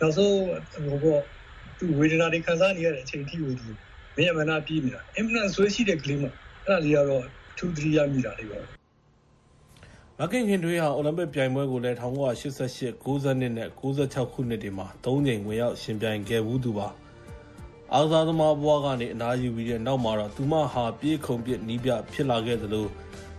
[0.00, 0.34] နောက်ဆုံး
[0.72, 1.18] ဟိုကော
[1.78, 3.68] သူဝေဒနာတွေခံစားနေရတဲ့အချိန်ထိကိုသူ
[4.16, 6.32] မင်းရမနာပြေးနေတာအင်မတန်ဆွေးရှိတဲ့ကလေးမအဲ့
[6.66, 7.24] ဒါလေးကတော့
[7.58, 8.77] 2 3ရမိတာလေးပါ
[10.20, 16.88] မခင်ခင်တွေးဟာအိုလံပစ်ပြိုင်ပွဲကိုလည်း1988 90နဲ့96ခုနှစ်တွေမှာ၃ကြိမ်ဝင်ရောက်ရှင်ပြိုင်ခဲ့ဘူးသူပါ
[17.94, 22.86] အားကစားသမားဘဝကနေအနားယူပြီးတဲ့နောက်မှာတော့သူမဟာပြေးခုံပစ်နီးပြဖြစ်လာခဲ့သလို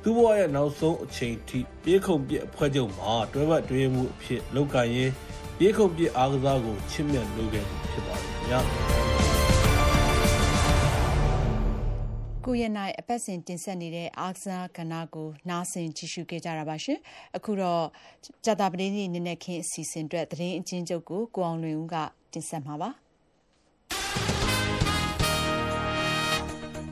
[0.03, 5.13] သူ့ဘဝရဲ့နောက်ဆုံးအချိန်ထိပြေးခုံပစ်အဖွဲ့ချုပ်မှာတွဲဘက်တွဲမှုအဖြစ်လုပ်ကိုင်ရင်း
[5.57, 9.18] ပြေးခုံပစ်အားကစားကိုချစ်မြတ်လုပ်ခဲ့ဖြစ်ပါတယ်ခင်ဗျာ
[12.51, 16.99] ကိုရနိုင်အပတ်စဉ်တင်ဆက်နေတဲ့အာကစားကဏ္ဍကိုနားဆင်ကြည့်ရှုခဲ့ကြတာပါရှင်။
[17.37, 17.83] အခုတော့
[18.45, 21.95] ကြာတာပတေးနေ့နေ့နဲ့ခင်းအစီအစဉ်အတွက်သတင်းအချင်းချုပ်ကိုကိုအောင်လွင်ဦးက
[22.33, 22.89] တင်ဆက်မှာပါ။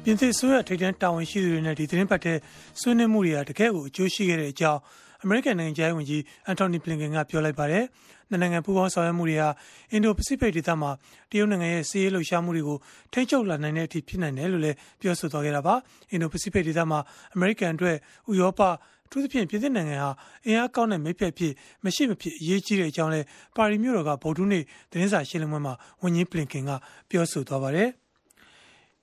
[0.03, 2.37] ပြင်သစ်ဆိုရထိတ်တန်းတာဝန်ရှိသူတွေနဲ့ဒီသတင်းပတ်တဲ့
[2.79, 4.79] ဆွေးနွေးမှုတွေကတကယ်ကိုအကျိုးရှိခဲ့တဲ့အကြောင်း
[5.23, 7.83] အမေရိကန်နိုင်ငံသားဝန်ကြီးအန်တိုနီဘလင်ကန်ကပြောလိုက်ပါတယ်။
[8.31, 9.49] နိုင်ငံပူးပေါင်းဆောင်ရွက်မှုတွေဟာ
[9.91, 10.91] အင်ဒိုပစိဖိတ်ဒေသမှာ
[11.31, 12.77] တရုတ်နိုင်ငံရဲ့စီးရေးလှုပ်ရှားမှုတွေကို
[13.13, 15.75] ထိန်းချုပ်လာနိုင်တဲ့အထိဖြစ်နိုင်တယ်လို့လည်းပြောဆိုသွားခဲ့တာပါ။
[16.11, 16.99] အင်ဒိုပစိဖိတ်ဒေသမှာ
[17.35, 17.95] အမေရိကန်အတွက်
[18.31, 18.61] ဥရောပ
[19.05, 20.11] အထူးသဖြင့်ပြည်သစ်နိုင်ငံဟာ
[20.45, 21.53] အင်အားကောင်းတဲ့မိဖက်ဖြစ်
[21.85, 23.21] မရှိမဖြစ်အရေးကြီးတဲ့အကြောင်းလဲ
[23.55, 26.71] ပါရီမြို့တော်ကဗုဒ္ဓနေ့သတင်းစာရှင်းလင်းပွဲမှာဝန်ကြီးပလင်ကင်က
[27.09, 27.89] ပြောဆိုသွားပါတယ်။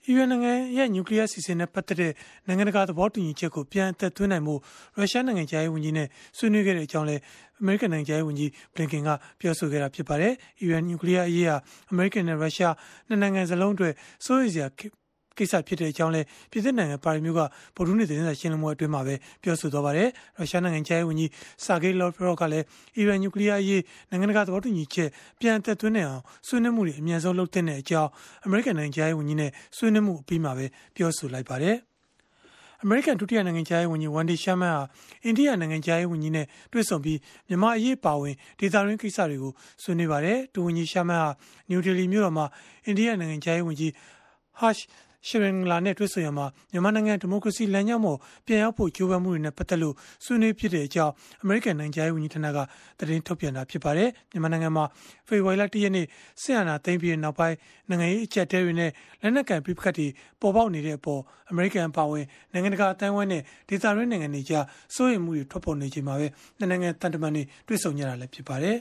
[0.08, 2.14] အီရန်နိုင်ငံရဲ့နျူကလ িয়ার စီစဉ်နဲ့ပတ်သက်တဲ့
[2.48, 4.56] နိုင်ငံတကာသဘောတူညီချက်ကိုပြန်အသက်သွင်းနိုင်မှု
[4.98, 6.08] ရုရှားနိုင်ငံသားရေးဝန်ကြီးနဲ့
[6.38, 7.22] ဆွေးနွေးခဲ့တဲ့အကြောင်းလည်း
[7.60, 9.10] အမေရိကန်နိုင်ငံသားရေးဝန်ကြီးဘလင်ကင်က
[9.40, 11.56] ပြောဆိုခဲ့တာဖြစ်ပါတယ်။အီရန်နျူကလ িয়ারအရေးဟာ
[11.92, 12.74] အမေရိကန်နဲ့ရုရှား
[13.08, 13.94] နှစ်နိုင်ငံစလုံးအတွက်
[14.26, 14.68] စိုးရိမ်စရာ
[15.39, 17.41] ကိစ္စဖြစ်တဲ့အကြောင်းလဲပြည်သစ်နိုင်ငံပါရီမြို့က
[17.77, 20.09] ဗိုလ်ထူးနေသတင်းစာရှင်းလင်းပွဲအတွင်းမှာပဲပြောဆိုသွားပါတယ်။
[20.39, 21.31] ရုရှားနိုင်ငံခြားရေးဝန်ကြီး
[21.65, 22.65] ဆာဂေးလော့ဖရော့ကလည်း
[22.97, 25.09] အီရန်နျူကလ িয়ার အရေးနိုင်ငံတကာသဘောတူညီချက်
[25.41, 28.11] ပြန်သက်သွင်းနိုင်အောင်ဆွေးနွေးမှုတွေအမြန်ဆုံးလုပ်တဲ့အကြောင်း
[28.45, 30.67] အမေရိကန်နိုင်ငံခြားရေးဝန်ကြီးနဲ့ဆွေးနွေးမှုအပြီးမှာပဲ
[30.97, 31.77] ပြောဆိုလိုက်ပါတယ်။
[32.83, 34.83] အမေရိကန်ဒုတိယနိုင်ငံခြားရေးဝန်ကြီးဝန်ဒီရှာမန်ဟာ
[35.25, 37.19] အိန္ဒိယနိုင်ငံခြားရေးဝန်ကြီးနဲ့တွေ့ဆုံပြီး
[37.49, 41.31] မြန်မာအရေးပါဝင်ဒေသရင်းကိစ္စတွေကိုဆွေးနွေးပါတယ်။ဒုဝန်ကြီးရှာမန်ဟာ
[41.69, 42.47] နယူးဒေလီမြို့တော်မှာ
[42.85, 43.91] အိန္ဒိယနိုင်ငံခြားရေးဝန်ကြီး
[44.61, 44.83] Harsh
[45.29, 49.95] ရှရင်လာနဲ့တွေ့ဆုံရမှာမြန်မာနိုင်ငံဒီမိုကရေစီလမ်းကြောင်းပေါ်ပြန်ရောက်ဖို့ကြိုးပမ်းမှုတွေနဲ့ပတ်သက်လို့
[50.25, 51.13] ဆွေးနွေးဖြစ်တဲ့အကြောင်း
[51.43, 52.59] အမေရိကန်နိုင်ငံရေးဝန်ကြီးဌာနက
[52.99, 54.85] သတင်းထုတ်ပြန်တာဖြစ်ပါတယ်မြန်မာနိုင်ငံမှာ
[55.29, 56.07] ဖေဖော်ဝါရီလ၁ရက်နေ့
[56.43, 57.57] ဆင်အာနာသိမ်းပြီးနောက်ပိုင်း
[57.89, 58.91] နိုင်ငံရေးအကြက်တဲတွေနဲ့
[59.23, 60.07] လက်နက်ကန်ပြစ်ခတ်တွေ
[60.41, 61.21] ပေါ်ပေါက်နေတဲ့အပေါ်
[61.51, 64.65] အမေရိကန်ပါဝင်နိုင်ငံတကာအတိုင်းအဝိုင်းနဲ့ဒေသတွင်းနိုင်ငံတွေကြား
[64.95, 66.27] စိုးရိမ်မှုတွေထွက်ပေါ်နေချိန်မှာပဲ
[66.59, 68.79] နိုင်ငံတန်တမန်တွေတွေ့ဆုံကြတာလည်းဖြစ်ပါတယ်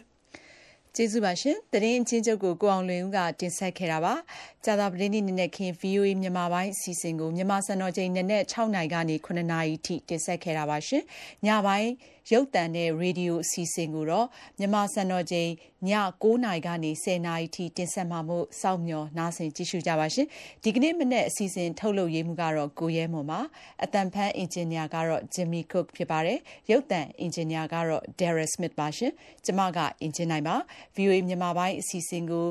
[0.98, 4.14] ကျေးဇူးပါရှင်။တရင်ချင်းချုပ်ကိုကိုအောင်လွင်ဦးကတင်ဆက်ခဲ့တာပါ။
[4.66, 11.04] ကြာသာပတင်းနေ့နေ့ခင် VOA မြန်မာပိုင်းအစီအစဉ်ကိုမြန်မာစံတော်ချိန်နဲ့6နိုင်ကနေ9နာရီထိတင်ဆက်ခဲ့တာပါရှင်။
[11.46, 11.90] ညပိုင်း
[12.32, 14.28] ရုပ်သံနဲ့ရေဒီယိုအစီအစဉ်ကိုတော့
[14.60, 15.50] မြန်မာစံတော်ချိန်
[15.88, 15.92] ည
[16.24, 20.28] 9နာရီကနေ10နာရီထိတင်ဆက်မှာမို့စောင့်မျှော်နားဆင်ကြည့်ရှုကြပါရှင်။
[20.64, 23.40] ဒီကနေ့မနေ့အစီအစဉ်ထုတ်လုပ်ရေးမှုကတော့ကိုရဲမွန်ပါ။
[23.84, 26.40] အတန်ဖန်အင်ဂျင်နီယာကတော့ Jimmy Cook ဖြစ်ပါတယ်။
[26.72, 29.12] ရုပ်သံအင်ဂျင်နီယာကတော့ Darren Smith ပါရှင်။
[29.46, 30.56] ကျမကအင်ဂျင်နိုင်ပါ
[30.96, 32.48] VOA မြန်မာပိုင်းအစီအစဉ်ကို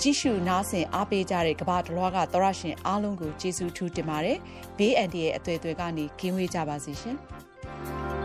[0.00, 4.38] ကြည့်ရှုနားဆင်အားပေးကြတဲ့ကမ္ဘာတလွှားကသောရရှင်အားလုံးကိုကျေးဇူးထူးတင်ပါတယ်။
[4.78, 7.18] ဘေးအန္တရာယ်အသွေးအသွေးကနေကင်းဝေးကြပါစေရှင်။